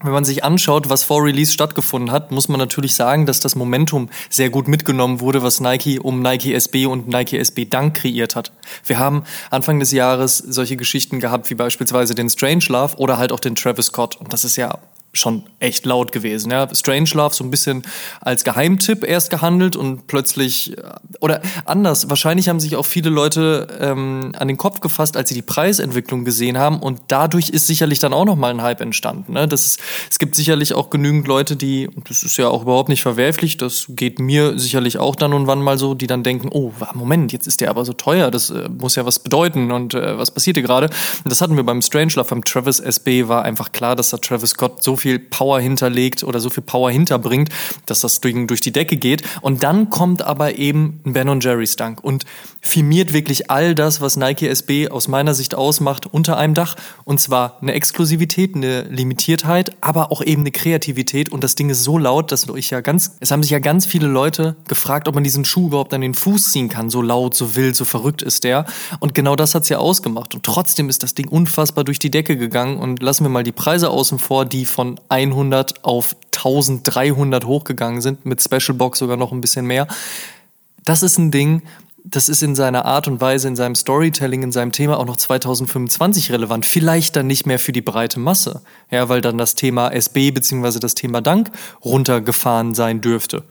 Wenn 0.00 0.12
man 0.12 0.24
sich 0.24 0.44
anschaut, 0.44 0.88
was 0.88 1.02
vor 1.02 1.24
Release 1.24 1.52
stattgefunden 1.52 2.12
hat, 2.12 2.30
muss 2.30 2.48
man 2.48 2.60
natürlich 2.60 2.94
sagen, 2.94 3.26
dass 3.26 3.40
das 3.40 3.56
Momentum 3.56 4.08
sehr 4.30 4.48
gut 4.48 4.68
mitgenommen 4.68 5.20
wurde, 5.20 5.42
was 5.42 5.60
Nike 5.60 5.98
um 5.98 6.20
Nike 6.22 6.54
SB 6.54 6.86
und 6.86 7.08
Nike 7.08 7.36
SB 7.38 7.64
Dunk 7.64 7.94
kreiert 7.94 8.36
hat. 8.36 8.52
Wir 8.84 9.00
haben 9.00 9.24
Anfang 9.50 9.80
des 9.80 9.90
Jahres 9.90 10.38
solche 10.38 10.76
Geschichten 10.76 11.18
gehabt, 11.18 11.50
wie 11.50 11.54
beispielsweise 11.54 12.14
den 12.14 12.30
Strangelove 12.30 12.96
oder 12.98 13.18
halt 13.18 13.32
auch 13.32 13.40
den 13.40 13.56
Travis 13.56 13.86
Scott. 13.86 14.16
Und 14.16 14.32
das 14.32 14.44
ist 14.44 14.54
ja 14.56 14.78
schon 15.18 15.44
echt 15.60 15.86
laut 15.86 16.12
gewesen. 16.12 16.50
Ja. 16.50 16.68
Strangelove 16.72 17.34
so 17.34 17.44
ein 17.44 17.50
bisschen 17.50 17.82
als 18.20 18.44
Geheimtipp 18.44 19.04
erst 19.04 19.30
gehandelt 19.30 19.76
und 19.76 20.06
plötzlich, 20.06 20.76
äh, 20.76 20.82
oder 21.20 21.40
anders, 21.64 22.08
wahrscheinlich 22.08 22.48
haben 22.48 22.60
sich 22.60 22.76
auch 22.76 22.86
viele 22.86 23.10
Leute 23.10 23.66
ähm, 23.80 24.32
an 24.38 24.48
den 24.48 24.56
Kopf 24.56 24.80
gefasst, 24.80 25.16
als 25.16 25.28
sie 25.28 25.34
die 25.34 25.42
Preisentwicklung 25.42 26.24
gesehen 26.24 26.58
haben 26.58 26.80
und 26.80 27.00
dadurch 27.08 27.50
ist 27.50 27.66
sicherlich 27.66 27.98
dann 27.98 28.12
auch 28.12 28.24
nochmal 28.24 28.50
ein 28.50 28.62
Hype 28.62 28.80
entstanden. 28.80 29.32
Ne. 29.32 29.48
Das 29.48 29.66
ist, 29.66 29.80
es 30.10 30.18
gibt 30.18 30.34
sicherlich 30.34 30.74
auch 30.74 30.90
genügend 30.90 31.26
Leute, 31.26 31.56
die, 31.56 31.88
und 31.88 32.08
das 32.08 32.22
ist 32.22 32.36
ja 32.36 32.48
auch 32.48 32.62
überhaupt 32.62 32.88
nicht 32.88 33.02
verwerflich, 33.02 33.56
das 33.56 33.86
geht 33.88 34.18
mir 34.18 34.58
sicherlich 34.58 34.98
auch 34.98 35.16
dann 35.16 35.32
und 35.32 35.46
wann 35.46 35.62
mal 35.62 35.78
so, 35.78 35.94
die 35.94 36.06
dann 36.06 36.22
denken, 36.22 36.48
oh, 36.50 36.72
Moment, 36.94 37.32
jetzt 37.32 37.46
ist 37.46 37.60
der 37.60 37.70
aber 37.70 37.84
so 37.84 37.92
teuer, 37.92 38.30
das 38.30 38.50
äh, 38.50 38.68
muss 38.68 38.96
ja 38.96 39.04
was 39.04 39.18
bedeuten 39.18 39.72
und 39.72 39.94
äh, 39.94 40.18
was 40.18 40.30
passiert 40.30 40.56
hier 40.56 40.64
gerade? 40.64 40.90
Das 41.24 41.40
hatten 41.40 41.56
wir 41.56 41.64
beim 41.64 41.82
Strangelove, 41.82 42.28
beim 42.28 42.44
Travis 42.44 42.80
SB 42.80 43.28
war 43.28 43.44
einfach 43.44 43.72
klar, 43.72 43.96
dass 43.96 44.10
da 44.10 44.18
Travis 44.18 44.50
Scott 44.50 44.82
so 44.82 44.96
viel 44.96 45.07
Power 45.16 45.60
hinterlegt 45.60 46.22
oder 46.22 46.40
so 46.40 46.50
viel 46.50 46.62
Power 46.62 46.90
hinterbringt, 46.90 47.48
dass 47.86 48.00
das 48.00 48.20
durch, 48.20 48.34
durch 48.46 48.60
die 48.60 48.72
Decke 48.72 48.96
geht. 48.96 49.22
Und 49.40 49.62
dann 49.62 49.88
kommt 49.88 50.22
aber 50.22 50.56
eben 50.56 51.00
ein 51.06 51.14
Ben 51.14 51.40
Jerry's 51.40 51.76
Dunk 51.76 52.04
und 52.04 52.24
firmiert 52.68 53.12
wirklich 53.12 53.50
all 53.50 53.74
das, 53.74 54.00
was 54.00 54.16
Nike 54.16 54.46
SB 54.46 54.88
aus 54.88 55.08
meiner 55.08 55.34
Sicht 55.34 55.54
ausmacht, 55.54 56.06
unter 56.06 56.36
einem 56.36 56.54
Dach. 56.54 56.76
Und 57.04 57.18
zwar 57.18 57.58
eine 57.62 57.72
Exklusivität, 57.72 58.54
eine 58.54 58.82
Limitiertheit, 58.82 59.72
aber 59.80 60.12
auch 60.12 60.22
eben 60.22 60.42
eine 60.42 60.50
Kreativität. 60.50 61.30
Und 61.30 61.42
das 61.42 61.54
Ding 61.54 61.70
ist 61.70 61.82
so 61.82 61.96
laut, 61.96 62.30
dass 62.30 62.46
ich 62.48 62.70
ja 62.70 62.80
ganz, 62.80 63.16
es 63.20 63.30
haben 63.30 63.42
sich 63.42 63.50
ja 63.50 63.58
ganz 63.58 63.86
viele 63.86 64.06
Leute 64.06 64.54
gefragt, 64.68 65.08
ob 65.08 65.14
man 65.14 65.24
diesen 65.24 65.44
Schuh 65.44 65.68
überhaupt 65.68 65.94
an 65.94 66.02
den 66.02 66.14
Fuß 66.14 66.52
ziehen 66.52 66.68
kann. 66.68 66.90
So 66.90 67.00
laut, 67.00 67.34
so 67.34 67.56
wild, 67.56 67.74
so 67.74 67.84
verrückt 67.84 68.22
ist 68.22 68.44
der. 68.44 68.66
Und 69.00 69.14
genau 69.14 69.34
das 69.34 69.54
hat's 69.54 69.70
ja 69.70 69.78
ausgemacht. 69.78 70.34
Und 70.34 70.44
trotzdem 70.44 70.90
ist 70.90 71.02
das 71.02 71.14
Ding 71.14 71.28
unfassbar 71.28 71.84
durch 71.84 71.98
die 71.98 72.10
Decke 72.10 72.36
gegangen. 72.36 72.78
Und 72.78 73.02
lassen 73.02 73.24
wir 73.24 73.30
mal 73.30 73.44
die 73.44 73.52
Preise 73.52 73.88
außen 73.88 74.18
vor, 74.18 74.44
die 74.44 74.66
von 74.66 75.00
100 75.08 75.84
auf 75.84 76.14
1300 76.36 77.46
hochgegangen 77.46 78.02
sind, 78.02 78.26
mit 78.26 78.42
Special 78.42 78.76
Box 78.76 78.98
sogar 78.98 79.16
noch 79.16 79.32
ein 79.32 79.40
bisschen 79.40 79.66
mehr. 79.66 79.88
Das 80.84 81.02
ist 81.02 81.18
ein 81.18 81.30
Ding, 81.30 81.62
das 82.10 82.28
ist 82.28 82.42
in 82.42 82.54
seiner 82.54 82.84
Art 82.84 83.06
und 83.08 83.20
Weise, 83.20 83.48
in 83.48 83.56
seinem 83.56 83.74
Storytelling, 83.74 84.42
in 84.42 84.52
seinem 84.52 84.72
Thema 84.72 84.98
auch 84.98 85.04
noch 85.04 85.16
2025 85.16 86.32
relevant. 86.32 86.64
Vielleicht 86.64 87.16
dann 87.16 87.26
nicht 87.26 87.46
mehr 87.46 87.58
für 87.58 87.72
die 87.72 87.82
breite 87.82 88.18
Masse, 88.18 88.62
ja, 88.90 89.08
weil 89.08 89.20
dann 89.20 89.36
das 89.36 89.54
Thema 89.54 89.90
SB 89.90 90.30
bzw. 90.30 90.78
das 90.78 90.94
Thema 90.94 91.20
Dank 91.20 91.50
runtergefahren 91.84 92.74
sein 92.74 93.00
dürfte. 93.00 93.44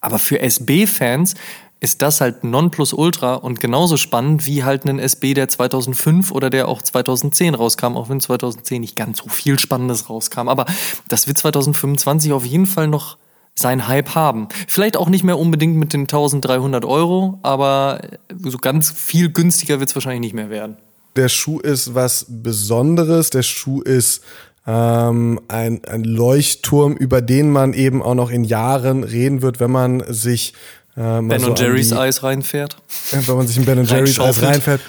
Aber 0.00 0.18
für 0.18 0.40
SB-Fans 0.40 1.34
ist 1.80 2.00
das 2.00 2.20
halt 2.20 2.44
Nonplusultra 2.44 3.34
und 3.34 3.60
genauso 3.60 3.96
spannend 3.96 4.46
wie 4.46 4.64
halt 4.64 4.86
ein 4.86 4.98
SB, 4.98 5.34
der 5.34 5.48
2005 5.48 6.32
oder 6.32 6.48
der 6.48 6.68
auch 6.68 6.80
2010 6.80 7.54
rauskam, 7.54 7.96
auch 7.96 8.08
wenn 8.08 8.20
2010 8.20 8.80
nicht 8.80 8.96
ganz 8.96 9.18
so 9.18 9.28
viel 9.28 9.58
Spannendes 9.58 10.08
rauskam. 10.08 10.48
Aber 10.48 10.66
das 11.08 11.26
wird 11.26 11.38
2025 11.38 12.32
auf 12.32 12.46
jeden 12.46 12.66
Fall 12.66 12.88
noch 12.88 13.18
sein 13.58 13.88
Hype 13.88 14.14
haben. 14.14 14.48
Vielleicht 14.68 14.96
auch 14.96 15.08
nicht 15.08 15.24
mehr 15.24 15.38
unbedingt 15.38 15.76
mit 15.76 15.92
den 15.92 16.02
1300 16.02 16.84
Euro, 16.84 17.38
aber 17.42 18.00
so 18.42 18.58
ganz 18.58 18.90
viel 18.90 19.30
günstiger 19.30 19.80
wird 19.80 19.88
es 19.88 19.96
wahrscheinlich 19.96 20.20
nicht 20.20 20.34
mehr 20.34 20.50
werden. 20.50 20.76
Der 21.16 21.28
Schuh 21.28 21.60
ist 21.60 21.94
was 21.94 22.26
Besonderes. 22.28 23.30
Der 23.30 23.42
Schuh 23.42 23.80
ist 23.80 24.22
ähm, 24.66 25.40
ein, 25.48 25.82
ein 25.86 26.04
Leuchtturm, 26.04 26.94
über 26.94 27.22
den 27.22 27.50
man 27.50 27.72
eben 27.72 28.02
auch 28.02 28.14
noch 28.14 28.30
in 28.30 28.44
Jahren 28.44 29.04
reden 29.04 29.40
wird, 29.40 29.58
wenn 29.58 29.70
man 29.70 30.02
sich 30.12 30.52
äh, 30.96 31.20
ben 31.20 31.40
so 31.40 31.54
Jerry's 31.54 31.90
die, 31.90 31.94
Eis 31.94 32.22
reinfährt. 32.22 32.76
Wenn 33.10 33.36
man 33.36 33.46
sich 33.46 33.58
in 33.58 33.66
Ben 33.66 33.84
Jerry's 33.84 34.18
Eis 34.18 34.42
reinfährt. 34.42 34.80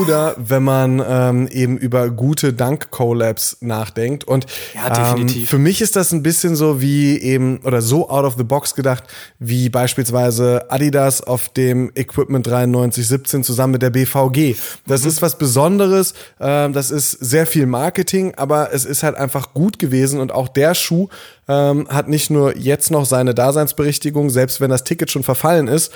Oder 0.00 0.34
wenn 0.36 0.62
man 0.62 1.02
ähm, 1.06 1.48
eben 1.48 1.78
über 1.78 2.10
gute 2.10 2.52
Dunk-Collabs 2.52 3.58
nachdenkt. 3.60 4.24
Und 4.24 4.46
ja, 4.74 5.14
ähm, 5.14 5.28
für 5.28 5.58
mich 5.58 5.80
ist 5.80 5.96
das 5.96 6.12
ein 6.12 6.22
bisschen 6.22 6.56
so 6.56 6.80
wie 6.80 7.18
eben, 7.18 7.58
oder 7.58 7.80
so 7.80 8.10
out 8.10 8.24
of 8.24 8.34
the 8.36 8.44
box 8.44 8.74
gedacht, 8.74 9.04
wie 9.38 9.68
beispielsweise 9.68 10.70
Adidas 10.70 11.22
auf 11.22 11.48
dem 11.50 11.92
Equipment 11.94 12.46
9317 12.46 13.44
zusammen 13.44 13.74
mit 13.74 13.82
der 13.82 13.90
BVG. 13.90 14.56
Das 14.86 15.02
mhm. 15.02 15.08
ist 15.08 15.22
was 15.22 15.38
Besonderes, 15.38 16.12
äh, 16.40 16.68
das 16.70 16.90
ist 16.90 17.12
sehr 17.12 17.46
viel 17.46 17.66
Marketing, 17.66 18.34
aber 18.36 18.72
es 18.72 18.84
ist 18.84 19.02
halt 19.02 19.16
einfach 19.16 19.54
gut 19.54 19.78
gewesen 19.78 20.20
und 20.20 20.32
auch 20.32 20.48
der 20.48 20.74
Schuh 20.74 21.08
ähm, 21.48 21.88
hat 21.88 22.08
nicht 22.08 22.30
nur 22.30 22.56
jetzt 22.56 22.90
noch 22.90 23.06
seine 23.06 23.34
Daseinsberichtigung, 23.34 24.30
selbst 24.30 24.60
wenn 24.60 24.70
das 24.70 24.84
Ticket 24.84 25.10
schon 25.10 25.22
verfallen 25.22 25.68
ist, 25.68 25.92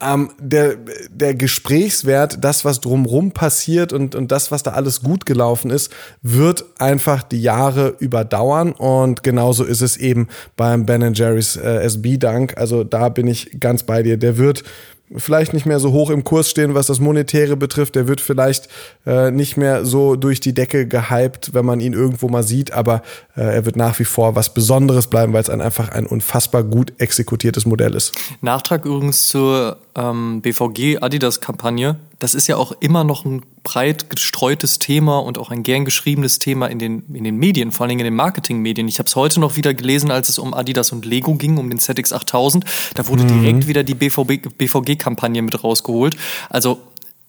ähm, 0.00 0.30
der, 0.38 0.76
der 1.08 1.34
Gesprächswert, 1.34 2.42
das, 2.42 2.64
was 2.64 2.80
drumrum 2.80 3.32
passiert 3.32 3.92
und, 3.92 4.14
und 4.14 4.32
das, 4.32 4.50
was 4.50 4.62
da 4.62 4.72
alles 4.72 5.02
gut 5.02 5.24
gelaufen 5.24 5.70
ist, 5.70 5.92
wird 6.20 6.64
einfach 6.78 7.22
die 7.22 7.40
Jahre 7.40 7.94
überdauern. 7.98 8.72
Und 8.72 9.22
genauso 9.22 9.64
ist 9.64 9.80
es 9.80 9.96
eben 9.96 10.28
beim 10.56 10.84
Ben 10.84 11.14
Jerry's 11.14 11.56
äh, 11.56 11.82
SB 11.82 12.18
Dank. 12.18 12.56
Also 12.58 12.84
da 12.84 13.08
bin 13.08 13.28
ich 13.28 13.60
ganz 13.60 13.84
bei 13.84 14.02
dir. 14.02 14.16
Der 14.16 14.36
wird 14.36 14.64
vielleicht 15.16 15.52
nicht 15.52 15.66
mehr 15.66 15.80
so 15.80 15.92
hoch 15.92 16.10
im 16.10 16.24
Kurs 16.24 16.50
stehen, 16.50 16.74
was 16.74 16.86
das 16.86 17.00
Monetäre 17.00 17.56
betrifft. 17.56 17.94
Der 17.94 18.08
wird 18.08 18.20
vielleicht 18.20 18.68
äh, 19.06 19.30
nicht 19.30 19.56
mehr 19.56 19.84
so 19.84 20.16
durch 20.16 20.40
die 20.40 20.54
Decke 20.54 20.86
gehypt, 20.86 21.54
wenn 21.54 21.64
man 21.64 21.80
ihn 21.80 21.92
irgendwo 21.92 22.28
mal 22.28 22.42
sieht, 22.42 22.72
aber 22.72 23.02
äh, 23.36 23.42
er 23.42 23.64
wird 23.64 23.76
nach 23.76 23.98
wie 23.98 24.04
vor 24.04 24.36
was 24.36 24.52
Besonderes 24.52 25.06
bleiben, 25.06 25.32
weil 25.32 25.42
es 25.42 25.50
ein, 25.50 25.60
einfach 25.60 25.90
ein 25.90 26.06
unfassbar 26.06 26.62
gut 26.62 26.92
exekutiertes 26.98 27.66
Modell 27.66 27.94
ist. 27.94 28.12
Nachtrag 28.40 28.84
übrigens 28.84 29.28
zur 29.28 29.78
ähm, 29.96 30.40
BVG-Adidas-Kampagne. 30.42 31.96
Das 32.18 32.34
ist 32.34 32.46
ja 32.46 32.56
auch 32.56 32.72
immer 32.80 33.04
noch 33.04 33.24
ein 33.24 33.42
breit 33.62 34.10
gestreutes 34.10 34.78
Thema 34.78 35.18
und 35.18 35.38
auch 35.38 35.50
ein 35.50 35.62
gern 35.62 35.84
geschriebenes 35.84 36.38
Thema 36.38 36.66
in 36.66 36.78
den, 36.78 37.02
in 37.12 37.24
den 37.24 37.36
Medien, 37.36 37.72
vor 37.72 37.84
allen 37.84 37.90
Dingen 37.90 38.00
in 38.00 38.06
den 38.06 38.16
Marketingmedien. 38.16 38.88
Ich 38.88 38.98
habe 38.98 39.06
es 39.06 39.16
heute 39.16 39.40
noch 39.40 39.56
wieder 39.56 39.74
gelesen, 39.74 40.10
als 40.10 40.28
es 40.28 40.38
um 40.38 40.54
Adidas 40.54 40.92
und 40.92 41.04
Lego 41.04 41.34
ging, 41.34 41.58
um 41.58 41.68
den 41.70 41.78
ZX 41.78 42.12
8000. 42.12 42.64
Da 42.94 43.06
wurde 43.08 43.24
mhm. 43.24 43.42
direkt 43.42 43.66
wieder 43.66 43.82
die 43.82 43.94
BVG-Kampagne 43.94 45.42
mit 45.42 45.62
rausgeholt. 45.62 46.16
Also 46.50 46.80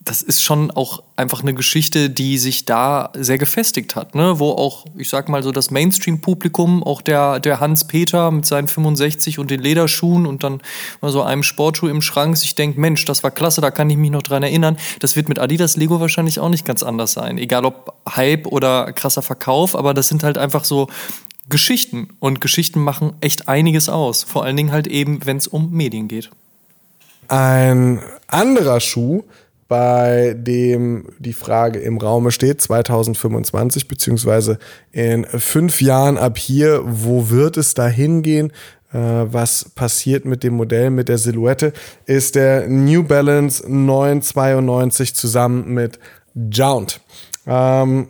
das 0.06 0.22
ist 0.22 0.43
schon 0.43 0.70
auch 0.70 1.01
einfach 1.16 1.41
eine 1.41 1.56
Geschichte, 1.56 2.12
die 2.12 2.38
sich 2.38 2.66
da 2.66 3.10
sehr 3.16 3.39
gefestigt 3.39 3.95
hat, 3.95 4.14
ne? 4.14 4.39
wo 4.39 4.51
auch, 4.51 4.86
ich 4.95 5.10
sag 5.10 5.30
mal 5.30 5.41
so, 5.41 5.51
das 5.51 5.72
Mainstream-Publikum, 5.72 6.84
auch 6.84 7.01
der, 7.01 7.39
der 7.39 7.60
Hans-Peter 7.60 8.30
mit 8.30 8.45
seinen 8.45 8.68
65 8.68 9.39
und 9.39 9.49
den 9.49 9.60
Lederschuhen 9.60 10.28
und 10.28 10.43
dann 10.43 10.62
mal 11.01 11.12
so 11.12 11.24
einem 11.24 11.41
Sportschuh 11.41 11.88
im 11.88 12.03
Schrank 12.03 12.38
sich 12.38 12.53
denkt, 12.53 12.78
Mensch, 12.78 13.03
das 13.06 13.24
war 13.24 13.32
klasse, 13.32 13.62
da 13.62 13.72
kann 13.72 13.89
ich 13.89 13.97
mich 13.97 14.12
noch 14.12 14.22
dran 14.22 14.43
erinnern. 14.43 14.78
Das 14.99 15.16
wird 15.16 15.28
mit 15.28 15.39
Adidas 15.39 15.76
Lego 15.76 15.99
wahrscheinlich 15.99 16.39
auch 16.39 16.49
nicht 16.49 16.66
ganz 16.66 16.84
anders 16.84 17.14
sein. 17.14 17.39
Egal 17.39 17.66
ob 17.66 17.95
Hype 18.08 18.45
oder 18.45 18.93
krasser 18.93 19.24
Verkauf, 19.24 19.76
aber 19.76 19.95
das 19.95 20.08
sind 20.08 20.24
halt 20.24 20.38
einfach 20.38 20.66
so 20.66 20.88
Geschichten 21.49 22.10
und 22.20 22.41
Geschichten 22.41 22.80
machen 22.80 23.14
echt 23.22 23.49
einiges 23.49 23.89
aus. 23.89 24.22
Vor 24.22 24.43
allen 24.43 24.56
Dingen 24.56 24.72
halt 24.72 24.86
eben, 24.86 25.26
wenn 25.26 25.38
es 25.38 25.47
um 25.47 25.72
Medien 25.72 26.08
geht. 26.08 26.30
Ein 27.28 28.03
anderer 28.28 28.80
Schuh, 28.80 29.24
bei 29.68 30.36
dem 30.38 31.07
die 31.18 31.34
Frage 31.34 31.80
im 31.80 31.97
Raume 31.97 32.32
steht, 32.32 32.61
2025, 32.61 33.88
beziehungsweise 33.88 34.59
in 34.91 35.26
fünf 35.26 35.82
Jahren 35.82 36.18
ab 36.18 36.38
hier, 36.38 36.82
wo 36.86 37.30
wird 37.30 37.57
es 37.57 37.74
da 37.74 37.88
hingehen? 37.88 38.51
Äh, 38.93 38.97
was 38.97 39.70
passiert 39.70 40.26
mit 40.26 40.43
dem 40.43 40.53
Modell, 40.53 40.91
mit 40.91 41.09
der 41.09 41.18
Silhouette, 41.18 41.74
ist 42.05 42.36
der 42.36 42.68
New 42.68 43.03
Balance 43.03 43.63
992 43.68 45.16
zusammen 45.16 45.74
mit 45.74 45.99
Jount. 46.34 47.01
Ähm, 47.47 48.09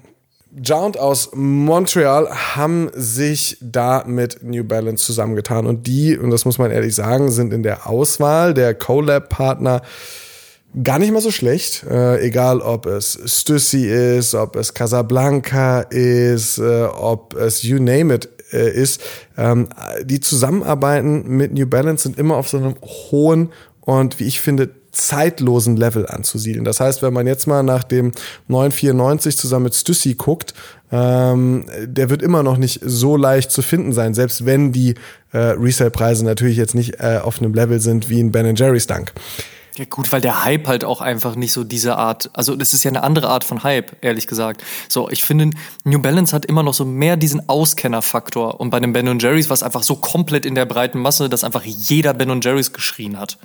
Jount 0.63 0.97
aus 0.97 1.31
Montreal 1.33 2.29
haben 2.55 2.89
sich 2.93 3.57
da 3.59 4.03
mit 4.05 4.41
New 4.41 4.63
Balance 4.63 5.03
zusammengetan 5.03 5.65
und 5.65 5.85
die, 5.87 6.17
und 6.17 6.31
das 6.31 6.45
muss 6.45 6.57
man 6.57 6.71
ehrlich 6.71 6.95
sagen, 6.95 7.29
sind 7.29 7.51
in 7.51 7.61
der 7.63 7.89
Auswahl 7.89 8.53
der 8.53 8.73
Collab-Partner 8.73 9.81
gar 10.83 10.99
nicht 10.99 11.11
mal 11.11 11.21
so 11.21 11.31
schlecht. 11.31 11.83
Äh, 11.89 12.25
egal, 12.25 12.61
ob 12.61 12.85
es 12.85 13.19
Stussy 13.25 13.87
ist, 13.87 14.35
ob 14.35 14.55
es 14.55 14.73
Casablanca 14.73 15.81
ist, 15.81 16.57
äh, 16.57 16.83
ob 16.83 17.35
es 17.35 17.63
You 17.63 17.77
Name 17.79 18.15
It 18.15 18.29
äh, 18.51 18.71
ist. 18.71 19.01
Ähm, 19.37 19.69
die 20.03 20.19
Zusammenarbeiten 20.19 21.27
mit 21.27 21.53
New 21.53 21.67
Balance 21.67 22.03
sind 22.03 22.17
immer 22.17 22.35
auf 22.35 22.49
so 22.49 22.57
einem 22.57 22.75
hohen 23.11 23.51
und, 23.81 24.19
wie 24.19 24.25
ich 24.25 24.41
finde, 24.41 24.69
zeitlosen 24.91 25.75
Level 25.75 26.07
anzusiedeln. 26.07 26.63
Das 26.63 26.79
heißt, 26.79 27.01
wenn 27.01 27.13
man 27.13 27.27
jetzt 27.27 27.47
mal 27.47 27.63
nach 27.63 27.83
dem 27.83 28.13
994 28.47 29.37
zusammen 29.37 29.65
mit 29.65 29.75
Stussy 29.75 30.15
guckt, 30.15 30.53
ähm, 30.91 31.65
der 31.85 32.09
wird 32.09 32.21
immer 32.21 32.43
noch 32.43 32.57
nicht 32.57 32.79
so 32.83 33.17
leicht 33.17 33.51
zu 33.51 33.61
finden 33.61 33.91
sein, 33.91 34.13
selbst 34.13 34.45
wenn 34.45 34.71
die 34.71 34.95
äh, 35.33 35.37
Resale-Preise 35.37 36.23
natürlich 36.23 36.57
jetzt 36.57 36.75
nicht 36.75 36.99
äh, 37.01 37.19
auf 37.21 37.39
einem 37.39 37.53
Level 37.53 37.79
sind 37.81 38.09
wie 38.09 38.21
ein 38.21 38.31
Ben 38.31 38.55
Jerry's 38.55 38.87
Dunk. 38.87 39.11
Ja 39.77 39.83
gut, 39.85 40.11
weil 40.13 40.21
der 40.21 40.45
Hype 40.45 40.67
halt 40.67 40.85
auch 40.85 41.01
einfach 41.01 41.35
nicht 41.35 41.51
so 41.51 41.65
diese 41.65 41.97
Art, 41.97 42.29
also 42.33 42.55
das 42.55 42.73
ist 42.73 42.83
ja 42.83 42.91
eine 42.91 43.03
andere 43.03 43.27
Art 43.27 43.43
von 43.43 43.63
Hype, 43.63 43.97
ehrlich 44.01 44.25
gesagt. 44.25 44.63
So, 44.87 45.09
ich 45.09 45.23
finde, 45.23 45.49
New 45.83 45.99
Balance 45.99 46.33
hat 46.33 46.45
immer 46.45 46.63
noch 46.63 46.73
so 46.73 46.85
mehr 46.85 47.17
diesen 47.17 47.49
Auskennerfaktor 47.49 48.59
und 48.61 48.69
bei 48.69 48.79
den 48.79 48.93
Ben 48.93 49.19
Jerry's 49.19 49.49
war 49.49 49.55
es 49.55 49.63
einfach 49.63 49.83
so 49.83 49.97
komplett 49.97 50.45
in 50.45 50.55
der 50.55 50.65
breiten 50.65 50.99
Masse, 50.99 51.27
dass 51.27 51.43
einfach 51.43 51.63
jeder 51.65 52.13
Ben 52.13 52.39
Jerry's 52.41 52.71
geschrien 52.71 53.19
hat. 53.19 53.37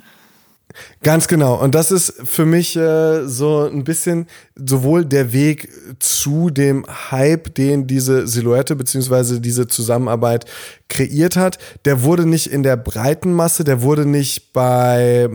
Ganz 1.03 1.27
genau. 1.27 1.55
Und 1.55 1.75
das 1.75 1.91
ist 1.91 2.13
für 2.23 2.45
mich 2.45 2.75
äh, 2.75 3.27
so 3.27 3.65
ein 3.65 3.83
bisschen 3.83 4.27
sowohl 4.65 5.05
der 5.05 5.33
Weg 5.33 5.69
zu 5.99 6.49
dem 6.49 6.85
Hype, 7.11 7.53
den 7.55 7.87
diese 7.87 8.27
Silhouette 8.27 8.75
beziehungsweise 8.75 9.41
diese 9.41 9.67
Zusammenarbeit 9.67 10.45
kreiert 10.89 11.37
hat. 11.37 11.57
Der 11.85 12.03
wurde 12.03 12.25
nicht 12.25 12.47
in 12.47 12.63
der 12.63 12.75
breiten 12.75 13.33
Masse, 13.33 13.63
der 13.63 13.81
wurde 13.81 14.05
nicht 14.05 14.51
bei 14.53 15.29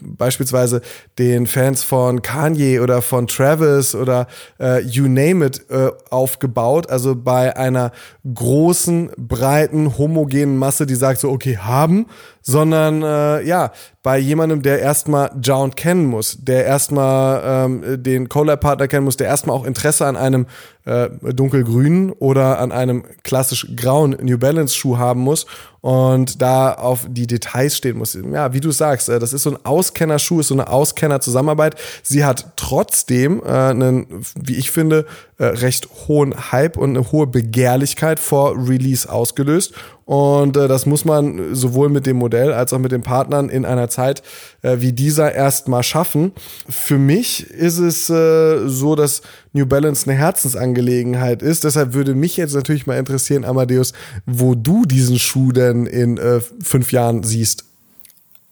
beispielsweise 0.00 0.82
den 1.18 1.46
Fans 1.46 1.82
von 1.82 2.22
Kanye 2.22 2.80
oder 2.80 3.00
von 3.02 3.26
Travis 3.26 3.94
oder 3.94 4.26
äh, 4.60 4.82
you 4.82 5.08
name 5.08 5.46
it 5.46 5.62
äh, 5.70 5.90
aufgebaut. 6.10 6.90
Also 6.90 7.16
bei 7.16 7.56
einer 7.56 7.92
großen, 8.32 9.10
breiten, 9.16 9.96
homogenen 9.96 10.58
Masse, 10.58 10.86
die 10.86 10.94
sagt 10.94 11.20
so, 11.20 11.30
okay, 11.30 11.56
haben, 11.56 12.06
sondern 12.42 13.02
äh, 13.02 13.42
ja, 13.42 13.72
bei 14.02 14.18
jemandem, 14.18 14.60
der 14.60 14.80
erstmal 14.80 15.30
Jound 15.42 15.76
kennen 15.76 16.04
muss, 16.04 16.36
der 16.38 16.66
erstmal 16.66 17.42
ähm, 17.66 18.02
den 18.02 18.28
Collab-Partner 18.44 18.88
kennen 18.88 19.04
muss, 19.04 19.16
der 19.16 19.26
erstmal 19.26 19.56
auch 19.56 19.64
Interesse 19.64 20.06
an 20.06 20.16
einem 20.16 20.46
äh, 20.84 21.08
dunkelgrünen 21.32 22.12
oder 22.12 22.58
an 22.58 22.72
einem 22.72 23.04
klassisch 23.22 23.66
grauen 23.74 24.16
New 24.20 24.38
Balance 24.38 24.74
Schuh 24.74 24.98
haben 24.98 25.20
muss 25.20 25.46
und 25.80 26.40
da 26.40 26.72
auf 26.72 27.06
die 27.10 27.26
Details 27.26 27.76
stehen 27.76 27.98
muss. 27.98 28.16
Ja, 28.32 28.54
wie 28.54 28.60
du 28.60 28.70
sagst, 28.70 29.10
äh, 29.10 29.18
das 29.18 29.34
ist 29.34 29.42
so 29.42 29.50
ein 29.50 29.58
Auskennerschuh, 29.64 30.40
ist 30.40 30.48
so 30.48 30.54
eine 30.54 30.68
Auskenner-Zusammenarbeit. 30.68 31.76
Sie 32.02 32.24
hat 32.24 32.52
trotzdem 32.56 33.42
äh, 33.44 33.50
einen, 33.50 34.24
wie 34.34 34.56
ich 34.56 34.70
finde, 34.70 35.04
äh, 35.36 35.44
recht 35.44 35.88
hohen 36.08 36.52
Hype 36.52 36.78
und 36.78 36.96
eine 36.96 37.12
hohe 37.12 37.26
Begehrlichkeit 37.26 38.18
vor 38.18 38.56
Release 38.56 39.10
ausgelöst. 39.12 39.74
Und 40.06 40.56
äh, 40.56 40.68
das 40.68 40.86
muss 40.86 41.04
man 41.04 41.54
sowohl 41.54 41.88
mit 41.90 42.06
dem 42.06 42.16
Modell 42.16 42.52
als 42.52 42.72
auch 42.72 42.78
mit 42.78 42.92
den 42.92 43.02
Partnern 43.02 43.48
in 43.48 43.66
einer 43.66 43.88
Zeit 43.88 44.22
äh, 44.62 44.76
wie 44.78 44.92
dieser 44.92 45.34
erstmal 45.34 45.82
schaffen. 45.82 46.32
Für 46.68 46.98
mich 46.98 47.50
ist 47.50 47.78
es 47.78 48.08
äh, 48.08 48.68
so, 48.68 48.96
dass 48.96 49.20
New 49.54 49.66
Balance 49.66 50.10
eine 50.10 50.18
Herzensangelegenheit 50.18 51.40
ist. 51.40 51.64
Deshalb 51.64 51.94
würde 51.94 52.14
mich 52.14 52.36
jetzt 52.36 52.54
natürlich 52.54 52.86
mal 52.86 52.98
interessieren, 52.98 53.44
Amadeus, 53.44 53.92
wo 54.26 54.54
du 54.54 54.84
diesen 54.84 55.18
Schuh 55.18 55.52
denn 55.52 55.86
in 55.86 56.18
äh, 56.18 56.40
fünf 56.60 56.92
Jahren 56.92 57.22
siehst. 57.22 57.64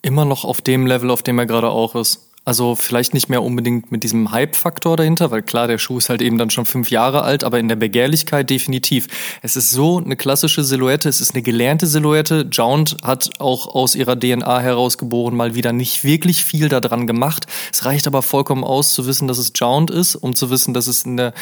Immer 0.00 0.24
noch 0.24 0.44
auf 0.44 0.62
dem 0.62 0.86
Level, 0.86 1.10
auf 1.10 1.22
dem 1.22 1.38
er 1.38 1.46
gerade 1.46 1.68
auch 1.68 1.94
ist. 1.96 2.31
Also 2.44 2.74
vielleicht 2.74 3.14
nicht 3.14 3.28
mehr 3.28 3.42
unbedingt 3.42 3.92
mit 3.92 4.02
diesem 4.02 4.32
Hype-Faktor 4.32 4.96
dahinter, 4.96 5.30
weil 5.30 5.42
klar, 5.42 5.68
der 5.68 5.78
Schuh 5.78 5.98
ist 5.98 6.08
halt 6.08 6.20
eben 6.20 6.38
dann 6.38 6.50
schon 6.50 6.64
fünf 6.66 6.90
Jahre 6.90 7.22
alt, 7.22 7.44
aber 7.44 7.60
in 7.60 7.68
der 7.68 7.76
Begehrlichkeit 7.76 8.50
definitiv. 8.50 9.06
Es 9.42 9.54
ist 9.54 9.70
so 9.70 9.98
eine 9.98 10.16
klassische 10.16 10.64
Silhouette, 10.64 11.08
es 11.08 11.20
ist 11.20 11.34
eine 11.34 11.42
gelernte 11.42 11.86
Silhouette. 11.86 12.48
Jount 12.50 12.96
hat 13.04 13.30
auch 13.38 13.72
aus 13.72 13.94
ihrer 13.94 14.18
DNA 14.18 14.58
herausgeboren 14.58 15.36
mal 15.36 15.54
wieder 15.54 15.72
nicht 15.72 16.02
wirklich 16.02 16.44
viel 16.44 16.68
daran 16.68 17.06
gemacht. 17.06 17.46
Es 17.72 17.84
reicht 17.84 18.08
aber 18.08 18.22
vollkommen 18.22 18.64
aus 18.64 18.92
zu 18.92 19.06
wissen, 19.06 19.28
dass 19.28 19.38
es 19.38 19.52
Jount 19.54 19.92
ist, 19.92 20.16
um 20.16 20.34
zu 20.34 20.50
wissen, 20.50 20.74
dass 20.74 20.88
es 20.88 21.06
eine 21.06 21.32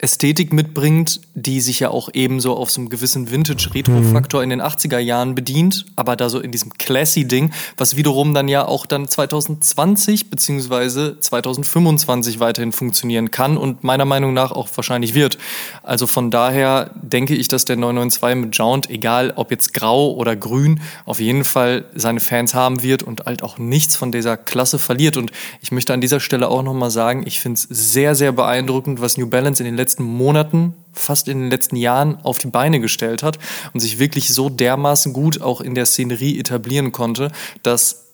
Ästhetik 0.00 0.52
mitbringt, 0.52 1.20
die 1.34 1.60
sich 1.60 1.80
ja 1.80 1.90
auch 1.90 2.08
ebenso 2.12 2.56
auf 2.56 2.70
so 2.70 2.80
einem 2.80 2.88
gewissen 2.88 3.32
Vintage-Retro-Faktor 3.32 4.40
mhm. 4.40 4.44
in 4.44 4.50
den 4.50 4.62
80er 4.62 4.98
Jahren 4.98 5.34
bedient, 5.34 5.86
aber 5.96 6.14
da 6.14 6.28
so 6.28 6.38
in 6.38 6.52
diesem 6.52 6.72
Classy-Ding, 6.74 7.52
was 7.76 7.96
wiederum 7.96 8.32
dann 8.32 8.46
ja 8.46 8.64
auch 8.64 8.86
dann 8.86 9.08
2020 9.08 10.30
beziehungsweise 10.30 11.18
2025 11.18 12.38
weiterhin 12.38 12.70
funktionieren 12.70 13.32
kann 13.32 13.56
und 13.56 13.82
meiner 13.82 14.04
Meinung 14.04 14.34
nach 14.34 14.52
auch 14.52 14.68
wahrscheinlich 14.76 15.14
wird. 15.14 15.36
Also 15.82 16.06
von 16.06 16.30
daher 16.30 16.92
denke 16.94 17.34
ich, 17.34 17.48
dass 17.48 17.64
der 17.64 17.76
992 17.76 18.46
mit 18.46 18.56
Jaunt, 18.56 18.90
egal 18.90 19.32
ob 19.34 19.50
jetzt 19.50 19.74
grau 19.74 20.12
oder 20.12 20.36
grün, 20.36 20.80
auf 21.06 21.18
jeden 21.18 21.42
Fall 21.42 21.86
seine 21.96 22.20
Fans 22.20 22.54
haben 22.54 22.84
wird 22.84 23.02
und 23.02 23.26
halt 23.26 23.42
auch 23.42 23.58
nichts 23.58 23.96
von 23.96 24.12
dieser 24.12 24.36
Klasse 24.36 24.78
verliert. 24.78 25.16
Und 25.16 25.32
ich 25.60 25.72
möchte 25.72 25.92
an 25.92 26.00
dieser 26.00 26.20
Stelle 26.20 26.48
auch 26.48 26.62
nochmal 26.62 26.92
sagen, 26.92 27.24
ich 27.26 27.40
finde 27.40 27.58
es 27.58 27.92
sehr, 27.92 28.14
sehr 28.14 28.30
beeindruckend, 28.30 29.00
was 29.00 29.16
New 29.16 29.26
Balance 29.26 29.60
in 29.60 29.66
den 29.66 29.76
letzten 29.76 29.87
letzten 29.88 30.04
Monaten, 30.04 30.74
fast 30.92 31.28
in 31.28 31.38
den 31.40 31.50
letzten 31.50 31.76
Jahren 31.76 32.18
auf 32.22 32.38
die 32.38 32.48
Beine 32.48 32.78
gestellt 32.78 33.22
hat 33.22 33.38
und 33.72 33.80
sich 33.80 33.98
wirklich 33.98 34.34
so 34.34 34.50
dermaßen 34.50 35.14
gut 35.14 35.40
auch 35.40 35.62
in 35.62 35.74
der 35.74 35.86
Szenerie 35.86 36.38
etablieren 36.38 36.92
konnte, 36.92 37.32
dass 37.62 38.08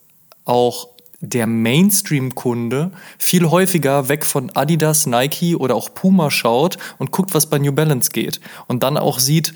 auch 0.44 0.88
der 1.20 1.48
Mainstream-Kunde 1.48 2.92
viel 3.18 3.50
häufiger 3.50 4.08
weg 4.08 4.24
von 4.24 4.50
Adidas, 4.54 5.06
Nike 5.06 5.56
oder 5.56 5.74
auch 5.74 5.92
Puma 5.94 6.30
schaut 6.30 6.76
und 6.98 7.10
guckt, 7.10 7.34
was 7.34 7.46
bei 7.46 7.58
New 7.58 7.72
Balance 7.72 8.10
geht. 8.12 8.40
Und 8.68 8.84
dann 8.84 8.96
auch 8.96 9.18
sieht, 9.18 9.54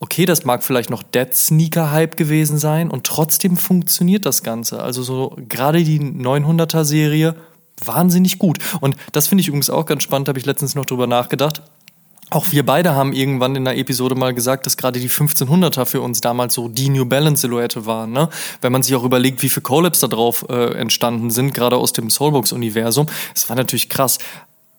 okay, 0.00 0.26
das 0.26 0.44
mag 0.44 0.62
vielleicht 0.62 0.90
noch 0.90 1.02
Dead 1.02 1.34
Sneaker-Hype 1.34 2.18
gewesen 2.18 2.58
sein 2.58 2.90
und 2.90 3.06
trotzdem 3.06 3.56
funktioniert 3.56 4.26
das 4.26 4.42
Ganze. 4.42 4.82
Also 4.82 5.02
so 5.02 5.34
gerade 5.48 5.82
die 5.82 6.00
900er-Serie 6.00 7.36
wahnsinnig 7.84 8.38
gut. 8.38 8.58
Und 8.80 8.96
das 9.12 9.26
finde 9.28 9.42
ich 9.42 9.48
übrigens 9.48 9.70
auch 9.70 9.86
ganz 9.86 10.02
spannend, 10.02 10.28
habe 10.28 10.38
ich 10.38 10.46
letztens 10.46 10.74
noch 10.74 10.86
drüber 10.86 11.06
nachgedacht. 11.06 11.62
Auch 12.30 12.46
wir 12.50 12.64
beide 12.66 12.94
haben 12.94 13.14
irgendwann 13.14 13.56
in 13.56 13.66
einer 13.66 13.78
Episode 13.78 14.14
mal 14.14 14.34
gesagt, 14.34 14.66
dass 14.66 14.76
gerade 14.76 15.00
die 15.00 15.08
1500er 15.08 15.86
für 15.86 16.02
uns 16.02 16.20
damals 16.20 16.54
so 16.54 16.68
die 16.68 16.90
New 16.90 17.06
Balance 17.06 17.40
Silhouette 17.40 17.86
waren. 17.86 18.12
Ne? 18.12 18.28
Wenn 18.60 18.70
man 18.70 18.82
sich 18.82 18.94
auch 18.94 19.04
überlegt, 19.04 19.42
wie 19.42 19.48
viele 19.48 19.62
Collabs 19.62 20.00
da 20.00 20.08
drauf 20.08 20.44
äh, 20.50 20.74
entstanden 20.74 21.30
sind, 21.30 21.54
gerade 21.54 21.76
aus 21.76 21.94
dem 21.94 22.10
Soulbox-Universum, 22.10 23.06
es 23.34 23.48
war 23.48 23.56
natürlich 23.56 23.88
krass. 23.88 24.18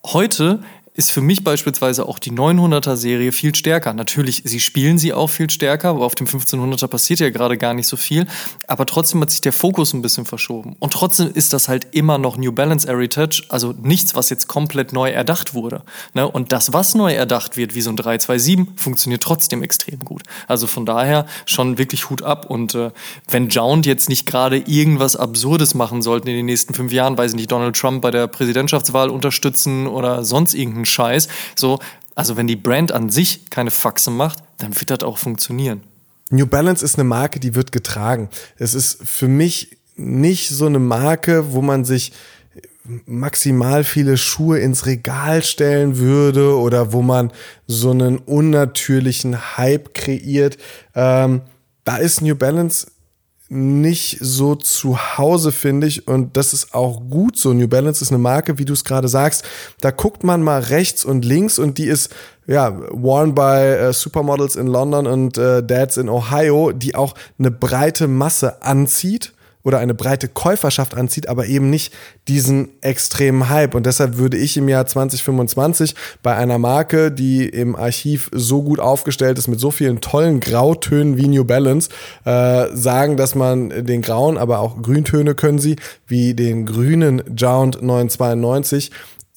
Heute 0.06 0.62
ist 1.00 1.12
für 1.12 1.22
mich 1.22 1.46
beispielsweise 1.46 2.06
auch 2.06 2.20
die 2.20 2.32
900er 2.32 2.98
Serie 2.98 3.32
viel 3.32 3.56
stärker. 3.56 3.94
Natürlich, 3.94 4.42
sie 4.44 4.60
spielen 4.60 4.98
sie 4.98 5.14
auch 5.14 5.28
viel 5.28 5.50
stärker, 5.50 5.92
aber 5.92 6.06
auf 6.06 6.14
dem 6.14 6.28
1500er 6.28 6.88
passiert 6.88 7.22
ja 7.22 7.30
gerade 7.30 7.58
gar 7.58 7.74
nicht 7.74 7.88
so 7.88 7.96
viel. 7.96 8.28
Aber 8.68 8.86
trotzdem 8.86 9.22
hat 9.22 9.32
sich 9.32 9.40
der 9.40 9.54
Fokus 9.54 9.94
ein 9.94 10.02
bisschen 10.02 10.26
verschoben. 10.26 10.76
Und 10.80 10.92
trotzdem 10.92 11.32
ist 11.34 11.54
das 11.54 11.70
halt 11.70 11.88
immer 11.92 12.18
noch 12.18 12.36
New 12.36 12.52
Balance 12.52 12.86
Heritage, 12.86 13.44
also 13.48 13.74
nichts, 13.82 14.14
was 14.14 14.30
jetzt 14.30 14.50
komplett 14.50 14.92
neu 14.92 15.10
erdacht 15.10 15.54
wurde. 15.54 15.84
Ne? 16.16 16.28
Und 16.28 16.52
das, 16.52 16.74
was 16.74 16.96
neu 16.96 17.14
erdacht 17.14 17.56
wird, 17.56 17.76
wie 17.76 17.82
so 17.82 17.92
ein 17.92 17.96
327, 17.96 18.78
funktioniert 18.78 19.24
trotzdem 19.24 19.64
extrem 19.64 20.00
gut. 20.00 20.24
Also 20.50 20.68
von 20.68 20.86
daher 20.86 21.28
schon 21.46 21.78
wirklich 21.78 22.10
Hut 22.10 22.24
ab. 22.24 22.50
Und 22.50 22.76
äh, 22.76 22.92
wenn 23.30 23.48
Jound 23.48 23.86
jetzt 23.86 24.10
nicht 24.10 24.26
gerade 24.26 24.58
irgendwas 24.58 25.16
Absurdes 25.16 25.76
machen 25.76 26.02
sollten 26.02 26.28
in 26.28 26.36
den 26.36 26.46
nächsten 26.46 26.74
fünf 26.74 26.92
Jahren, 26.92 27.18
weiß 27.18 27.32
ich 27.32 27.38
nicht, 27.38 27.54
Donald 27.54 27.78
Trump 27.78 28.02
bei 28.02 28.12
der 28.12 28.28
Präsidentschaftswahl 28.28 29.10
unterstützen 29.10 29.88
oder 29.88 30.26
sonst 30.26 30.54
irgendeinen 30.54 30.89
Scheiß. 30.90 31.28
So, 31.56 31.80
also 32.16 32.36
wenn 32.38 32.48
die 32.48 32.56
Brand 32.56 32.92
an 32.92 33.10
sich 33.10 33.50
keine 33.50 33.72
Faxe 33.72 34.12
macht, 34.12 34.40
dann 34.58 34.78
wird 34.78 34.90
das 34.90 35.04
auch 35.04 35.18
funktionieren. 35.18 35.84
New 36.30 36.46
Balance 36.46 36.84
ist 36.84 36.96
eine 36.96 37.06
Marke, 37.06 37.40
die 37.40 37.56
wird 37.56 37.72
getragen. 37.72 38.30
Es 38.58 38.74
ist 38.74 39.00
für 39.08 39.28
mich 39.28 39.78
nicht 39.96 40.50
so 40.50 40.66
eine 40.66 40.80
Marke, 40.80 41.54
wo 41.54 41.62
man 41.62 41.86
sich 41.86 42.12
maximal 43.06 43.84
viele 43.84 44.18
Schuhe 44.18 44.60
ins 44.60 44.86
Regal 44.86 45.44
stellen 45.44 45.98
würde 45.98 46.58
oder 46.58 46.92
wo 46.92 47.02
man 47.02 47.32
so 47.68 47.92
einen 47.92 48.18
unnatürlichen 48.18 49.58
Hype 49.58 49.94
kreiert. 49.94 50.58
Ähm, 50.96 51.42
da 51.84 51.98
ist 51.98 52.22
New 52.22 52.36
Balance 52.36 52.88
nicht 53.50 54.20
so 54.22 54.56
zu 54.56 55.18
Hause, 55.18 55.52
finde 55.52 55.88
ich. 55.88 56.08
Und 56.08 56.38
das 56.38 56.54
ist 56.54 56.74
auch 56.74 57.02
gut 57.10 57.38
so. 57.38 57.54
New 57.54 57.68
Balance 57.68 58.04
ist 58.04 58.12
eine 58.12 58.20
Marke, 58.20 58.60
wie 58.60 58.66
du 58.66 58.74
es 58.74 58.84
gerade 58.84 59.08
sagst. 59.08 59.44
Da 59.82 59.92
guckt 59.92 60.24
man 60.24 60.44
mal 60.44 60.62
rechts 60.62 61.04
und 61.04 61.26
links 61.26 61.58
und 61.58 61.80
die 61.80 61.88
ist 61.88 62.10
ja 62.46 62.80
worn 62.92 63.34
by 63.34 63.42
äh, 63.42 63.94
Supermodels 63.94 64.56
in 64.56 64.68
London 64.68 65.08
und 65.08 65.38
äh, 65.38 65.64
Dads 65.64 65.98
in 65.98 66.10
Ohio, 66.10 66.72
die 66.72 66.96
auch 66.96 67.16
eine 67.38 67.52
breite 67.52 68.08
Masse 68.08 68.62
anzieht 68.62 69.34
oder 69.64 69.80
eine 69.80 69.94
breite 69.94 70.28
Käuferschaft 70.28 70.96
anzieht, 70.96 71.28
aber 71.28 71.48
eben 71.48 71.70
nicht 71.70 71.94
diesen 72.28 72.70
extremen 72.82 73.50
Hype. 73.50 73.76
Und 73.76 73.86
deshalb 73.86 74.18
würde 74.18 74.38
ich 74.38 74.56
im 74.56 74.70
Jahr 74.70 74.86
2025 74.86 75.96
bei 76.24 76.36
einer 76.36 76.58
Marke, 76.58 77.12
die 77.12 77.48
im 77.48 77.76
Archiv 77.76 78.30
so 78.34 78.64
gut 78.64 78.80
aufgestellt 78.80 79.38
ist, 79.38 79.48
mit 79.48 79.60
so 79.60 79.72
vielen 79.72 80.00
tollen 80.00 80.40
Grautönen 80.40 81.18
wie 81.18 81.28
New 81.28 81.44
Balance, 81.44 81.90
äh, 82.26 82.68
sagen, 82.74 83.18
dass 83.18 83.36
man 83.36 83.86
den 83.86 84.02
grauen, 84.02 84.38
aber 84.38 84.60
auch 84.60 84.82
Grüntöne 84.82 85.36
können 85.36 85.60
sie, 85.60 85.76
wie 86.08 86.34
den 86.34 86.66
grünen 86.66 87.22
Jound 87.36 87.82
992, 87.82 88.92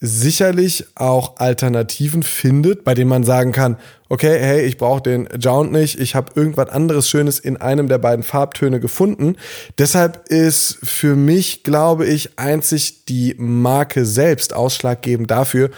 sicherlich 0.05 0.85
auch 0.97 1.37
Alternativen 1.37 2.25
findet, 2.25 2.83
bei 2.83 2.95
denen 2.95 3.09
man 3.09 3.23
sagen 3.23 3.53
kann, 3.53 3.77
okay, 4.13 4.39
hey, 4.39 4.67
ich 4.67 4.77
brauche 4.77 5.01
den 5.01 5.27
Jount 5.41 5.73
nicht, 5.73 5.99
ich 5.99 6.15
habe 6.15 6.33
irgendwas 6.35 6.69
anderes 6.69 7.09
Schönes 7.09 7.39
in 7.39 7.57
einem 7.57 7.89
der 7.89 7.97
beiden 7.97 8.23
Farbtöne 8.23 8.79
gefunden. 8.79 9.37
Deshalb 9.79 10.29
ist 10.29 10.81
für 10.83 11.17
mich, 11.17 11.63
glaube 11.63 12.05
ich, 12.05 12.39
einzig 12.39 13.07
die 13.07 13.35
Marke 13.39 14.05
selbst 14.05 14.55
ausschlaggebend 14.55 15.31
dafür, 15.31 15.71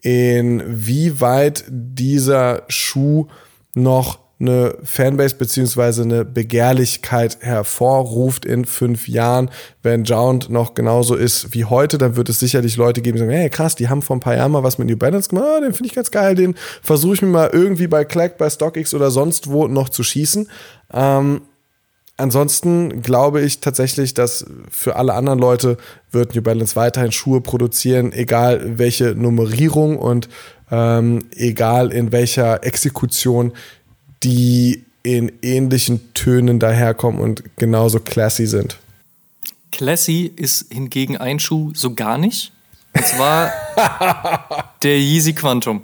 inwieweit 0.00 1.64
dieser 1.68 2.62
Schuh 2.68 3.26
noch 3.74 4.20
eine 4.42 4.74
Fanbase 4.82 5.36
beziehungsweise 5.36 6.02
eine 6.02 6.24
Begehrlichkeit 6.24 7.38
hervorruft 7.40 8.44
in 8.44 8.64
fünf 8.64 9.08
Jahren. 9.08 9.50
Wenn 9.82 10.04
Jound 10.04 10.50
noch 10.50 10.74
genauso 10.74 11.14
ist 11.14 11.54
wie 11.54 11.64
heute, 11.64 11.96
dann 11.96 12.16
wird 12.16 12.28
es 12.28 12.40
sicherlich 12.40 12.76
Leute 12.76 13.00
geben, 13.00 13.16
die 13.16 13.20
sagen, 13.20 13.32
hey 13.32 13.48
krass, 13.48 13.74
die 13.74 13.88
haben 13.88 14.02
vor 14.02 14.16
ein 14.16 14.20
paar 14.20 14.36
Jahren 14.36 14.52
mal 14.52 14.62
was 14.62 14.78
mit 14.78 14.88
New 14.88 14.96
Balance 14.96 15.30
gemacht, 15.30 15.46
oh, 15.56 15.60
den 15.60 15.72
finde 15.72 15.88
ich 15.88 15.94
ganz 15.94 16.10
geil, 16.10 16.34
den 16.34 16.54
versuche 16.82 17.14
ich 17.14 17.22
mir 17.22 17.28
mal 17.28 17.50
irgendwie 17.52 17.86
bei 17.86 18.04
Clack, 18.04 18.36
bei 18.36 18.50
StockX 18.50 18.92
oder 18.92 19.10
sonst 19.10 19.48
wo 19.48 19.66
noch 19.68 19.88
zu 19.88 20.02
schießen. 20.02 20.48
Ähm, 20.92 21.42
Ansonsten 22.18 23.02
glaube 23.02 23.40
ich 23.40 23.60
tatsächlich, 23.60 24.14
dass 24.14 24.46
für 24.70 24.96
alle 24.96 25.14
anderen 25.14 25.38
Leute 25.38 25.78
wird 26.10 26.34
New 26.34 26.42
Balance 26.42 26.76
weiterhin 26.76 27.10
Schuhe 27.10 27.40
produzieren, 27.40 28.12
egal 28.12 28.78
welche 28.78 29.14
Nummerierung 29.16 29.98
und 29.98 30.28
ähm, 30.70 31.24
egal 31.34 31.90
in 31.90 32.12
welcher 32.12 32.64
Exekution 32.64 33.52
die 34.22 34.84
in 35.02 35.32
ähnlichen 35.42 36.14
Tönen 36.14 36.58
daherkommen 36.58 37.20
und 37.20 37.42
genauso 37.56 37.98
classy 37.98 38.46
sind. 38.46 38.78
Classy 39.72 40.30
ist 40.36 40.72
hingegen 40.72 41.16
ein 41.16 41.40
Schuh 41.40 41.72
so 41.74 41.94
gar 41.94 42.18
nicht. 42.18 42.52
Und 42.94 43.06
zwar 43.06 43.52
der 44.82 44.98
Yeezy 44.98 45.32
Quantum. 45.32 45.82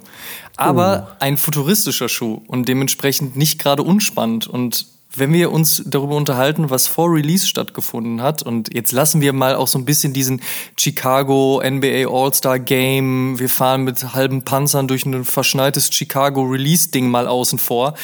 Aber 0.55 1.07
uh. 1.09 1.15
ein 1.23 1.37
futuristischer 1.37 2.07
Schuh 2.07 2.41
und 2.47 2.67
dementsprechend 2.67 3.35
nicht 3.35 3.59
gerade 3.59 3.83
unspannend. 3.83 4.47
Und 4.47 4.85
wenn 5.15 5.33
wir 5.33 5.51
uns 5.51 5.81
darüber 5.85 6.15
unterhalten, 6.15 6.69
was 6.69 6.87
vor 6.87 7.11
Release 7.11 7.47
stattgefunden 7.47 8.21
hat, 8.21 8.43
und 8.43 8.73
jetzt 8.73 8.91
lassen 8.91 9.21
wir 9.21 9.33
mal 9.33 9.55
auch 9.55 9.67
so 9.67 9.79
ein 9.79 9.85
bisschen 9.85 10.13
diesen 10.13 10.41
Chicago 10.77 11.61
NBA 11.65 12.07
All-Star 12.07 12.59
Game, 12.59 13.39
wir 13.39 13.49
fahren 13.49 13.83
mit 13.83 14.13
halben 14.13 14.43
Panzern 14.43 14.87
durch 14.87 15.05
ein 15.05 15.25
verschneites 15.25 15.91
Chicago 15.91 16.43
Release-Ding 16.43 17.09
mal 17.09 17.27
außen 17.27 17.57
vor. 17.57 17.95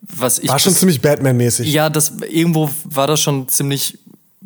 Was 0.00 0.38
ich 0.38 0.48
War 0.48 0.58
schon 0.58 0.74
ziemlich 0.74 1.00
Batman-mäßig. 1.00 1.72
Ja, 1.72 1.88
das 1.88 2.14
irgendwo 2.30 2.70
war 2.84 3.06
das 3.06 3.20
schon 3.20 3.48
ziemlich 3.48 3.98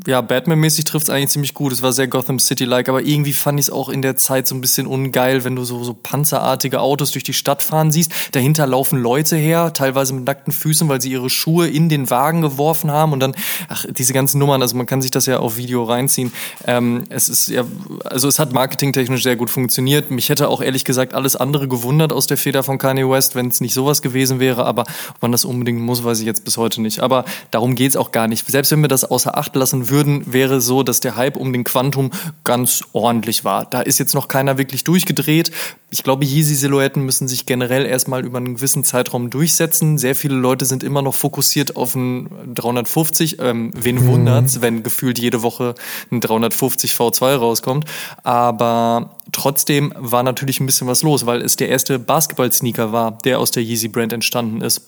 ja, 0.07 0.21
Batman-mäßig 0.21 0.85
trifft 0.85 1.09
es 1.09 1.11
eigentlich 1.11 1.31
ziemlich 1.31 1.55
gut. 1.55 1.73
Es 1.73 1.83
war 1.83 1.93
sehr 1.93 2.07
Gotham 2.07 2.39
City-like, 2.39 2.89
aber 2.89 3.03
irgendwie 3.03 3.33
fand 3.33 3.59
ich 3.59 3.67
es 3.67 3.71
auch 3.71 3.89
in 3.89 4.01
der 4.01 4.17
Zeit 4.17 4.47
so 4.47 4.55
ein 4.55 4.61
bisschen 4.61 4.87
ungeil, 4.87 5.43
wenn 5.43 5.57
du 5.57 5.65
so, 5.65 5.83
so 5.83 5.93
panzerartige 5.93 6.81
Autos 6.81 7.11
durch 7.11 7.25
die 7.25 7.33
Stadt 7.33 7.65
fahren 7.65 7.91
siehst. 7.91 8.13
Dahinter 8.33 8.67
laufen 8.67 9.03
Leute 9.03 9.37
her, 9.37 9.73
teilweise 9.73 10.15
mit 10.15 10.25
nackten 10.25 10.53
Füßen, 10.53 10.89
weil 10.89 11.01
sie 11.01 11.11
ihre 11.11 11.29
Schuhe 11.29 11.67
in 11.69 11.89
den 11.89 12.11
Wagen 12.11 12.43
geworfen 12.43 12.93
haben 12.93 13.13
und 13.13 13.21
dann, 13.21 13.35
ach, 13.69 13.87
diese 13.91 14.13
ganzen 14.13 14.39
Nummern, 14.39 14.63
also 14.63 14.77
man 14.77 14.87
kann 14.87 15.03
sich 15.03 15.11
das 15.11 15.27
ja 15.27 15.41
auf 15.41 15.57
Video 15.57 15.83
reinziehen. 15.83 16.33
Ähm, 16.65 17.05
es 17.09 17.29
ist 17.29 17.49
ja, 17.49 17.65
also 18.05 18.29
es 18.29 18.39
hat 18.39 18.53
marketingtechnisch 18.53 19.25
sehr 19.25 19.37
gut 19.37 19.51
funktioniert. 19.51 20.13
Mich 20.13 20.29
hätte 20.29 20.49
auch 20.49 20.63
ehrlich 20.63 20.85
gesagt 20.85 21.13
alles 21.13 21.35
andere 21.35 21.67
gewundert 21.67 22.13
aus 22.13 22.29
der 22.29 22.37
Feder 22.37 22.63
von 22.63 22.79
Kanye 22.79 23.09
West, 23.11 23.35
wenn 23.35 23.49
es 23.49 23.61
nicht 23.61 23.75
sowas 23.75 24.01
gewesen 24.01 24.39
wäre, 24.39 24.65
aber 24.65 24.83
ob 24.83 25.23
man 25.23 25.33
das 25.33 25.45
unbedingt 25.45 25.81
muss, 25.81 26.05
weiß 26.05 26.21
ich 26.21 26.27
jetzt 26.27 26.45
bis 26.45 26.57
heute 26.57 26.81
nicht. 26.81 27.01
Aber 27.01 27.25
darum 27.51 27.75
geht's 27.75 27.97
auch 27.97 28.13
gar 28.13 28.29
nicht. 28.29 28.47
Selbst 28.47 28.71
wenn 28.71 28.81
wir 28.81 28.89
das 28.89 29.05
außer 29.05 29.37
Acht 29.37 29.57
lassen 29.57 29.88
würden, 29.91 30.33
wäre 30.33 30.61
so, 30.61 30.83
dass 30.83 31.01
der 31.01 31.17
Hype 31.17 31.37
um 31.37 31.53
den 31.53 31.65
Quantum 31.65 32.11
ganz 32.45 32.85
ordentlich 32.93 33.45
war. 33.45 33.65
Da 33.67 33.81
ist 33.81 33.99
jetzt 33.99 34.15
noch 34.15 34.29
keiner 34.29 34.59
wirklich 34.59 34.85
durchgedreht. 34.85 35.51
Ich 35.91 36.03
glaube, 36.03 36.25
Yeezy-Silhouetten 36.25 37.03
müssen 37.05 37.29
sich 37.29 37.47
generell 37.47 37.87
erstmal 37.87 38.25
über 38.25 38.39
einen 38.39 38.57
gewissen 38.57 38.85
Zeitraum 38.85 39.31
durchsetzen. 39.31 39.99
Sehr 39.99 40.15
viele 40.15 40.35
Leute 40.35 40.67
sind 40.67 40.83
immer 40.83 41.03
noch 41.03 41.15
fokussiert 41.15 41.77
auf 41.77 41.95
ein 41.95 42.29
350. 42.55 43.39
Ähm, 43.41 43.73
wen 43.75 43.97
mhm. 43.97 44.07
wundert's, 44.07 44.61
wenn 44.61 44.83
gefühlt 44.83 45.19
jede 45.19 45.43
Woche 45.43 45.75
ein 46.11 46.21
350 46.21 46.93
V2 46.93 47.37
rauskommt. 47.37 47.85
Aber 48.23 49.17
trotzdem 49.33 49.95
war 49.97 50.23
natürlich 50.23 50.61
ein 50.61 50.67
bisschen 50.67 50.89
was 50.89 51.03
los, 51.03 51.27
weil 51.27 51.43
es 51.43 51.57
der 51.57 51.69
erste 51.69 51.99
Basketball-Sneaker 51.99 52.93
war, 52.93 53.19
der 53.25 53.39
aus 53.39 53.51
der 53.51 53.63
Yeezy-Brand 53.63 54.13
entstanden 54.13 54.61
ist. 54.61 54.83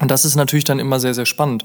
Und 0.00 0.10
das 0.10 0.24
ist 0.24 0.36
natürlich 0.36 0.64
dann 0.64 0.78
immer 0.78 1.00
sehr, 1.00 1.14
sehr 1.14 1.26
spannend 1.26 1.64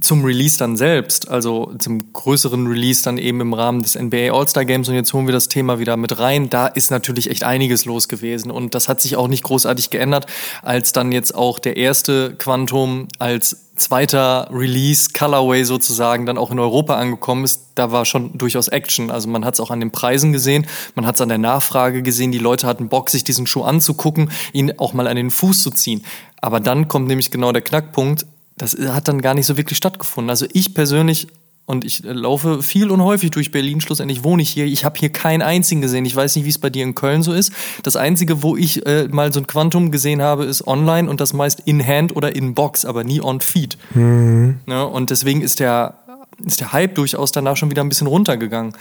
zum 0.00 0.24
Release 0.24 0.58
dann 0.58 0.76
selbst, 0.76 1.28
also 1.28 1.72
zum 1.78 2.12
größeren 2.12 2.66
Release 2.66 3.02
dann 3.02 3.18
eben 3.18 3.40
im 3.40 3.52
Rahmen 3.52 3.82
des 3.82 3.98
NBA 3.98 4.32
All-Star 4.32 4.64
Games 4.64 4.88
und 4.88 4.94
jetzt 4.94 5.12
holen 5.12 5.26
wir 5.26 5.32
das 5.32 5.48
Thema 5.48 5.78
wieder 5.78 5.96
mit 5.96 6.18
rein, 6.18 6.50
da 6.50 6.66
ist 6.66 6.90
natürlich 6.90 7.30
echt 7.30 7.44
einiges 7.44 7.84
los 7.84 8.08
gewesen 8.08 8.50
und 8.50 8.74
das 8.74 8.88
hat 8.88 9.00
sich 9.00 9.16
auch 9.16 9.28
nicht 9.28 9.42
großartig 9.42 9.90
geändert, 9.90 10.26
als 10.62 10.92
dann 10.92 11.12
jetzt 11.12 11.34
auch 11.34 11.58
der 11.58 11.76
erste 11.76 12.34
Quantum 12.36 13.08
als 13.18 13.68
zweiter 13.78 14.48
Release 14.52 15.10
Colorway 15.16 15.64
sozusagen 15.64 16.26
dann 16.26 16.38
auch 16.38 16.50
in 16.50 16.58
Europa 16.58 16.96
angekommen 16.96 17.44
ist, 17.44 17.68
da 17.74 17.92
war 17.92 18.04
schon 18.04 18.36
durchaus 18.36 18.68
Action. 18.68 19.10
Also 19.10 19.28
man 19.28 19.44
hat 19.44 19.54
es 19.54 19.60
auch 19.60 19.70
an 19.70 19.80
den 19.80 19.92
Preisen 19.92 20.32
gesehen, 20.32 20.66
man 20.94 21.06
hat 21.06 21.14
es 21.14 21.20
an 21.20 21.28
der 21.28 21.38
Nachfrage 21.38 22.02
gesehen, 22.02 22.32
die 22.32 22.38
Leute 22.38 22.66
hatten 22.66 22.88
Bock, 22.88 23.08
sich 23.10 23.24
diesen 23.24 23.46
Schuh 23.46 23.62
anzugucken, 23.62 24.30
ihn 24.52 24.78
auch 24.78 24.92
mal 24.92 25.06
an 25.06 25.16
den 25.16 25.30
Fuß 25.30 25.62
zu 25.62 25.70
ziehen. 25.70 26.04
Aber 26.40 26.60
dann 26.60 26.88
kommt 26.88 27.08
nämlich 27.08 27.30
genau 27.30 27.52
der 27.52 27.62
Knackpunkt, 27.62 28.26
das 28.58 28.76
hat 28.78 29.08
dann 29.08 29.22
gar 29.22 29.34
nicht 29.34 29.46
so 29.46 29.56
wirklich 29.56 29.78
stattgefunden. 29.78 30.30
Also 30.30 30.46
ich 30.52 30.74
persönlich 30.74 31.28
und 31.68 31.84
ich 31.84 32.02
laufe 32.02 32.62
viel 32.62 32.90
und 32.90 33.02
häufig 33.02 33.30
durch 33.30 33.50
Berlin, 33.50 33.82
schlussendlich 33.82 34.24
wohne 34.24 34.40
ich 34.40 34.48
hier. 34.48 34.64
Ich 34.64 34.86
habe 34.86 34.98
hier 34.98 35.10
keinen 35.10 35.42
einzigen 35.42 35.82
gesehen. 35.82 36.06
Ich 36.06 36.16
weiß 36.16 36.34
nicht, 36.36 36.46
wie 36.46 36.50
es 36.50 36.56
bei 36.56 36.70
dir 36.70 36.82
in 36.82 36.94
Köln 36.94 37.22
so 37.22 37.34
ist. 37.34 37.52
Das 37.82 37.94
Einzige, 37.94 38.42
wo 38.42 38.56
ich 38.56 38.86
äh, 38.86 39.06
mal 39.08 39.34
so 39.34 39.40
ein 39.40 39.46
Quantum 39.46 39.90
gesehen 39.90 40.22
habe, 40.22 40.46
ist 40.46 40.66
online 40.66 41.10
und 41.10 41.20
das 41.20 41.34
meist 41.34 41.60
in 41.66 41.86
Hand 41.86 42.16
oder 42.16 42.34
in 42.34 42.54
Box, 42.54 42.86
aber 42.86 43.04
nie 43.04 43.20
on 43.20 43.42
Feed. 43.42 43.76
Mhm. 43.92 44.60
Ja, 44.66 44.84
und 44.84 45.10
deswegen 45.10 45.42
ist 45.42 45.60
der, 45.60 45.98
ist 46.42 46.60
der 46.60 46.72
Hype 46.72 46.94
durchaus 46.94 47.32
danach 47.32 47.58
schon 47.58 47.70
wieder 47.70 47.82
ein 47.82 47.90
bisschen 47.90 48.06
runtergegangen. 48.06 48.72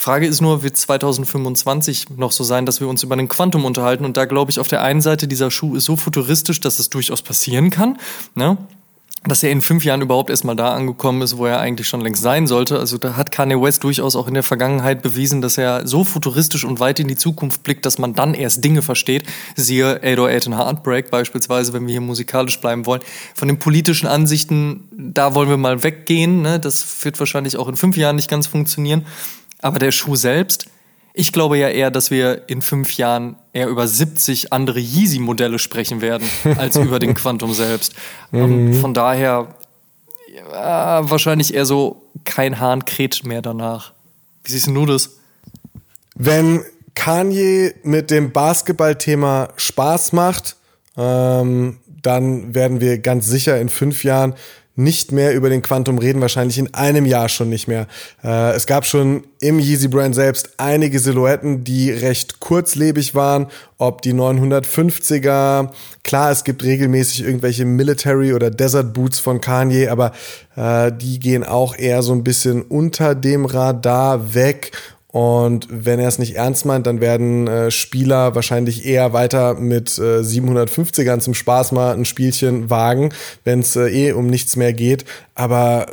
Frage 0.00 0.28
ist 0.28 0.40
nur, 0.40 0.62
wird 0.62 0.76
2025 0.76 2.10
noch 2.10 2.30
so 2.30 2.44
sein, 2.44 2.66
dass 2.66 2.78
wir 2.78 2.86
uns 2.86 3.02
über 3.02 3.16
den 3.16 3.26
Quantum 3.26 3.64
unterhalten? 3.64 4.04
Und 4.04 4.16
da 4.16 4.26
glaube 4.26 4.48
ich 4.48 4.60
auf 4.60 4.68
der 4.68 4.80
einen 4.80 5.00
Seite, 5.00 5.26
dieser 5.26 5.50
Schuh 5.50 5.74
ist 5.74 5.86
so 5.86 5.96
futuristisch, 5.96 6.60
dass 6.60 6.78
es 6.78 6.88
durchaus 6.88 7.20
passieren 7.20 7.70
kann. 7.70 7.98
Ne? 8.36 8.56
dass 9.24 9.42
er 9.42 9.50
in 9.50 9.60
fünf 9.60 9.84
Jahren 9.84 10.00
überhaupt 10.00 10.30
erstmal 10.30 10.54
da 10.54 10.72
angekommen 10.72 11.22
ist, 11.22 11.36
wo 11.36 11.46
er 11.46 11.58
eigentlich 11.58 11.88
schon 11.88 12.00
längst 12.00 12.22
sein 12.22 12.46
sollte. 12.46 12.78
Also 12.78 12.96
da 12.98 13.16
hat 13.16 13.32
Kanye 13.32 13.60
West 13.60 13.82
durchaus 13.82 14.14
auch 14.14 14.28
in 14.28 14.34
der 14.34 14.44
Vergangenheit 14.44 15.02
bewiesen, 15.02 15.42
dass 15.42 15.58
er 15.58 15.88
so 15.88 16.04
futuristisch 16.04 16.64
und 16.64 16.78
weit 16.78 17.00
in 17.00 17.08
die 17.08 17.16
Zukunft 17.16 17.64
blickt, 17.64 17.84
dass 17.84 17.98
man 17.98 18.14
dann 18.14 18.34
erst 18.34 18.62
Dinge 18.62 18.80
versteht. 18.80 19.24
Siehe 19.56 19.96
808 20.04 20.46
and 20.46 20.56
Heartbreak 20.56 21.10
beispielsweise, 21.10 21.72
wenn 21.72 21.88
wir 21.88 21.92
hier 21.92 22.00
musikalisch 22.00 22.60
bleiben 22.60 22.86
wollen. 22.86 23.02
Von 23.34 23.48
den 23.48 23.58
politischen 23.58 24.06
Ansichten, 24.06 24.84
da 24.92 25.34
wollen 25.34 25.48
wir 25.48 25.56
mal 25.56 25.82
weggehen. 25.82 26.42
Ne? 26.42 26.60
Das 26.60 27.04
wird 27.04 27.18
wahrscheinlich 27.18 27.56
auch 27.56 27.66
in 27.66 27.74
fünf 27.74 27.96
Jahren 27.96 28.14
nicht 28.14 28.30
ganz 28.30 28.46
funktionieren. 28.46 29.04
Aber 29.60 29.78
der 29.78 29.92
Schuh 29.92 30.16
selbst, 30.16 30.66
ich 31.14 31.32
glaube 31.32 31.58
ja 31.58 31.68
eher, 31.68 31.90
dass 31.90 32.10
wir 32.10 32.48
in 32.48 32.62
fünf 32.62 32.96
Jahren 32.96 33.36
eher 33.52 33.68
über 33.68 33.88
70 33.88 34.52
andere 34.52 34.78
Yeezy-Modelle 34.78 35.58
sprechen 35.58 36.00
werden, 36.00 36.28
als 36.58 36.76
über 36.76 36.98
den 36.98 37.14
Quantum 37.14 37.52
selbst. 37.54 37.94
Mhm. 38.30 38.74
Von 38.80 38.94
daher 38.94 39.54
ja, 40.32 41.10
wahrscheinlich 41.10 41.54
eher 41.54 41.66
so 41.66 42.02
kein 42.24 42.60
Hahn 42.60 42.84
kräht 42.84 43.24
mehr 43.24 43.42
danach. 43.42 43.92
Wie 44.44 44.52
siehst 44.52 44.68
du 44.68 44.86
das? 44.86 45.10
Wenn 46.14 46.64
Kanye 46.94 47.74
mit 47.82 48.10
dem 48.10 48.32
Basketballthema 48.32 49.50
Spaß 49.56 50.12
macht, 50.12 50.56
ähm, 50.96 51.78
dann 52.02 52.54
werden 52.54 52.80
wir 52.80 52.98
ganz 52.98 53.26
sicher 53.26 53.60
in 53.60 53.68
fünf 53.68 54.04
Jahren 54.04 54.34
nicht 54.78 55.10
mehr 55.10 55.34
über 55.34 55.50
den 55.50 55.60
Quantum 55.60 55.98
reden, 55.98 56.20
wahrscheinlich 56.20 56.56
in 56.56 56.72
einem 56.72 57.04
Jahr 57.04 57.28
schon 57.28 57.48
nicht 57.48 57.66
mehr. 57.66 57.88
Äh, 58.22 58.52
es 58.52 58.66
gab 58.66 58.86
schon 58.86 59.24
im 59.40 59.58
Yeezy 59.58 59.88
Brand 59.88 60.14
selbst 60.14 60.50
einige 60.56 61.00
Silhouetten, 61.00 61.64
die 61.64 61.90
recht 61.90 62.38
kurzlebig 62.38 63.16
waren, 63.16 63.48
ob 63.76 64.02
die 64.02 64.14
950er. 64.14 65.70
Klar, 66.04 66.30
es 66.30 66.44
gibt 66.44 66.62
regelmäßig 66.62 67.24
irgendwelche 67.24 67.64
Military 67.64 68.32
oder 68.32 68.50
Desert 68.50 68.94
Boots 68.94 69.18
von 69.18 69.40
Kanye, 69.40 69.88
aber 69.88 70.12
äh, 70.54 70.92
die 70.92 71.18
gehen 71.18 71.42
auch 71.42 71.76
eher 71.76 72.02
so 72.02 72.12
ein 72.12 72.22
bisschen 72.22 72.62
unter 72.62 73.16
dem 73.16 73.46
Radar 73.46 74.32
weg 74.34 74.70
und 75.18 75.66
wenn 75.68 75.98
er 75.98 76.06
es 76.06 76.20
nicht 76.20 76.36
ernst 76.36 76.64
meint, 76.64 76.86
dann 76.86 77.00
werden 77.00 77.48
äh, 77.48 77.72
Spieler 77.72 78.36
wahrscheinlich 78.36 78.86
eher 78.86 79.12
weiter 79.12 79.54
mit 79.54 79.98
äh, 79.98 80.20
750ern 80.20 81.18
zum 81.18 81.34
Spaß 81.34 81.72
mal 81.72 81.92
ein 81.92 82.04
Spielchen 82.04 82.70
wagen, 82.70 83.08
wenn 83.42 83.58
es 83.58 83.74
äh, 83.74 83.88
eh 83.88 84.12
um 84.12 84.28
nichts 84.28 84.54
mehr 84.54 84.72
geht. 84.72 85.04
Aber 85.34 85.86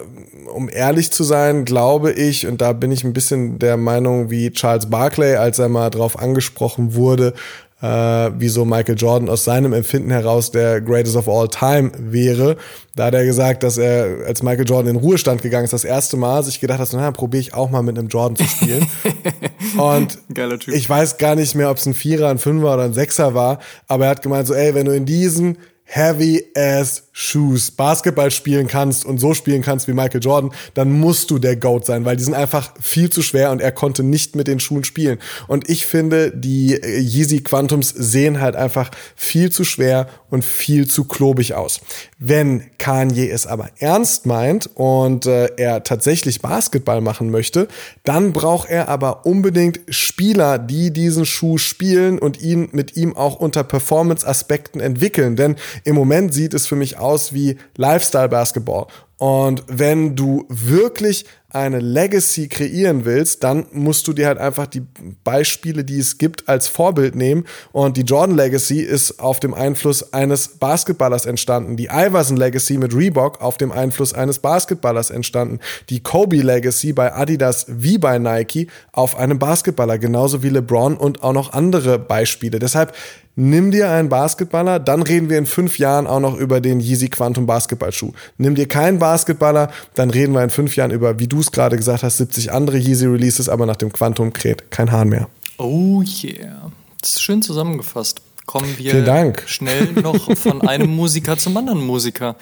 um 0.53 0.69
ehrlich 0.69 1.09
zu 1.09 1.23
sein, 1.23 1.65
glaube 1.65 2.11
ich, 2.11 2.45
und 2.45 2.61
da 2.61 2.73
bin 2.73 2.91
ich 2.91 3.03
ein 3.03 3.13
bisschen 3.13 3.57
der 3.57 3.77
Meinung 3.77 4.29
wie 4.29 4.51
Charles 4.51 4.91
Barclay, 4.91 5.37
als 5.37 5.57
er 5.57 5.69
mal 5.69 5.89
drauf 5.89 6.19
angesprochen 6.19 6.93
wurde, 6.93 7.33
äh, 7.81 8.31
wieso 8.37 8.65
Michael 8.65 8.95
Jordan 8.97 9.29
aus 9.29 9.43
seinem 9.43 9.73
Empfinden 9.73 10.09
heraus 10.09 10.51
der 10.51 10.81
Greatest 10.81 11.15
of 11.15 11.27
All 11.27 11.47
Time 11.47 11.91
wäre. 11.97 12.57
Da 12.95 13.05
hat 13.05 13.13
er 13.13 13.25
gesagt, 13.25 13.63
dass 13.63 13.77
er, 13.77 14.25
als 14.25 14.41
Michael 14.41 14.65
Jordan 14.65 14.95
in 14.95 15.01
Ruhestand 15.01 15.41
gegangen 15.41 15.65
ist, 15.65 15.73
das 15.73 15.83
erste 15.83 16.15
Mal 16.15 16.41
sich 16.43 16.59
gedacht 16.59 16.79
hat, 16.79 16.87
so, 16.87 16.97
na, 16.97 17.11
probiere 17.11 17.41
ich 17.41 17.53
auch 17.53 17.69
mal 17.69 17.81
mit 17.81 17.97
einem 17.97 18.07
Jordan 18.07 18.37
zu 18.37 18.45
spielen. 18.45 18.87
Und 19.77 20.19
ich 20.67 20.89
weiß 20.89 21.17
gar 21.17 21.35
nicht 21.35 21.55
mehr, 21.55 21.69
ob 21.69 21.77
es 21.77 21.85
ein 21.85 21.93
Vierer, 21.93 22.29
ein 22.29 22.39
Fünfer 22.39 22.73
oder 22.73 22.83
ein 22.83 22.93
Sechser 22.93 23.33
war, 23.33 23.59
aber 23.87 24.05
er 24.05 24.11
hat 24.11 24.21
gemeint 24.21 24.47
so, 24.47 24.53
ey, 24.53 24.73
wenn 24.73 24.85
du 24.85 24.95
in 24.95 25.05
diesen 25.05 25.57
heavy 25.83 26.45
ass 26.55 27.04
Shoes 27.17 27.71
Basketball 27.71 28.29
spielen 28.29 28.67
kannst 28.67 29.05
und 29.05 29.19
so 29.19 29.33
spielen 29.33 29.61
kannst 29.61 29.87
wie 29.87 29.93
Michael 29.93 30.21
Jordan, 30.21 30.51
dann 30.73 30.91
musst 30.91 31.31
du 31.31 31.39
der 31.39 31.55
Goat 31.55 31.85
sein, 31.85 32.03
weil 32.03 32.17
die 32.17 32.23
sind 32.25 32.33
einfach 32.33 32.73
viel 32.81 33.09
zu 33.09 33.21
schwer 33.21 33.51
und 33.51 33.61
er 33.61 33.71
konnte 33.71 34.03
nicht 34.03 34.35
mit 34.35 34.47
den 34.47 34.59
Schuhen 34.59 34.83
spielen. 34.83 35.19
Und 35.47 35.69
ich 35.69 35.85
finde, 35.85 36.31
die 36.31 36.73
äh, 36.73 36.99
Yeezy 36.99 37.39
Quantums 37.39 37.87
sehen 37.87 38.41
halt 38.41 38.57
einfach 38.57 38.91
viel 39.15 39.49
zu 39.49 39.63
schwer 39.63 40.09
und 40.29 40.43
viel 40.43 40.87
zu 40.87 41.05
klobig 41.05 41.53
aus. 41.53 41.79
Wenn 42.19 42.65
Kanye 42.79 43.29
es 43.29 43.47
aber 43.47 43.69
ernst 43.79 44.25
meint 44.25 44.69
und 44.73 45.25
äh, 45.25 45.51
er 45.55 45.83
tatsächlich 45.83 46.41
Basketball 46.41 46.99
machen 46.99 47.31
möchte, 47.31 47.69
dann 48.03 48.33
braucht 48.33 48.69
er 48.69 48.89
aber 48.89 49.25
unbedingt 49.25 49.79
Spieler, 49.87 50.59
die 50.59 50.91
diesen 50.91 51.25
Schuh 51.25 51.57
spielen 51.57 52.19
und 52.19 52.41
ihn 52.41 52.67
mit 52.73 52.97
ihm 52.97 53.15
auch 53.15 53.37
unter 53.37 53.63
Performance-Aspekten 53.63 54.81
entwickeln. 54.81 55.37
Denn 55.37 55.55
im 55.85 55.95
Moment 55.95 56.33
sieht 56.33 56.53
es 56.53 56.67
für 56.67 56.75
mich 56.75 56.97
wie 57.33 57.57
Lifestyle 57.77 58.29
Basketball. 58.29 58.87
Und 59.17 59.63
wenn 59.67 60.15
du 60.15 60.45
wirklich 60.49 61.25
eine 61.55 61.79
Legacy 61.79 62.49
kreieren 62.49 63.05
willst, 63.05 63.43
dann 63.43 63.65
musst 63.71 64.07
du 64.07 64.13
dir 64.13 64.27
halt 64.27 64.37
einfach 64.37 64.67
die 64.67 64.83
Beispiele, 65.23 65.85
die 65.85 65.99
es 65.99 66.17
gibt, 66.17 66.49
als 66.49 66.67
Vorbild 66.67 67.15
nehmen. 67.15 67.45
Und 67.71 67.95
die 67.95 68.01
Jordan 68.01 68.35
Legacy 68.35 68.81
ist 68.81 69.19
auf 69.19 69.39
dem 69.39 69.53
Einfluss 69.53 70.13
eines 70.13 70.49
Basketballers 70.49 71.25
entstanden. 71.25 71.77
Die 71.77 71.85
Iverson 71.85 72.35
Legacy 72.35 72.77
mit 72.77 72.93
Reebok 72.93 73.41
auf 73.41 73.57
dem 73.57 73.71
Einfluss 73.71 74.13
eines 74.13 74.39
Basketballers 74.39 75.09
entstanden. 75.09 75.59
Die 75.89 76.01
Kobe 76.01 76.41
Legacy 76.41 76.91
bei 76.91 77.13
Adidas 77.13 77.65
wie 77.69 77.97
bei 77.97 78.19
Nike 78.19 78.67
auf 78.91 79.17
einem 79.17 79.39
Basketballer. 79.39 79.97
Genauso 79.97 80.43
wie 80.43 80.49
LeBron 80.49 80.97
und 80.97 81.23
auch 81.23 81.33
noch 81.33 81.53
andere 81.53 81.97
Beispiele. 81.97 82.59
Deshalb 82.59 82.93
Nimm 83.37 83.71
dir 83.71 83.89
einen 83.89 84.07
Basketballer, 84.07 84.79
dann 84.79 85.01
reden 85.01 85.29
wir 85.29 85.37
in 85.37 85.45
fünf 85.45 85.77
Jahren 85.77 86.07
auch 86.07 86.21
noch 86.21 86.37
über 86.37 86.61
den 86.61 86.79
Yeezy 86.79 87.09
Quantum 87.09 87.45
Basketballschuh. 87.45 88.13
Nimm 88.37 88.55
dir 88.55 88.65
keinen 88.65 88.97
Basketballer, 88.97 89.71
dann 89.93 90.09
reden 90.09 90.33
wir 90.33 90.41
in 90.41 90.49
fünf 90.49 90.77
Jahren 90.77 90.91
über, 90.91 91.19
wie 91.19 91.27
du 91.27 91.41
es 91.45 91.51
gerade 91.51 91.77
gesagt 91.77 92.03
hast, 92.03 92.17
70 92.17 92.51
andere 92.51 92.77
Yeezy 92.77 93.05
Releases, 93.05 93.49
aber 93.49 93.65
nach 93.65 93.75
dem 93.75 93.91
Quantum 93.91 94.33
kräht 94.33 94.71
kein 94.71 94.91
Hahn 94.91 95.09
mehr. 95.09 95.29
Oh 95.57 96.03
yeah. 96.23 96.71
Das 97.01 97.11
ist 97.11 97.21
schön 97.21 97.41
zusammengefasst. 97.41 98.21
Kommen 98.45 98.77
wir 98.77 99.33
schnell 99.47 99.93
noch 99.93 100.35
von 100.37 100.61
einem 100.61 100.89
Musiker 100.95 101.37
zum 101.37 101.57
anderen 101.57 101.85
Musiker. 101.85 102.35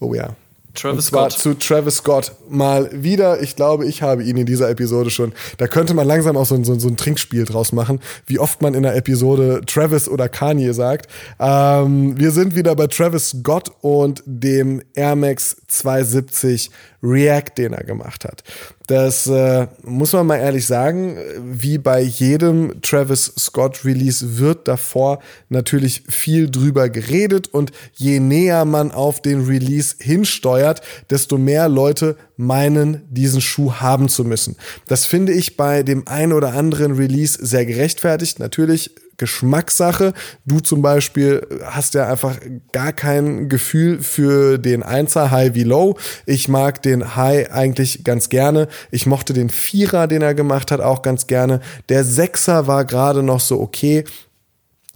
Oh 0.00 0.14
ja. 0.14 0.34
Travis 0.76 1.06
Scott. 1.06 1.32
zu 1.32 1.54
Travis 1.54 1.96
Scott 1.96 2.32
mal 2.48 2.88
wieder. 2.92 3.42
Ich 3.42 3.56
glaube, 3.56 3.86
ich 3.86 4.02
habe 4.02 4.22
ihn 4.22 4.36
in 4.36 4.46
dieser 4.46 4.70
Episode 4.70 5.10
schon. 5.10 5.32
Da 5.58 5.66
könnte 5.66 5.94
man 5.94 6.06
langsam 6.06 6.36
auch 6.36 6.46
so 6.46 6.54
ein, 6.54 6.64
so, 6.64 6.78
so 6.78 6.88
ein 6.88 6.96
Trinkspiel 6.96 7.44
draus 7.44 7.72
machen, 7.72 8.00
wie 8.26 8.38
oft 8.38 8.62
man 8.62 8.74
in 8.74 8.82
der 8.82 8.94
Episode 8.96 9.62
Travis 9.66 10.08
oder 10.08 10.28
Kanye 10.28 10.72
sagt. 10.72 11.10
Ähm, 11.40 12.18
wir 12.18 12.30
sind 12.30 12.54
wieder 12.54 12.74
bei 12.76 12.86
Travis 12.86 13.30
Scott 13.30 13.72
und 13.80 14.22
dem 14.26 14.82
Air 14.94 15.16
Max 15.16 15.56
270 15.68 16.70
React, 17.02 17.58
den 17.58 17.72
er 17.72 17.84
gemacht 17.84 18.24
hat. 18.24 18.42
Das 18.86 19.26
äh, 19.26 19.66
muss 19.82 20.12
man 20.12 20.28
mal 20.28 20.36
ehrlich 20.36 20.66
sagen, 20.66 21.16
wie 21.40 21.76
bei 21.78 22.00
jedem 22.00 22.80
Travis 22.82 23.32
Scott 23.36 23.84
Release 23.84 24.38
wird 24.38 24.68
davor 24.68 25.18
natürlich 25.48 26.04
viel 26.08 26.48
drüber 26.48 26.88
geredet 26.88 27.48
und 27.52 27.72
je 27.94 28.20
näher 28.20 28.64
man 28.64 28.92
auf 28.92 29.20
den 29.20 29.44
Release 29.46 29.96
hinsteuert, 29.98 30.82
desto 31.10 31.36
mehr 31.36 31.68
Leute 31.68 32.16
meinen, 32.36 33.02
diesen 33.08 33.40
Schuh 33.40 33.74
haben 33.74 34.08
zu 34.08 34.24
müssen. 34.24 34.56
Das 34.86 35.06
finde 35.06 35.32
ich 35.32 35.56
bei 35.56 35.82
dem 35.82 36.06
einen 36.06 36.32
oder 36.32 36.52
anderen 36.52 36.92
Release 36.92 37.38
sehr 37.44 37.64
gerechtfertigt. 37.64 38.38
Natürlich 38.38 38.90
Geschmackssache. 39.16 40.12
Du 40.44 40.60
zum 40.60 40.82
Beispiel 40.82 41.46
hast 41.64 41.94
ja 41.94 42.08
einfach 42.08 42.38
gar 42.72 42.92
kein 42.92 43.48
Gefühl 43.48 44.02
für 44.02 44.58
den 44.58 44.82
Einser 44.82 45.30
High 45.30 45.54
wie 45.54 45.64
Low. 45.64 45.96
Ich 46.26 46.48
mag 46.48 46.82
den 46.82 47.16
High 47.16 47.50
eigentlich 47.50 48.04
ganz 48.04 48.28
gerne. 48.28 48.68
Ich 48.90 49.06
mochte 49.06 49.32
den 49.32 49.50
Vierer, 49.50 50.06
den 50.06 50.22
er 50.22 50.34
gemacht 50.34 50.70
hat, 50.70 50.80
auch 50.80 51.02
ganz 51.02 51.26
gerne. 51.26 51.60
Der 51.88 52.04
Sechser 52.04 52.66
war 52.66 52.84
gerade 52.84 53.22
noch 53.22 53.40
so 53.40 53.60
okay. 53.60 54.04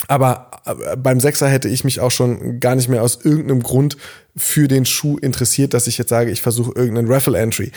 Aber 0.09 0.51
äh, 0.64 0.96
beim 0.96 1.20
Sechser 1.20 1.48
hätte 1.48 1.68
ich 1.68 1.84
mich 1.84 2.01
auch 2.01 2.11
schon 2.11 2.61
gar 2.61 2.74
nicht 2.74 2.88
mehr 2.88 3.03
aus 3.03 3.20
irgendeinem 3.22 3.62
Grund 3.62 3.96
für 4.36 4.68
den 4.68 4.86
Schuh 4.86 5.18
interessiert, 5.18 5.74
dass 5.74 5.86
ich 5.86 5.98
jetzt 5.98 6.11
sage, 6.11 6.30
ich 6.30 6.42
versuche 6.42 6.72
irgendeinen 6.74 7.11
Raffle 7.11 7.38
Entry. 7.38 7.72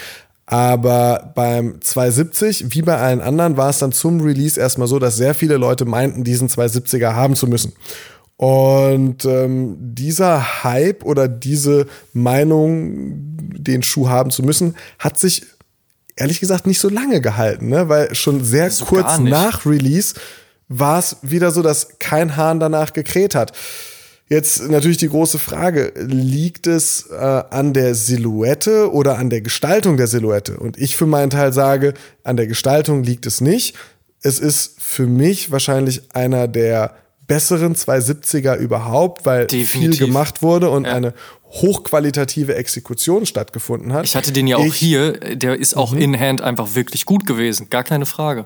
Aber 0.45 1.31
beim 1.35 1.79
270, 1.81 2.75
wie 2.75 2.81
bei 2.81 2.97
allen 2.97 3.21
anderen, 3.21 3.55
war 3.55 3.69
es 3.69 3.79
dann 3.79 3.93
zum 3.93 4.21
Release 4.21 4.59
erstmal 4.59 4.87
so, 4.87 4.99
dass 4.99 5.15
sehr 5.15 5.33
viele 5.33 5.57
Leute 5.57 5.85
meinten, 5.85 6.23
diesen 6.23 6.49
270er 6.49 7.13
haben 7.13 7.35
zu 7.35 7.47
müssen. 7.47 7.73
Und 8.35 9.23
ähm, 9.25 9.77
dieser 9.79 10.63
Hype 10.63 11.05
oder 11.05 11.29
diese 11.29 11.87
Meinung, 12.11 13.37
den 13.55 13.83
Schuh 13.83 14.09
haben 14.09 14.31
zu 14.31 14.43
müssen, 14.43 14.75
hat 14.99 15.17
sich 15.17 15.43
ehrlich 16.15 16.39
gesagt 16.39 16.67
nicht 16.67 16.79
so 16.79 16.89
lange 16.89 17.21
gehalten, 17.21 17.69
ne? 17.69 17.89
weil 17.89 18.13
schon 18.13 18.43
sehr 18.43 18.65
also 18.65 18.85
kurz 18.85 19.19
nach 19.19 19.65
Release 19.65 20.15
war 20.79 20.99
es 20.99 21.17
wieder 21.21 21.51
so, 21.51 21.61
dass 21.61 21.99
kein 21.99 22.35
Hahn 22.35 22.59
danach 22.59 22.93
gekräht 22.93 23.35
hat. 23.35 23.53
Jetzt 24.29 24.69
natürlich 24.69 24.97
die 24.97 25.09
große 25.09 25.37
Frage, 25.37 25.93
liegt 25.95 26.65
es 26.65 27.07
äh, 27.11 27.15
an 27.15 27.73
der 27.73 27.93
Silhouette 27.93 28.91
oder 28.91 29.17
an 29.17 29.29
der 29.29 29.41
Gestaltung 29.41 29.97
der 29.97 30.07
Silhouette? 30.07 30.57
Und 30.57 30.77
ich 30.77 30.95
für 30.95 31.05
meinen 31.05 31.29
Teil 31.29 31.53
sage, 31.53 31.93
an 32.23 32.37
der 32.37 32.47
Gestaltung 32.47 33.03
liegt 33.03 33.25
es 33.25 33.41
nicht. 33.41 33.75
Es 34.21 34.39
ist 34.39 34.81
für 34.81 35.05
mich 35.05 35.51
wahrscheinlich 35.51 36.15
einer 36.15 36.47
der 36.47 36.95
besseren 37.27 37.75
270er 37.75 38.55
überhaupt, 38.55 39.25
weil 39.25 39.45
Definitiv. 39.47 39.97
viel 39.97 40.07
gemacht 40.07 40.41
wurde 40.41 40.69
und 40.69 40.85
ja. 40.85 40.93
eine 40.93 41.13
hochqualitative 41.51 42.55
Exekution 42.55 43.25
stattgefunden 43.25 43.93
hat. 43.93 44.05
Ich 44.05 44.15
hatte 44.15 44.31
den 44.31 44.47
ja 44.47 44.57
auch 44.57 44.65
ich, 44.65 44.75
hier, 44.75 45.13
der 45.35 45.59
ist 45.59 45.75
auch 45.75 45.91
mhm. 45.91 46.01
in 46.01 46.19
Hand 46.19 46.41
einfach 46.41 46.73
wirklich 46.73 47.05
gut 47.05 47.27
gewesen, 47.27 47.69
gar 47.69 47.83
keine 47.83 48.05
Frage. 48.05 48.45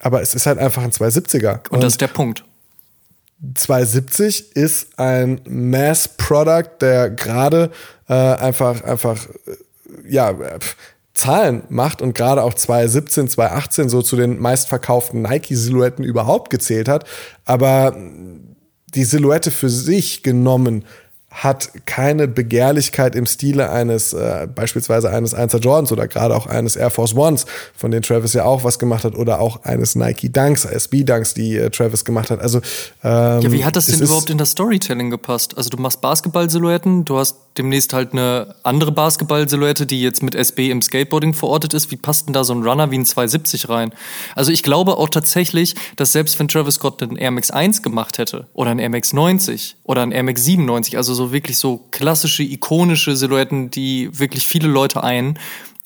Aber 0.00 0.22
es 0.22 0.34
ist 0.34 0.46
halt 0.46 0.58
einfach 0.58 0.82
ein 0.82 0.90
270er. 0.90 1.60
Und, 1.64 1.72
und 1.72 1.82
das 1.82 1.94
ist 1.94 2.00
der 2.00 2.08
Punkt. 2.08 2.44
270 3.54 4.56
ist 4.56 4.98
ein 4.98 5.40
Mass-Product, 5.48 6.80
der 6.80 7.10
gerade 7.10 7.70
äh, 8.08 8.14
einfach, 8.14 8.82
einfach, 8.82 9.26
äh, 9.46 10.10
ja, 10.12 10.34
pff, 10.34 10.76
Zahlen 11.14 11.64
macht 11.68 12.00
und 12.00 12.14
gerade 12.14 12.44
auch 12.44 12.54
2017, 12.54 13.28
2018 13.28 13.88
so 13.88 14.02
zu 14.02 14.14
den 14.14 14.38
meistverkauften 14.38 15.22
Nike-Silhouetten 15.22 16.04
überhaupt 16.04 16.48
gezählt 16.48 16.88
hat. 16.88 17.04
Aber 17.44 17.96
die 18.94 19.04
Silhouette 19.04 19.50
für 19.50 19.68
sich 19.68 20.22
genommen 20.22 20.84
hat 21.30 21.70
keine 21.84 22.26
Begehrlichkeit 22.26 23.14
im 23.14 23.26
Stile 23.26 23.70
eines 23.70 24.14
äh, 24.14 24.48
beispielsweise 24.52 25.10
eines 25.10 25.36
1er 25.36 25.58
Jordans 25.58 25.92
oder 25.92 26.08
gerade 26.08 26.34
auch 26.34 26.46
eines 26.46 26.74
Air 26.74 26.88
Force 26.90 27.14
Ones, 27.14 27.44
von 27.76 27.90
denen 27.90 28.02
Travis 28.02 28.32
ja 28.32 28.44
auch 28.44 28.64
was 28.64 28.78
gemacht 28.78 29.04
hat, 29.04 29.14
oder 29.14 29.40
auch 29.40 29.62
eines 29.62 29.94
Nike 29.94 30.32
Dunks, 30.32 30.64
SB 30.64 31.04
Dunks, 31.04 31.34
die 31.34 31.56
äh, 31.56 31.70
Travis 31.70 32.06
gemacht 32.06 32.30
hat. 32.30 32.40
Also 32.40 32.58
ähm, 33.04 33.42
ja, 33.42 33.52
wie 33.52 33.64
hat 33.64 33.76
das 33.76 33.86
denn 33.86 34.00
überhaupt 34.00 34.30
in 34.30 34.38
das 34.38 34.52
Storytelling 34.52 35.10
gepasst? 35.10 35.56
Also 35.56 35.68
du 35.68 35.76
machst 35.76 36.00
Basketball-Silhouetten, 36.00 37.04
du 37.04 37.18
hast 37.18 37.36
demnächst 37.58 37.92
halt 37.92 38.12
eine 38.12 38.54
andere 38.62 38.92
Basketball-Silhouette, 38.92 39.84
die 39.84 40.00
jetzt 40.00 40.22
mit 40.22 40.34
SB 40.34 40.70
im 40.70 40.80
Skateboarding 40.80 41.34
verortet 41.34 41.74
ist. 41.74 41.90
Wie 41.90 41.96
passt 41.96 42.26
denn 42.26 42.32
da 42.32 42.42
so 42.44 42.54
ein 42.54 42.62
Runner 42.62 42.90
wie 42.90 42.98
ein 42.98 43.04
270 43.04 43.68
rein? 43.68 43.92
Also 44.34 44.50
ich 44.50 44.62
glaube 44.62 44.96
auch 44.96 45.10
tatsächlich, 45.10 45.74
dass 45.96 46.12
selbst 46.12 46.38
wenn 46.38 46.48
Travis 46.48 46.76
Scott 46.76 47.02
einen 47.02 47.16
Air 47.16 47.32
Max 47.32 47.50
1 47.50 47.82
gemacht 47.82 48.16
hätte 48.16 48.46
oder 48.54 48.70
einen 48.70 48.80
Air 48.80 48.90
Max 48.90 49.12
90 49.12 49.76
oder 49.84 50.02
einen 50.02 50.12
Air 50.12 50.22
Max 50.22 50.44
97, 50.44 50.96
also 50.96 51.17
so 51.18 51.32
wirklich 51.32 51.58
so 51.58 51.84
klassische, 51.90 52.42
ikonische 52.42 53.14
Silhouetten, 53.14 53.70
die 53.70 54.18
wirklich 54.18 54.46
viele 54.46 54.68
Leute 54.68 55.04
ein, 55.04 55.38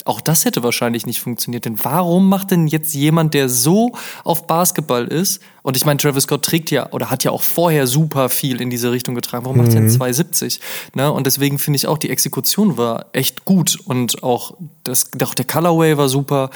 auch 0.05 0.21
das 0.21 0.45
hätte 0.45 0.63
wahrscheinlich 0.63 1.05
nicht 1.05 1.21
funktioniert. 1.21 1.65
Denn 1.65 1.83
warum 1.83 2.27
macht 2.27 2.51
denn 2.51 2.67
jetzt 2.67 2.93
jemand, 2.93 3.33
der 3.33 3.47
so 3.47 3.93
auf 4.23 4.47
Basketball 4.47 5.07
ist, 5.07 5.41
und 5.61 5.77
ich 5.77 5.85
meine, 5.85 5.97
Travis 5.97 6.23
Scott 6.23 6.43
trägt 6.43 6.71
ja 6.71 6.91
oder 6.91 7.09
hat 7.09 7.23
ja 7.23 7.31
auch 7.31 7.41
vorher 7.41 7.87
super 7.87 8.27
viel 8.29 8.59
in 8.59 8.69
diese 8.69 8.91
Richtung 8.91 9.15
getragen, 9.15 9.45
warum 9.45 9.57
mhm. 9.57 9.63
macht 9.63 9.75
er 9.75 9.87
270? 9.87 10.59
Ne? 10.93 11.11
Und 11.11 11.25
deswegen 11.25 11.57
finde 11.57 11.77
ich 11.77 11.87
auch, 11.87 11.97
die 11.97 12.09
Exekution 12.09 12.77
war 12.77 13.05
echt 13.13 13.45
gut 13.45 13.79
und 13.85 14.23
auch, 14.23 14.55
das, 14.83 15.11
auch 15.23 15.33
der 15.33 15.45
Colorway 15.45 15.97
war 15.97 16.09
super 16.09 16.49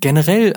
generell, 0.00 0.52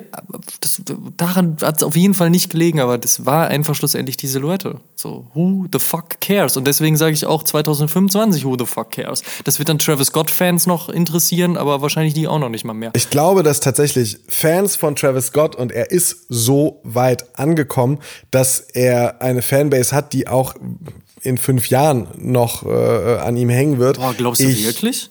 das, 0.60 0.82
daran 1.18 1.58
hat 1.62 1.78
es 1.78 1.84
auf 1.84 1.95
jeden 1.95 2.14
Fall 2.14 2.30
nicht 2.30 2.52
gelegen, 2.52 2.80
aber 2.80 2.97
das 2.97 3.26
war 3.26 3.47
einfach 3.47 3.74
schlussendlich 3.74 4.18
die 4.18 4.28
Silhouette. 4.28 4.80
So, 4.95 5.28
who 5.34 5.66
the 5.72 5.80
fuck 5.80 6.22
cares? 6.22 6.56
Und 6.58 6.66
deswegen 6.66 6.97
sage 6.97 7.14
ich 7.14 7.26
auch 7.26 7.43
2025, 7.43 8.45
who 8.45 8.56
the 8.58 8.66
fuck 8.66 8.91
cares? 8.91 9.24
Das 9.43 9.58
wird 9.58 9.70
dann 9.70 9.80
Travis 9.80 10.08
Scott-Fans 10.08 10.68
noch 10.68 10.89
interessieren, 10.89 11.58
aber 11.58 11.82
wahrscheinlich 11.82 12.14
die 12.14 12.28
auch 12.28 12.39
noch 12.39 12.49
nicht 12.49 12.64
mal 12.64 12.74
mehr. 12.74 12.91
Ich 12.95 13.10
glaube, 13.10 13.43
dass 13.43 13.60
tatsächlich 13.60 14.20
Fans 14.28 14.76
von 14.76 14.95
Travis 14.95 15.28
Scott 15.28 15.56
und 15.56 15.72
er 15.72 15.91
ist 15.91 16.26
so 16.30 16.80
weit 16.84 17.38
angekommen, 17.39 17.99
dass 18.30 18.60
er 18.60 19.22
eine 19.22 19.41
Fanbase 19.41 19.95
hat, 19.95 20.14
die 20.14 20.28
auch 20.28 20.54
in 21.24 21.38
fünf 21.38 21.70
Jahren 21.70 22.08
noch 22.18 22.66
äh, 22.66 23.18
an 23.18 23.38
ihm 23.38 23.49
hängen 23.49 23.80
wird. 23.80 23.97
Boah, 23.97 24.14
glaubst 24.16 24.41
du 24.41 24.47
ich, 24.47 24.66
wirklich? 24.66 25.10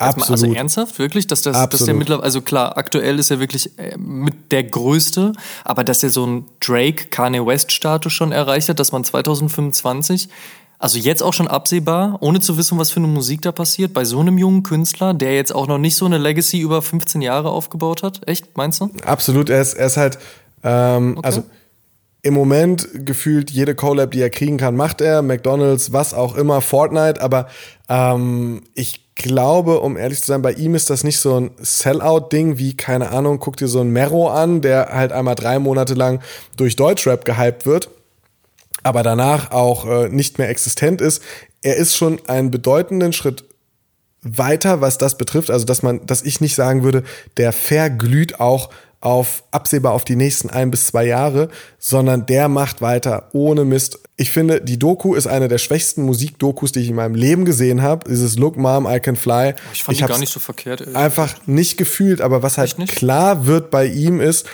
Also 0.00 0.20
Absolut. 0.20 0.42
Also 0.42 0.54
ernsthaft, 0.54 0.98
wirklich? 1.00 1.26
Dass, 1.26 1.42
das, 1.42 1.56
Absolut. 1.56 1.72
dass 1.74 1.84
der 1.84 1.94
mittlerweile, 1.94 2.24
also 2.24 2.40
klar, 2.40 2.78
aktuell 2.78 3.18
ist 3.18 3.32
er 3.32 3.40
wirklich 3.40 3.76
äh, 3.78 3.96
mit 3.98 4.52
der 4.52 4.62
Größte, 4.62 5.32
aber 5.64 5.82
dass 5.82 6.04
er 6.04 6.10
so 6.10 6.24
einen 6.24 6.46
Drake, 6.60 7.08
Kanye 7.08 7.44
West-Status 7.44 8.12
schon 8.12 8.30
erreicht 8.30 8.68
hat, 8.68 8.78
dass 8.78 8.92
man 8.92 9.02
2025, 9.02 10.28
also 10.78 10.98
jetzt 11.00 11.20
auch 11.20 11.32
schon 11.32 11.48
absehbar, 11.48 12.18
ohne 12.20 12.38
zu 12.38 12.56
wissen, 12.56 12.78
was 12.78 12.92
für 12.92 13.00
eine 13.00 13.08
Musik 13.08 13.42
da 13.42 13.50
passiert, 13.50 13.92
bei 13.92 14.04
so 14.04 14.20
einem 14.20 14.38
jungen 14.38 14.62
Künstler, 14.62 15.14
der 15.14 15.34
jetzt 15.34 15.52
auch 15.52 15.66
noch 15.66 15.78
nicht 15.78 15.96
so 15.96 16.06
eine 16.06 16.18
Legacy 16.18 16.60
über 16.60 16.80
15 16.80 17.20
Jahre 17.20 17.50
aufgebaut 17.50 18.04
hat. 18.04 18.20
Echt, 18.28 18.56
meinst 18.56 18.80
du? 18.80 18.90
Absolut, 19.04 19.50
er 19.50 19.60
ist, 19.60 19.74
er 19.74 19.86
ist 19.86 19.96
halt, 19.96 20.18
ähm, 20.62 21.16
okay. 21.18 21.26
also 21.26 21.44
im 22.22 22.34
Moment 22.34 22.88
gefühlt 22.92 23.50
jede 23.50 23.74
Collab, 23.74 24.12
die 24.12 24.20
er 24.20 24.30
kriegen 24.30 24.58
kann, 24.58 24.76
macht 24.76 25.00
er. 25.00 25.22
McDonalds, 25.22 25.92
was 25.92 26.14
auch 26.14 26.36
immer, 26.36 26.60
Fortnite. 26.60 27.20
Aber 27.20 27.48
ähm, 27.88 28.62
ich 28.74 29.07
glaube, 29.18 29.80
um 29.80 29.96
ehrlich 29.96 30.20
zu 30.20 30.26
sein, 30.26 30.42
bei 30.42 30.52
ihm 30.52 30.74
ist 30.74 30.88
das 30.88 31.04
nicht 31.04 31.18
so 31.18 31.38
ein 31.38 31.50
Sellout-Ding 31.58 32.56
wie, 32.56 32.76
keine 32.76 33.10
Ahnung, 33.10 33.38
guck 33.38 33.56
dir 33.56 33.68
so 33.68 33.80
ein 33.80 33.90
Mero 33.90 34.28
an, 34.30 34.62
der 34.62 34.88
halt 34.92 35.12
einmal 35.12 35.34
drei 35.34 35.58
Monate 35.58 35.94
lang 35.94 36.20
durch 36.56 36.76
Deutschrap 36.76 37.24
gehypt 37.24 37.66
wird, 37.66 37.90
aber 38.82 39.02
danach 39.02 39.50
auch 39.50 39.86
äh, 39.86 40.08
nicht 40.08 40.38
mehr 40.38 40.48
existent 40.48 41.00
ist. 41.00 41.22
Er 41.60 41.76
ist 41.76 41.96
schon 41.96 42.20
einen 42.28 42.50
bedeutenden 42.50 43.12
Schritt 43.12 43.44
weiter, 44.22 44.80
was 44.80 44.98
das 44.98 45.18
betrifft. 45.18 45.50
Also, 45.50 45.66
dass 45.66 45.82
man, 45.82 46.06
dass 46.06 46.22
ich 46.22 46.40
nicht 46.40 46.54
sagen 46.54 46.82
würde, 46.82 47.02
der 47.36 47.52
verglüht 47.52 48.40
auch 48.40 48.70
auf 49.00 49.44
absehbar 49.52 49.92
auf 49.92 50.04
die 50.04 50.16
nächsten 50.16 50.50
ein 50.50 50.70
bis 50.70 50.88
zwei 50.88 51.06
Jahre, 51.06 51.48
sondern 51.78 52.26
der 52.26 52.48
macht 52.48 52.80
weiter 52.80 53.28
ohne 53.32 53.64
Mist. 53.64 54.00
Ich 54.16 54.30
finde, 54.32 54.60
die 54.60 54.78
Doku 54.78 55.14
ist 55.14 55.28
eine 55.28 55.46
der 55.46 55.58
schwächsten 55.58 56.02
Musikdokus, 56.02 56.72
die 56.72 56.80
ich 56.80 56.88
in 56.88 56.96
meinem 56.96 57.14
Leben 57.14 57.44
gesehen 57.44 57.82
habe. 57.82 58.08
Dieses 58.10 58.36
Look 58.36 58.56
Mom, 58.56 58.86
I 58.90 58.98
Can 58.98 59.14
Fly. 59.14 59.54
Ich 59.72 59.84
fand 59.84 59.96
ich 59.96 60.04
die 60.04 60.08
gar 60.08 60.18
nicht 60.18 60.32
so 60.32 60.40
verkehrt. 60.40 60.94
Einfach 60.96 61.36
nicht 61.46 61.76
gefühlt, 61.76 62.20
aber 62.20 62.42
was 62.42 62.58
halt 62.58 62.76
klar 62.88 63.46
wird 63.46 63.70
bei 63.70 63.86
ihm 63.86 64.20
ist, 64.20 64.46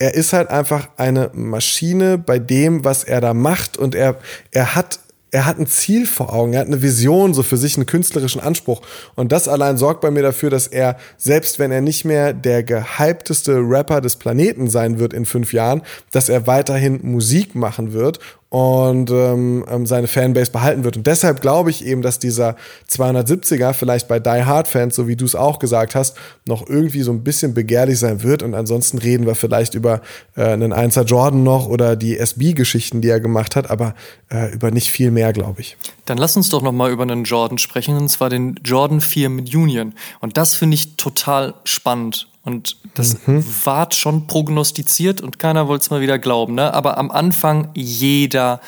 er 0.00 0.14
ist 0.14 0.32
halt 0.32 0.50
einfach 0.50 0.88
eine 0.96 1.30
Maschine 1.34 2.18
bei 2.18 2.38
dem, 2.38 2.84
was 2.84 3.04
er 3.04 3.20
da 3.20 3.34
macht 3.34 3.76
und 3.76 3.94
er, 3.94 4.18
er 4.52 4.74
hat 4.74 5.00
er 5.30 5.44
hat 5.44 5.58
ein 5.58 5.66
Ziel 5.66 6.06
vor 6.06 6.32
Augen, 6.32 6.54
er 6.54 6.60
hat 6.60 6.66
eine 6.66 6.82
Vision, 6.82 7.34
so 7.34 7.42
für 7.42 7.56
sich 7.56 7.76
einen 7.76 7.86
künstlerischen 7.86 8.40
Anspruch. 8.40 8.80
Und 9.14 9.32
das 9.32 9.48
allein 9.48 9.76
sorgt 9.76 10.00
bei 10.00 10.10
mir 10.10 10.22
dafür, 10.22 10.50
dass 10.50 10.66
er, 10.66 10.96
selbst 11.16 11.58
wenn 11.58 11.70
er 11.70 11.80
nicht 11.80 12.04
mehr 12.04 12.32
der 12.32 12.62
gehypteste 12.62 13.56
Rapper 13.58 14.00
des 14.00 14.16
Planeten 14.16 14.68
sein 14.68 14.98
wird 14.98 15.12
in 15.12 15.26
fünf 15.26 15.52
Jahren, 15.52 15.82
dass 16.10 16.28
er 16.28 16.46
weiterhin 16.46 17.00
Musik 17.02 17.54
machen 17.54 17.92
wird 17.92 18.20
und 18.50 19.10
ähm, 19.10 19.64
ähm, 19.68 19.84
seine 19.84 20.06
Fanbase 20.06 20.50
behalten 20.50 20.82
wird. 20.82 20.96
Und 20.96 21.06
deshalb 21.06 21.42
glaube 21.42 21.68
ich 21.70 21.84
eben, 21.84 22.00
dass 22.00 22.18
dieser 22.18 22.56
270er 22.90 23.74
vielleicht 23.74 24.08
bei 24.08 24.18
Die 24.20 24.44
Hard 24.44 24.68
Fans, 24.68 24.96
so 24.96 25.06
wie 25.06 25.16
du 25.16 25.26
es 25.26 25.34
auch 25.34 25.58
gesagt 25.58 25.94
hast, 25.94 26.16
noch 26.46 26.66
irgendwie 26.66 27.02
so 27.02 27.12
ein 27.12 27.22
bisschen 27.22 27.52
begehrlich 27.52 27.98
sein 27.98 28.22
wird. 28.22 28.42
Und 28.42 28.54
ansonsten 28.54 28.98
reden 28.98 29.26
wir 29.26 29.34
vielleicht 29.34 29.74
über 29.74 30.00
äh, 30.34 30.44
einen 30.44 30.72
1er 30.72 31.04
Jordan 31.04 31.42
noch 31.42 31.68
oder 31.68 31.94
die 31.94 32.16
SB-Geschichten, 32.18 33.02
die 33.02 33.08
er 33.08 33.20
gemacht 33.20 33.54
hat, 33.54 33.70
aber 33.70 33.94
äh, 34.30 34.52
über 34.52 34.70
nicht 34.70 34.90
viel 34.90 35.10
mehr, 35.10 35.34
glaube 35.34 35.60
ich. 35.60 35.76
Dann 36.06 36.16
lass 36.16 36.36
uns 36.36 36.48
doch 36.48 36.62
noch 36.62 36.72
mal 36.72 36.90
über 36.90 37.02
einen 37.02 37.24
Jordan 37.24 37.58
sprechen, 37.58 37.98
und 37.98 38.08
zwar 38.08 38.30
den 38.30 38.58
Jordan 38.64 39.02
4 39.02 39.28
mit 39.28 39.54
Union. 39.54 39.92
Und 40.20 40.38
das 40.38 40.54
finde 40.54 40.74
ich 40.74 40.96
total 40.96 41.54
spannend. 41.64 42.28
Und 42.48 42.76
das 42.94 43.26
mhm. 43.26 43.44
war 43.64 43.92
schon 43.92 44.26
prognostiziert 44.26 45.20
und 45.20 45.38
keiner 45.38 45.68
wollte 45.68 45.82
es 45.82 45.90
mal 45.90 46.00
wieder 46.00 46.18
glauben. 46.18 46.54
Ne? 46.54 46.72
Aber 46.72 46.96
am 46.96 47.10
Anfang 47.10 47.68
jeder 47.74 48.60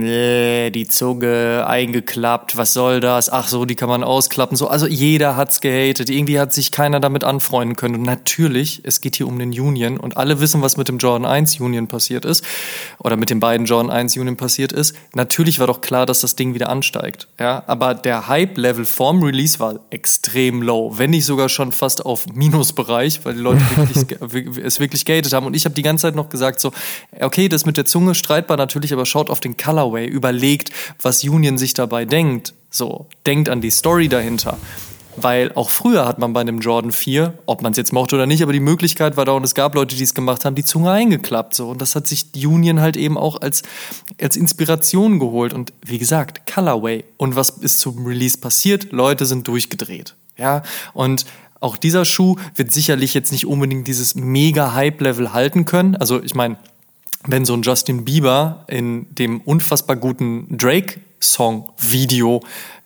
nee, 0.00 0.70
die 0.70 0.86
Zunge 0.86 1.64
eingeklappt, 1.66 2.56
was 2.56 2.72
soll 2.72 3.00
das? 3.00 3.30
Ach 3.30 3.48
so, 3.48 3.64
die 3.64 3.74
kann 3.74 3.88
man 3.88 4.04
ausklappen. 4.04 4.56
So, 4.56 4.68
also 4.68 4.86
jeder 4.86 5.36
hat's 5.36 5.60
gehatet. 5.60 6.10
Irgendwie 6.10 6.38
hat 6.38 6.52
sich 6.52 6.70
keiner 6.70 7.00
damit 7.00 7.24
anfreunden 7.24 7.76
können. 7.76 7.96
Und 7.96 8.02
natürlich, 8.02 8.80
es 8.84 9.00
geht 9.00 9.16
hier 9.16 9.26
um 9.26 9.38
den 9.38 9.50
Union 9.50 9.98
und 9.98 10.16
alle 10.16 10.40
wissen, 10.40 10.62
was 10.62 10.76
mit 10.76 10.88
dem 10.88 10.98
Jordan 10.98 11.26
1 11.26 11.60
Union 11.60 11.88
passiert 11.88 12.24
ist 12.24 12.44
oder 12.98 13.16
mit 13.16 13.30
den 13.30 13.40
beiden 13.40 13.66
Jordan 13.66 13.90
1 13.90 14.16
Union 14.16 14.36
passiert 14.36 14.72
ist. 14.72 14.94
Natürlich 15.14 15.58
war 15.60 15.66
doch 15.66 15.80
klar, 15.80 16.06
dass 16.06 16.20
das 16.20 16.36
Ding 16.36 16.54
wieder 16.54 16.68
ansteigt. 16.68 17.28
Ja, 17.38 17.62
aber 17.66 17.94
der 17.94 18.28
Hype-Level 18.28 18.84
vorm 18.84 19.22
Release 19.22 19.60
war 19.60 19.80
extrem 19.90 20.62
low, 20.62 20.92
wenn 20.98 21.10
nicht 21.10 21.24
sogar 21.24 21.48
schon 21.48 21.72
fast 21.72 22.04
auf 22.04 22.26
Minusbereich, 22.26 23.20
weil 23.24 23.34
die 23.34 23.40
Leute 23.40 23.62
wirklich, 23.76 24.58
es 24.64 24.80
wirklich 24.80 25.04
gehatet 25.04 25.32
haben. 25.32 25.46
Und 25.46 25.54
ich 25.54 25.64
habe 25.64 25.74
die 25.74 25.82
ganze 25.82 26.02
Zeit 26.02 26.14
noch 26.14 26.28
gesagt 26.28 26.60
so, 26.60 26.72
okay, 27.20 27.48
das 27.48 27.64
mit 27.66 27.76
der 27.76 27.84
Zunge 27.84 28.14
streitbar 28.14 28.56
natürlich, 28.56 28.92
aber 28.92 29.06
schaut 29.06 29.30
auf 29.30 29.40
den 29.40 29.56
Colorway, 29.84 30.06
überlegt, 30.06 30.70
was 31.00 31.22
Union 31.24 31.58
sich 31.58 31.74
dabei 31.74 32.04
denkt. 32.04 32.54
So, 32.70 33.06
denkt 33.26 33.48
an 33.48 33.60
die 33.60 33.70
Story 33.70 34.08
dahinter. 34.08 34.58
Weil 35.16 35.52
auch 35.54 35.70
früher 35.70 36.06
hat 36.06 36.18
man 36.18 36.32
bei 36.32 36.40
einem 36.40 36.58
Jordan 36.58 36.90
4, 36.90 37.34
ob 37.46 37.62
man 37.62 37.70
es 37.70 37.78
jetzt 37.78 37.92
mochte 37.92 38.16
oder 38.16 38.26
nicht, 38.26 38.42
aber 38.42 38.52
die 38.52 38.58
Möglichkeit 38.58 39.16
war 39.16 39.24
da 39.24 39.32
und 39.32 39.44
es 39.44 39.54
gab 39.54 39.76
Leute, 39.76 39.94
die 39.94 40.02
es 40.02 40.12
gemacht 40.12 40.44
haben, 40.44 40.56
die 40.56 40.64
Zunge 40.64 40.90
eingeklappt. 40.90 41.54
So. 41.54 41.68
Und 41.68 41.80
das 41.80 41.94
hat 41.94 42.08
sich 42.08 42.26
Union 42.34 42.80
halt 42.80 42.96
eben 42.96 43.16
auch 43.16 43.40
als, 43.40 43.62
als 44.20 44.34
Inspiration 44.34 45.20
geholt. 45.20 45.52
Und 45.52 45.72
wie 45.86 45.98
gesagt, 45.98 46.52
Colorway. 46.52 47.04
Und 47.16 47.36
was 47.36 47.50
ist 47.50 47.78
zum 47.78 48.04
Release 48.04 48.38
passiert? 48.38 48.90
Leute 48.90 49.24
sind 49.26 49.46
durchgedreht. 49.46 50.16
Ja, 50.36 50.64
und 50.94 51.26
auch 51.60 51.76
dieser 51.76 52.04
Schuh 52.04 52.34
wird 52.56 52.72
sicherlich 52.72 53.14
jetzt 53.14 53.30
nicht 53.30 53.46
unbedingt 53.46 53.86
dieses 53.86 54.16
mega 54.16 54.74
Hype-Level 54.74 55.32
halten 55.32 55.64
können. 55.64 55.94
Also 55.94 56.20
ich 56.20 56.34
meine, 56.34 56.56
wenn 57.26 57.44
so 57.44 57.54
ein 57.54 57.62
Justin 57.62 58.04
Bieber 58.04 58.64
in 58.68 59.06
dem 59.14 59.40
unfassbar 59.40 59.96
guten 59.96 60.56
Drake-Song-Video 60.56 62.42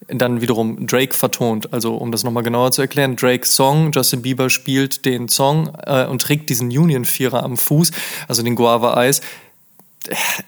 dann 0.09 0.41
wiederum 0.41 0.86
Drake 0.86 1.14
vertont. 1.14 1.72
Also 1.72 1.97
um 1.97 2.12
das 2.12 2.24
nochmal 2.24 2.43
genauer 2.43 2.72
zu 2.72 2.80
erklären, 2.80 3.16
Drakes 3.16 3.55
Song, 3.55 3.93
Justin 3.93 4.22
Bieber 4.22 4.49
spielt 4.49 5.05
den 5.05 5.28
Song 5.28 5.72
äh, 5.84 6.07
und 6.07 6.22
trägt 6.22 6.49
diesen 6.51 6.68
Union-Vierer 6.68 7.43
am 7.43 7.57
Fuß, 7.57 7.91
also 8.26 8.43
den 8.43 8.55
Guava 8.55 8.97
Eis. 8.97 9.20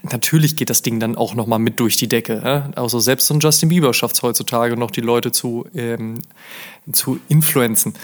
Natürlich 0.03 0.57
geht 0.57 0.71
das 0.71 0.81
Ding 0.81 1.01
dann 1.01 1.17
auch 1.17 1.35
nochmal 1.35 1.59
mit 1.59 1.81
durch 1.81 1.97
die 1.97 2.09
Decke. 2.09 2.41
Ja? 2.43 2.71
Also 2.77 3.01
selbst 3.01 3.27
so 3.27 3.35
ein 3.35 3.41
Justin 3.41 3.69
Bieber 3.69 3.93
schafft 3.93 4.15
es 4.15 4.23
heutzutage 4.23 4.77
noch, 4.77 4.91
die 4.91 5.03
Leute 5.03 5.33
zu, 5.33 5.67
ähm, 5.75 6.23
zu 6.93 7.21
influenzen. 7.29 7.95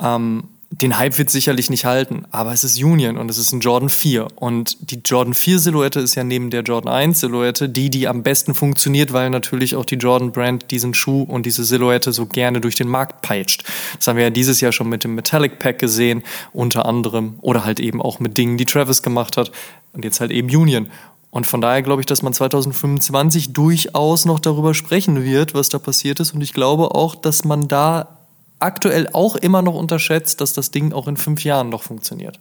Ähm, 0.00 0.44
den 0.70 0.98
Hype 0.98 1.16
wird 1.16 1.30
sicherlich 1.30 1.70
nicht 1.70 1.84
halten, 1.84 2.24
aber 2.32 2.52
es 2.52 2.64
ist 2.64 2.82
Union 2.82 3.16
und 3.16 3.30
es 3.30 3.38
ist 3.38 3.52
ein 3.52 3.60
Jordan 3.60 3.88
4. 3.88 4.26
Und 4.34 4.90
die 4.90 5.00
Jordan 5.04 5.32
4 5.32 5.60
Silhouette 5.60 6.00
ist 6.00 6.16
ja 6.16 6.24
neben 6.24 6.50
der 6.50 6.62
Jordan 6.62 6.92
1 6.92 7.20
Silhouette 7.20 7.68
die, 7.68 7.88
die 7.88 8.08
am 8.08 8.22
besten 8.22 8.52
funktioniert, 8.52 9.12
weil 9.12 9.30
natürlich 9.30 9.76
auch 9.76 9.84
die 9.84 9.94
Jordan 9.94 10.32
Brand 10.32 10.70
diesen 10.70 10.92
Schuh 10.92 11.22
und 11.22 11.46
diese 11.46 11.64
Silhouette 11.64 12.12
so 12.12 12.26
gerne 12.26 12.60
durch 12.60 12.74
den 12.74 12.88
Markt 12.88 13.22
peitscht. 13.22 13.64
Das 13.96 14.08
haben 14.08 14.16
wir 14.16 14.24
ja 14.24 14.30
dieses 14.30 14.60
Jahr 14.60 14.72
schon 14.72 14.88
mit 14.88 15.04
dem 15.04 15.14
Metallic 15.14 15.60
Pack 15.60 15.78
gesehen, 15.78 16.24
unter 16.52 16.84
anderem, 16.84 17.36
oder 17.42 17.64
halt 17.64 17.78
eben 17.78 18.02
auch 18.02 18.18
mit 18.18 18.36
Dingen, 18.36 18.58
die 18.58 18.66
Travis 18.66 19.02
gemacht 19.02 19.36
hat 19.36 19.52
und 19.92 20.04
jetzt 20.04 20.20
halt 20.20 20.32
eben 20.32 20.48
Union. 20.54 20.88
Und 21.30 21.46
von 21.46 21.60
daher 21.60 21.82
glaube 21.82 22.02
ich, 22.02 22.06
dass 22.06 22.22
man 22.22 22.32
2025 22.32 23.52
durchaus 23.52 24.24
noch 24.24 24.40
darüber 24.40 24.74
sprechen 24.74 25.22
wird, 25.22 25.54
was 25.54 25.68
da 25.68 25.78
passiert 25.78 26.18
ist. 26.18 26.34
Und 26.34 26.40
ich 26.40 26.54
glaube 26.54 26.94
auch, 26.94 27.14
dass 27.14 27.44
man 27.44 27.68
da 27.68 28.15
aktuell 28.58 29.08
auch 29.12 29.36
immer 29.36 29.62
noch 29.62 29.74
unterschätzt, 29.74 30.40
dass 30.40 30.52
das 30.52 30.70
Ding 30.70 30.92
auch 30.92 31.08
in 31.08 31.16
fünf 31.16 31.44
Jahren 31.44 31.68
noch 31.68 31.82
funktioniert? 31.82 32.40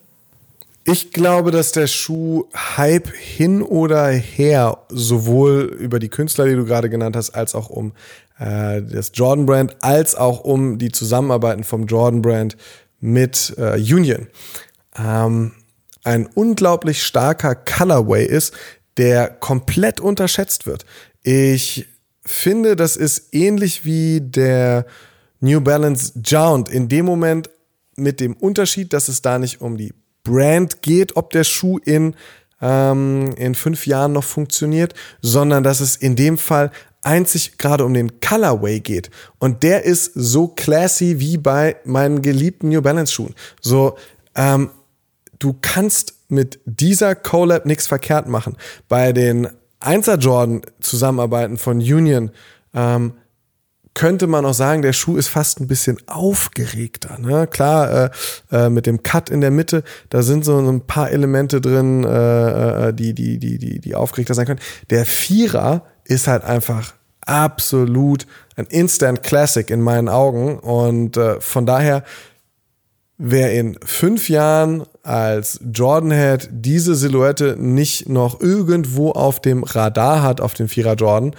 Ich 0.87 1.11
glaube, 1.11 1.49
dass 1.49 1.71
der 1.71 1.87
Schuh 1.87 2.45
Hype 2.77 3.11
hin 3.11 3.63
oder 3.63 4.09
her 4.09 4.77
sowohl 4.89 5.75
über 5.79 5.97
die 5.97 6.09
Künstler, 6.09 6.45
die 6.45 6.55
du 6.55 6.65
gerade 6.65 6.91
genannt 6.91 7.15
hast, 7.15 7.31
als 7.31 7.55
auch 7.55 7.69
um 7.69 7.93
äh, 8.37 8.83
das 8.83 9.11
Jordan 9.15 9.47
Brand, 9.47 9.75
als 9.81 10.13
auch 10.13 10.41
um 10.41 10.77
die 10.77 10.91
Zusammenarbeiten 10.91 11.63
vom 11.63 11.87
Jordan 11.87 12.21
Brand 12.21 12.55
mit 12.99 13.55
äh, 13.57 13.79
Union 13.79 14.27
ähm, 14.97 15.53
ein 16.03 16.27
unglaublich 16.27 17.03
starker 17.03 17.55
Colorway 17.55 18.25
ist, 18.25 18.53
der 18.97 19.29
komplett 19.29 19.99
unterschätzt 19.99 20.67
wird. 20.67 20.85
Ich 21.23 21.87
finde, 22.25 22.75
das 22.75 22.95
ist 22.95 23.33
ähnlich 23.33 23.85
wie 23.85 24.21
der 24.21 24.85
New 25.39 25.61
Balance 25.61 26.13
Jound 26.23 26.69
in 26.69 26.87
dem 26.87 27.05
Moment 27.05 27.49
mit 27.95 28.19
dem 28.19 28.33
Unterschied, 28.35 28.93
dass 28.93 29.07
es 29.07 29.21
da 29.21 29.39
nicht 29.39 29.61
um 29.61 29.77
die 29.77 29.93
Brand 30.23 30.81
geht, 30.81 31.15
ob 31.15 31.29
der 31.29 31.43
Schuh 31.43 31.77
in, 31.77 32.15
ähm, 32.61 33.31
in 33.37 33.55
fünf 33.55 33.87
Jahren 33.87 34.13
noch 34.13 34.23
funktioniert, 34.23 34.93
sondern 35.21 35.63
dass 35.63 35.79
es 35.79 35.95
in 35.95 36.15
dem 36.15 36.37
Fall 36.37 36.71
einzig 37.03 37.57
gerade 37.57 37.85
um 37.85 37.93
den 37.93 38.19
Colorway 38.19 38.79
geht. 38.79 39.11
Und 39.37 39.63
der 39.63 39.85
ist 39.85 40.11
so 40.15 40.47
classy 40.47 41.19
wie 41.19 41.37
bei 41.37 41.77
meinen 41.85 42.21
geliebten 42.21 42.69
New 42.69 42.81
Balance 42.81 43.13
Schuhen. 43.13 43.35
So, 43.61 43.97
ähm, 44.35 44.71
du 45.39 45.55
kannst 45.61 46.15
mit 46.27 46.59
dieser 46.65 47.15
Collab 47.15 47.65
nichts 47.65 47.87
verkehrt 47.87 48.27
machen. 48.27 48.57
Bei 48.89 49.13
den 49.13 49.47
1er 49.79 50.17
Jordan 50.17 50.61
Zusammenarbeiten 50.79 51.57
von 51.57 51.77
Union, 51.77 52.31
ähm, 52.73 53.13
könnte 53.95 54.27
man 54.27 54.45
auch 54.45 54.53
sagen, 54.53 54.83
der 54.83 54.93
Schuh 54.93 55.17
ist 55.17 55.29
fast 55.29 55.59
ein 55.59 55.67
bisschen 55.67 55.97
aufgeregter. 56.05 57.17
Ne? 57.17 57.47
Klar, 57.47 57.91
äh, 57.91 58.09
äh, 58.51 58.69
mit 58.69 58.85
dem 58.85 59.01
Cut 59.01 59.31
in 59.31 59.41
der 59.41 59.51
Mitte, 59.51 59.83
da 60.09 60.21
sind 60.21 60.45
so 60.45 60.59
ein 60.59 60.81
paar 60.81 61.09
Elemente 61.09 61.61
drin, 61.61 62.03
äh, 62.03 62.89
äh, 62.89 62.93
die, 62.93 63.15
die, 63.15 63.39
die, 63.39 63.57
die, 63.57 63.79
die 63.79 63.95
aufgeregter 63.95 64.35
sein 64.35 64.45
können. 64.45 64.59
Der 64.91 65.05
Vierer 65.05 65.83
ist 66.03 66.27
halt 66.27 66.43
einfach 66.43 66.93
absolut 67.21 68.27
ein 68.55 68.65
Instant 68.65 69.23
Classic 69.23 69.67
in 69.69 69.81
meinen 69.81 70.09
Augen. 70.09 70.59
Und 70.59 71.17
äh, 71.17 71.39
von 71.39 71.65
daher, 71.65 72.03
wer 73.17 73.53
in 73.53 73.77
fünf 73.83 74.29
Jahren 74.29 74.83
als 75.03 75.59
Jordan 75.73 76.11
Head 76.11 76.49
diese 76.51 76.95
Silhouette 76.95 77.55
nicht 77.57 78.09
noch 78.09 78.41
irgendwo 78.41 79.11
auf 79.11 79.39
dem 79.39 79.63
Radar 79.63 80.21
hat, 80.21 80.41
auf 80.41 80.53
dem 80.53 80.67
Vierer 80.67 80.95
Jordan, 80.95 81.33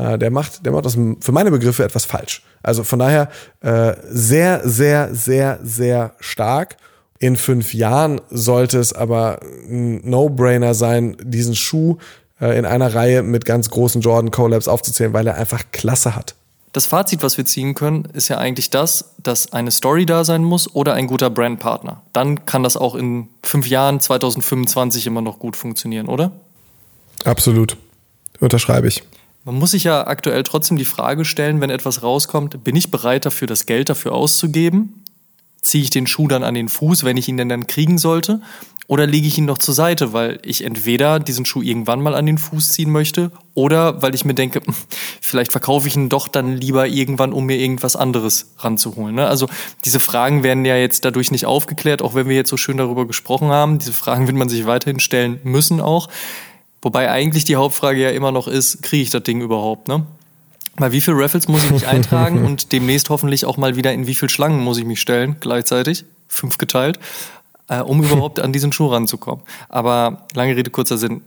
äh, 0.00 0.18
der 0.18 0.30
macht, 0.30 0.64
der 0.64 0.72
macht 0.72 0.86
das 0.86 0.94
für 0.94 1.32
meine 1.32 1.50
Begriffe 1.50 1.84
etwas 1.84 2.04
falsch. 2.04 2.42
Also 2.62 2.84
von 2.84 2.98
daher 2.98 3.28
äh, 3.60 3.94
sehr, 4.08 4.66
sehr, 4.68 5.14
sehr, 5.14 5.60
sehr 5.62 6.14
stark. 6.20 6.76
In 7.18 7.36
fünf 7.36 7.74
Jahren 7.74 8.20
sollte 8.30 8.78
es 8.78 8.94
aber 8.94 9.40
ein 9.68 10.08
No-Brainer 10.08 10.72
sein, 10.72 11.16
diesen 11.22 11.54
Schuh 11.54 11.98
äh, 12.40 12.58
in 12.58 12.64
einer 12.64 12.94
Reihe 12.94 13.22
mit 13.22 13.44
ganz 13.44 13.68
großen 13.68 14.00
Jordan 14.00 14.30
Collabs 14.30 14.68
aufzuzählen, 14.68 15.12
weil 15.12 15.26
er 15.26 15.34
einfach 15.34 15.64
Klasse 15.70 16.16
hat. 16.16 16.34
Das 16.72 16.86
Fazit, 16.86 17.22
was 17.22 17.36
wir 17.36 17.44
ziehen 17.44 17.74
können, 17.74 18.04
ist 18.12 18.28
ja 18.28 18.38
eigentlich 18.38 18.70
das, 18.70 19.16
dass 19.18 19.52
eine 19.52 19.72
Story 19.72 20.06
da 20.06 20.24
sein 20.24 20.44
muss 20.44 20.72
oder 20.72 20.94
ein 20.94 21.08
guter 21.08 21.28
Brandpartner. 21.28 22.02
Dann 22.12 22.46
kann 22.46 22.62
das 22.62 22.76
auch 22.76 22.94
in 22.94 23.28
fünf 23.42 23.66
Jahren, 23.66 24.00
2025 24.00 25.06
immer 25.06 25.20
noch 25.20 25.40
gut 25.40 25.56
funktionieren, 25.56 26.06
oder? 26.06 26.30
Absolut. 27.24 27.76
Unterschreibe 28.38 28.86
ich. 28.86 29.02
Man 29.44 29.54
muss 29.54 29.70
sich 29.70 29.84
ja 29.84 30.06
aktuell 30.06 30.42
trotzdem 30.42 30.76
die 30.76 30.84
Frage 30.84 31.24
stellen, 31.24 31.60
wenn 31.60 31.70
etwas 31.70 32.02
rauskommt, 32.02 32.62
bin 32.62 32.76
ich 32.76 32.90
bereit 32.90 33.24
dafür, 33.24 33.48
das 33.48 33.64
Geld 33.64 33.88
dafür 33.88 34.12
auszugeben? 34.12 35.02
Ziehe 35.62 35.82
ich 35.82 35.90
den 35.90 36.06
Schuh 36.06 36.28
dann 36.28 36.42
an 36.42 36.54
den 36.54 36.68
Fuß, 36.68 37.04
wenn 37.04 37.16
ich 37.16 37.28
ihn 37.28 37.36
denn 37.36 37.48
dann 37.48 37.66
kriegen 37.66 37.98
sollte? 37.98 38.40
Oder 38.86 39.06
lege 39.06 39.28
ich 39.28 39.38
ihn 39.38 39.44
noch 39.44 39.58
zur 39.58 39.72
Seite, 39.72 40.12
weil 40.12 40.40
ich 40.42 40.64
entweder 40.64 41.20
diesen 41.20 41.44
Schuh 41.44 41.62
irgendwann 41.62 42.02
mal 42.02 42.14
an 42.14 42.26
den 42.26 42.38
Fuß 42.38 42.72
ziehen 42.72 42.90
möchte 42.90 43.30
oder 43.54 44.02
weil 44.02 44.16
ich 44.16 44.24
mir 44.24 44.34
denke, 44.34 44.62
vielleicht 45.20 45.52
verkaufe 45.52 45.86
ich 45.86 45.94
ihn 45.94 46.08
doch 46.08 46.26
dann 46.26 46.56
lieber 46.56 46.88
irgendwann, 46.88 47.32
um 47.32 47.46
mir 47.46 47.56
irgendwas 47.56 47.94
anderes 47.94 48.52
ranzuholen. 48.58 49.14
Ne? 49.14 49.26
Also 49.26 49.46
diese 49.84 50.00
Fragen 50.00 50.42
werden 50.42 50.64
ja 50.64 50.76
jetzt 50.76 51.04
dadurch 51.04 51.30
nicht 51.30 51.46
aufgeklärt, 51.46 52.02
auch 52.02 52.14
wenn 52.14 52.28
wir 52.28 52.34
jetzt 52.34 52.50
so 52.50 52.56
schön 52.56 52.78
darüber 52.78 53.06
gesprochen 53.06 53.50
haben. 53.50 53.78
Diese 53.78 53.92
Fragen 53.92 54.26
wird 54.26 54.36
man 54.36 54.48
sich 54.48 54.66
weiterhin 54.66 54.98
stellen 54.98 55.38
müssen 55.44 55.80
auch. 55.80 56.08
Wobei 56.82 57.10
eigentlich 57.10 57.44
die 57.44 57.56
Hauptfrage 57.56 58.00
ja 58.00 58.10
immer 58.10 58.32
noch 58.32 58.48
ist, 58.48 58.82
kriege 58.82 59.02
ich 59.02 59.10
das 59.10 59.22
Ding 59.22 59.40
überhaupt, 59.40 59.88
ne? 59.88 60.06
Weil 60.76 60.92
wie 60.92 61.00
viele 61.00 61.18
Raffles 61.18 61.48
muss 61.48 61.64
ich 61.64 61.70
mich 61.70 61.86
eintragen 61.88 62.44
und 62.44 62.72
demnächst 62.72 63.10
hoffentlich 63.10 63.44
auch 63.44 63.56
mal 63.56 63.76
wieder 63.76 63.92
in 63.92 64.06
wie 64.06 64.14
viele 64.14 64.30
Schlangen 64.30 64.60
muss 64.60 64.78
ich 64.78 64.84
mich 64.84 65.00
stellen 65.00 65.36
gleichzeitig? 65.40 66.04
Fünf 66.28 66.58
geteilt 66.58 66.98
äh, 67.70 67.80
um 67.80 68.02
überhaupt 68.04 68.40
an 68.40 68.52
diesen 68.52 68.72
Schuh 68.72 68.88
ranzukommen. 68.88 69.44
Aber 69.68 70.26
lange 70.34 70.56
Rede, 70.56 70.70
kurzer 70.70 70.98
Sinn. 70.98 71.22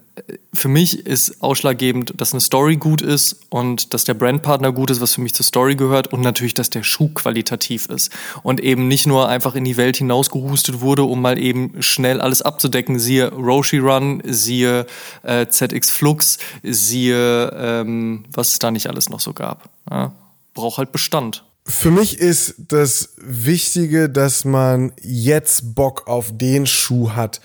Für 0.54 0.68
mich 0.68 1.08
ist 1.08 1.42
ausschlaggebend, 1.42 2.14
dass 2.18 2.34
eine 2.34 2.42
Story 2.42 2.76
gut 2.76 3.02
ist 3.02 3.48
und 3.50 3.96
dass 3.96 4.04
der 4.04 4.14
Brandpartner 4.14 4.72
gut 4.72 4.92
ist, 4.92 5.02
was 5.02 5.16
für 5.16 5.22
mich 5.22 5.34
zur 5.34 5.46
Story 5.46 5.76
gehört 5.76 6.14
und 6.14 6.22
natürlich, 6.22 6.54
dass 6.54 6.70
der 6.70 6.84
Schuh 6.84 7.10
qualitativ 7.10 7.88
ist 7.88 8.12
und 8.44 8.60
eben 8.60 8.88
nicht 8.88 9.08
nur 9.08 9.28
einfach 9.28 9.56
in 9.56 9.66
die 9.66 9.78
Welt 9.78 9.98
hinausgehustet 9.98 10.82
wurde, 10.82 11.04
um 11.04 11.22
mal 11.22 11.40
eben 11.40 11.82
schnell 11.82 12.22
alles 12.22 12.44
abzudecken. 12.44 13.00
Siehe 13.00 13.34
Roshi 13.34 13.80
Run, 13.80 14.22
siehe 14.24 14.86
äh, 15.24 15.48
ZX 15.48 15.90
Flux, 15.90 16.38
siehe 16.62 17.50
ähm, 17.58 18.26
was 18.32 18.50
es 18.50 18.60
da 18.60 18.70
nicht 18.70 18.88
alles 18.88 19.10
noch 19.10 19.20
so 19.20 19.34
gab. 19.34 19.70
Ja? 19.90 20.12
Braucht 20.54 20.78
halt 20.78 20.92
Bestand. 20.92 21.44
Für 21.66 21.92
mich 21.92 22.20
ist 22.20 22.56
das 22.68 23.16
Wichtige, 23.18 24.10
dass 24.10 24.44
man 24.44 24.92
jetzt 25.02 25.76
Bock 25.76 26.08
auf 26.08 26.38
den 26.38 26.66
Schuh 26.66 27.12
hat, 27.12 27.40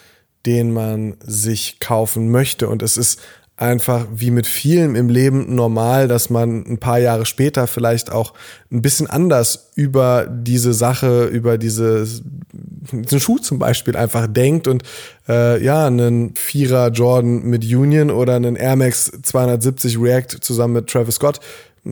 den 0.45 0.73
man 0.73 1.17
sich 1.25 1.79
kaufen 1.79 2.31
möchte. 2.31 2.69
Und 2.69 2.83
es 2.83 2.97
ist 2.97 3.21
einfach 3.59 4.07
wie 4.13 4.31
mit 4.31 4.47
vielem 4.47 4.95
im 4.95 5.09
Leben 5.09 5.55
normal, 5.55 6.07
dass 6.07 6.31
man 6.31 6.65
ein 6.65 6.79
paar 6.79 6.99
Jahre 6.99 7.27
später 7.27 7.67
vielleicht 7.67 8.11
auch 8.11 8.33
ein 8.71 8.83
bisschen 8.83 9.09
anders 9.09 9.71
über 9.75 10.29
diese 10.31 10.73
Sache, 10.73 11.25
über 11.25 11.59
diese, 11.59 12.07
diesen 12.93 13.21
Schuh 13.21 13.39
zum 13.39 13.59
Beispiel 13.59 13.97
einfach 13.97 14.29
denkt 14.29 14.69
und 14.69 14.85
äh, 15.29 15.63
ja, 15.63 15.87
einen 15.87 16.37
Vierer 16.37 16.91
Jordan 16.91 17.43
mit 17.43 17.65
Union 17.65 18.11
oder 18.11 18.37
einen 18.37 18.55
Air 18.55 18.77
Max 18.77 19.11
270 19.23 20.01
React 20.01 20.39
zusammen 20.41 20.75
mit 20.75 20.87
Travis 20.89 21.17
Scott 21.17 21.41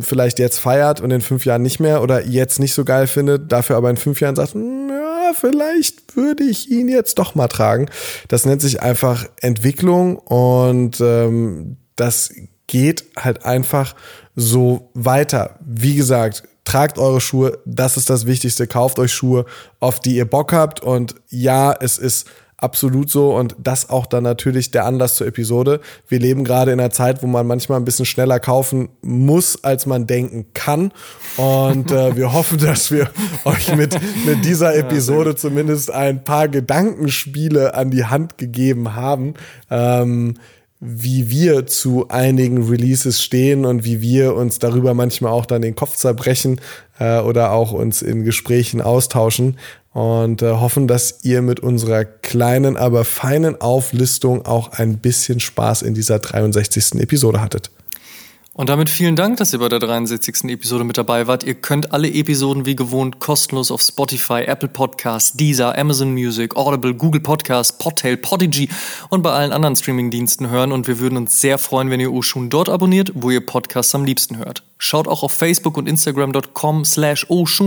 vielleicht 0.01 0.39
jetzt 0.39 0.59
feiert 0.59 1.01
und 1.01 1.11
in 1.11 1.21
fünf 1.21 1.45
Jahren 1.45 1.63
nicht 1.63 1.81
mehr 1.81 2.03
oder 2.03 2.25
jetzt 2.25 2.59
nicht 2.59 2.75
so 2.75 2.85
geil 2.85 3.07
findet, 3.07 3.53
dafür 3.53 3.77
aber 3.77 3.91
in 3.91 3.97
fünf 3.97 4.21
Jahren 4.21 4.37
sagt, 4.37 4.55
hm, 4.55 4.89
ja, 4.91 5.33
vielleicht 5.35 6.17
würde 6.17 6.45
ich 6.45 6.71
ihn 6.71 6.89
jetzt 6.89 7.19
doch 7.19 7.35
mal 7.35 7.49
tragen. 7.49 7.89
Das 8.29 8.45
nennt 8.47 8.61
sich 8.61 8.83
einfach 8.83 9.27
Entwicklung 9.41 10.17
und 10.17 11.01
ähm, 11.01 11.77
das 11.97 12.33
geht 12.67 13.05
halt 13.17 13.45
einfach 13.45 13.95
so 14.35 14.91
weiter. 14.95 15.59
Wie 15.65 15.95
gesagt, 15.95 16.43
tragt 16.65 16.99
eure 16.99 17.21
Schuhe, 17.21 17.59
das 17.65 17.97
ist 17.97 18.11
das 18.11 18.27
Wichtigste. 18.27 18.67
Kauft 18.67 18.99
euch 18.99 19.13
Schuhe, 19.13 19.47
auf 19.81 20.01
die 20.01 20.17
ihr 20.17 20.27
Bock 20.27 20.53
habt. 20.53 20.81
Und 20.81 21.15
ja, 21.29 21.73
es 21.73 21.97
ist 21.97 22.27
absolut 22.59 23.11
so 23.11 23.37
und 23.37 23.55
das 23.59 23.91
auch 23.91 24.07
dann 24.07 24.25
natürlich 24.25 24.71
der 24.71 24.87
Anlass 24.87 25.17
zur 25.17 25.27
Episode. 25.27 25.81
Wir 26.09 26.19
leben 26.19 26.45
gerade 26.45 26.73
in 26.73 26.81
einer 26.81 26.91
Zeit, 26.91 27.23
wo 27.23 27.27
man 27.27 27.47
manchmal 27.47 27.79
ein 27.79 27.85
bisschen 27.85 28.07
schneller 28.07 28.41
kaufen 28.41 28.89
muss, 29.03 29.63
als 29.63 29.87
man 29.87 30.07
denken 30.07 30.47
kann 30.55 30.93
und 31.37 31.91
äh, 31.91 32.17
wir 32.17 32.33
hoffen, 32.33 32.59
dass 32.59 32.91
wir 32.91 33.11
euch 33.45 33.75
mit, 33.77 33.99
mit 34.25 34.45
dieser 34.45 34.75
Episode 34.75 35.37
zumindest 35.37 35.91
ein 35.91 36.25
paar 36.25 36.49
Gedankenspiele 36.49 37.75
an 37.75 37.91
die 37.91 38.07
Hand 38.07 38.39
gegeben 38.39 38.95
haben. 38.95 39.35
Ähm, 39.71 40.35
wie 40.81 41.31
wir 41.31 41.67
zu 41.67 42.09
einigen 42.09 42.69
Releases 42.69 43.23
stehen 43.23 43.65
und 43.65 43.85
wie 43.85 44.01
wir 44.03 44.35
uns 44.35 44.59
darüber 44.59 44.93
manchmal 44.95 45.33
auch 45.33 45.47
dann 45.47 45.63
den 45.63 45.75
Kopf 45.75 45.97
zerbrechen 45.97 46.61
äh, 46.99 47.21
oder 47.21 47.53
auch 47.53 47.73
uns 47.73 48.03
in 48.03 48.25
Gesprächen 48.25 48.83
austauschen 48.83 49.57
und 49.93 50.43
äh, 50.43 50.51
hoffen, 50.51 50.87
dass 50.87 51.21
ihr 51.25 51.41
mit 51.41 51.61
unserer 51.61 52.05
kleinen, 52.05 52.77
aber 52.77 53.05
feinen 53.07 53.59
Auflistung 53.61 54.45
auch 54.45 54.73
ein 54.73 54.99
bisschen 54.99 55.41
Spaß 55.41 55.81
in 55.83 55.95
dieser 55.95 56.19
63. 56.19 57.01
Episode 57.01 57.41
hattet. 57.41 57.71
Und 58.57 58.71
damit 58.71 58.89
vielen 58.89 59.17
Dank, 59.17 59.37
dass 59.37 59.53
ihr 59.53 59.59
bei 59.59 59.69
der 59.69 59.81
63. 59.81 60.45
Episode 60.45 60.83
mit 60.83 60.97
dabei 60.97 61.27
wart. 61.27 61.45
Ihr 61.45 61.57
könnt 61.57 61.93
alle 61.93 62.11
Episoden 62.11 62.65
wie 62.65 62.75
gewohnt 62.75 63.19
kostenlos 63.19 63.71
auf 63.71 63.83
Spotify, 63.83 64.45
Apple 64.47 64.71
Podcasts, 64.71 65.35
Deezer, 65.35 65.77
Amazon 65.77 66.15
Music, 66.15 66.57
Audible, 66.57 66.95
Google 66.95 67.21
Podcasts, 67.21 67.77
Podtail, 67.77 68.17
Podigy 68.17 68.71
und 69.11 69.21
bei 69.21 69.31
allen 69.31 69.53
anderen 69.53 69.77
Streamingdiensten 69.77 70.49
hören. 70.49 70.73
Und 70.73 70.87
wir 70.87 71.01
würden 71.01 71.19
uns 71.19 71.39
sehr 71.39 71.59
freuen, 71.59 71.91
wenn 71.91 72.01
ihr 72.01 72.11
Oshun 72.11 72.49
dort 72.49 72.71
abonniert, 72.71 73.13
wo 73.15 73.29
ihr 73.29 73.45
Podcasts 73.45 73.95
am 73.95 74.07
liebsten 74.07 74.39
hört. 74.39 74.63
Schaut 74.79 75.09
auch 75.09 75.23
auf 75.23 75.33
Facebook 75.33 75.79
und 75.79 75.89
Instagram.com 75.89 76.85
slash 76.85 77.27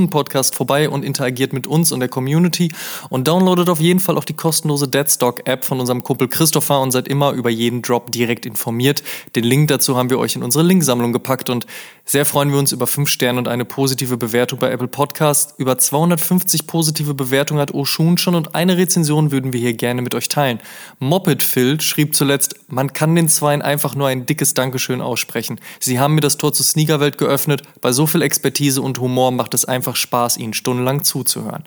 Podcast 0.09 0.53
vorbei 0.53 0.89
und 0.89 1.03
interagiert 1.03 1.53
mit 1.53 1.65
uns 1.65 1.91
und 1.91 2.01
der 2.01 2.09
Community 2.09 2.71
und 3.09 3.27
downloadet 3.27 3.67
auf 3.69 3.79
jeden 3.79 3.99
Fall 3.99 4.17
auch 4.17 4.23
die 4.23 4.35
kostenlose 4.35 4.87
Deadstock 4.87 5.47
App 5.47 5.65
von 5.65 5.79
unserem 5.79 6.03
Kumpel 6.03 6.27
Christopher 6.27 6.79
und 6.81 6.91
seid 6.91 7.07
immer 7.07 7.31
über 7.31 7.49
jeden 7.49 7.81
Drop 7.81 8.11
direkt 8.11 8.45
informiert. 8.45 9.01
Den 9.35 9.43
Link 9.43 9.69
dazu 9.69 9.97
haben 9.97 10.11
wir 10.11 10.19
euch 10.19 10.35
in 10.35 10.43
unsere 10.43 10.63
Linksammlung 10.63 11.11
gepackt 11.11 11.49
und 11.49 11.65
sehr 12.05 12.25
freuen 12.25 12.51
wir 12.51 12.59
uns 12.59 12.71
über 12.71 12.87
5 12.87 13.09
Sterne 13.09 13.39
und 13.39 13.47
eine 13.47 13.65
positive 13.65 14.17
Bewertung 14.17 14.59
bei 14.59 14.71
Apple 14.71 14.87
Podcast. 14.87 15.55
Über 15.57 15.77
250 15.77 16.67
positive 16.67 17.13
Bewertungen 17.13 17.59
hat 17.59 17.73
Oshun 17.73 18.17
schon 18.17 18.35
und 18.35 18.55
eine 18.55 18.77
Rezension 18.77 19.31
würden 19.31 19.53
wir 19.53 19.59
hier 19.59 19.73
gerne 19.73 20.01
mit 20.01 20.15
euch 20.15 20.27
teilen. 20.27 20.59
Moped 20.99 21.43
Phil 21.43 21.81
schrieb 21.81 22.15
zuletzt, 22.15 22.55
man 22.67 22.93
kann 22.93 23.15
den 23.15 23.29
Zweien 23.29 23.61
einfach 23.61 23.95
nur 23.95 24.07
ein 24.07 24.25
dickes 24.25 24.53
Dankeschön 24.53 25.01
aussprechen. 25.01 25.59
Sie 25.79 25.99
haben 25.99 26.15
mir 26.15 26.21
das 26.21 26.37
Tor 26.37 26.53
zu 26.53 26.63
Sneaker 26.63 26.98
Welt 26.99 27.17
geöffnet. 27.17 27.63
Bei 27.81 27.91
so 27.91 28.07
viel 28.07 28.21
Expertise 28.21 28.81
und 28.81 28.99
Humor 28.99 29.31
macht 29.31 29.53
es 29.53 29.65
einfach 29.65 29.95
Spaß, 29.95 30.37
Ihnen 30.37 30.53
stundenlang 30.53 31.03
zuzuhören. 31.03 31.63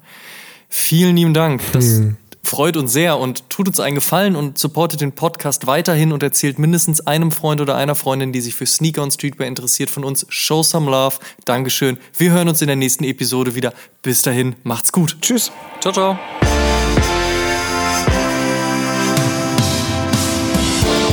Vielen 0.69 1.17
lieben 1.17 1.35
Dank. 1.35 1.61
Das 1.73 1.85
hm. 1.85 2.17
freut 2.43 2.77
uns 2.77 2.93
sehr 2.93 3.19
und 3.19 3.49
tut 3.51 3.69
uns 3.69 3.79
einen 3.79 3.95
Gefallen 3.95 4.37
und 4.37 4.59
supportet 4.59 5.01
den 5.01 5.13
Podcast 5.13 5.67
weiterhin 5.67 6.13
und 6.13 6.23
erzählt 6.23 6.59
mindestens 6.59 7.07
einem 7.07 7.31
Freund 7.31 7.61
oder 7.61 7.77
einer 7.77 7.95
Freundin, 7.95 8.33
die 8.33 8.41
sich 8.41 8.55
für 8.55 8.67
Sneaker 8.67 9.03
und 9.03 9.13
Streetwear 9.13 9.49
interessiert, 9.49 9.91
von 9.91 10.05
uns. 10.05 10.25
Show 10.31 10.63
some 10.63 10.91
love. 10.91 11.19
Dankeschön. 11.45 11.99
Wir 12.17 12.31
hören 12.31 12.49
uns 12.49 12.63
in 12.63 12.69
der 12.69 12.77
nächsten 12.77 13.05
Episode 13.05 13.55
wieder. 13.55 13.75
Bis 14.03 14.23
dahin, 14.23 14.57
macht's 14.65 14.93
gut. 14.93 15.19
Tschüss. 15.21 15.53
Ciao, 15.81 15.93
ciao. 15.93 16.19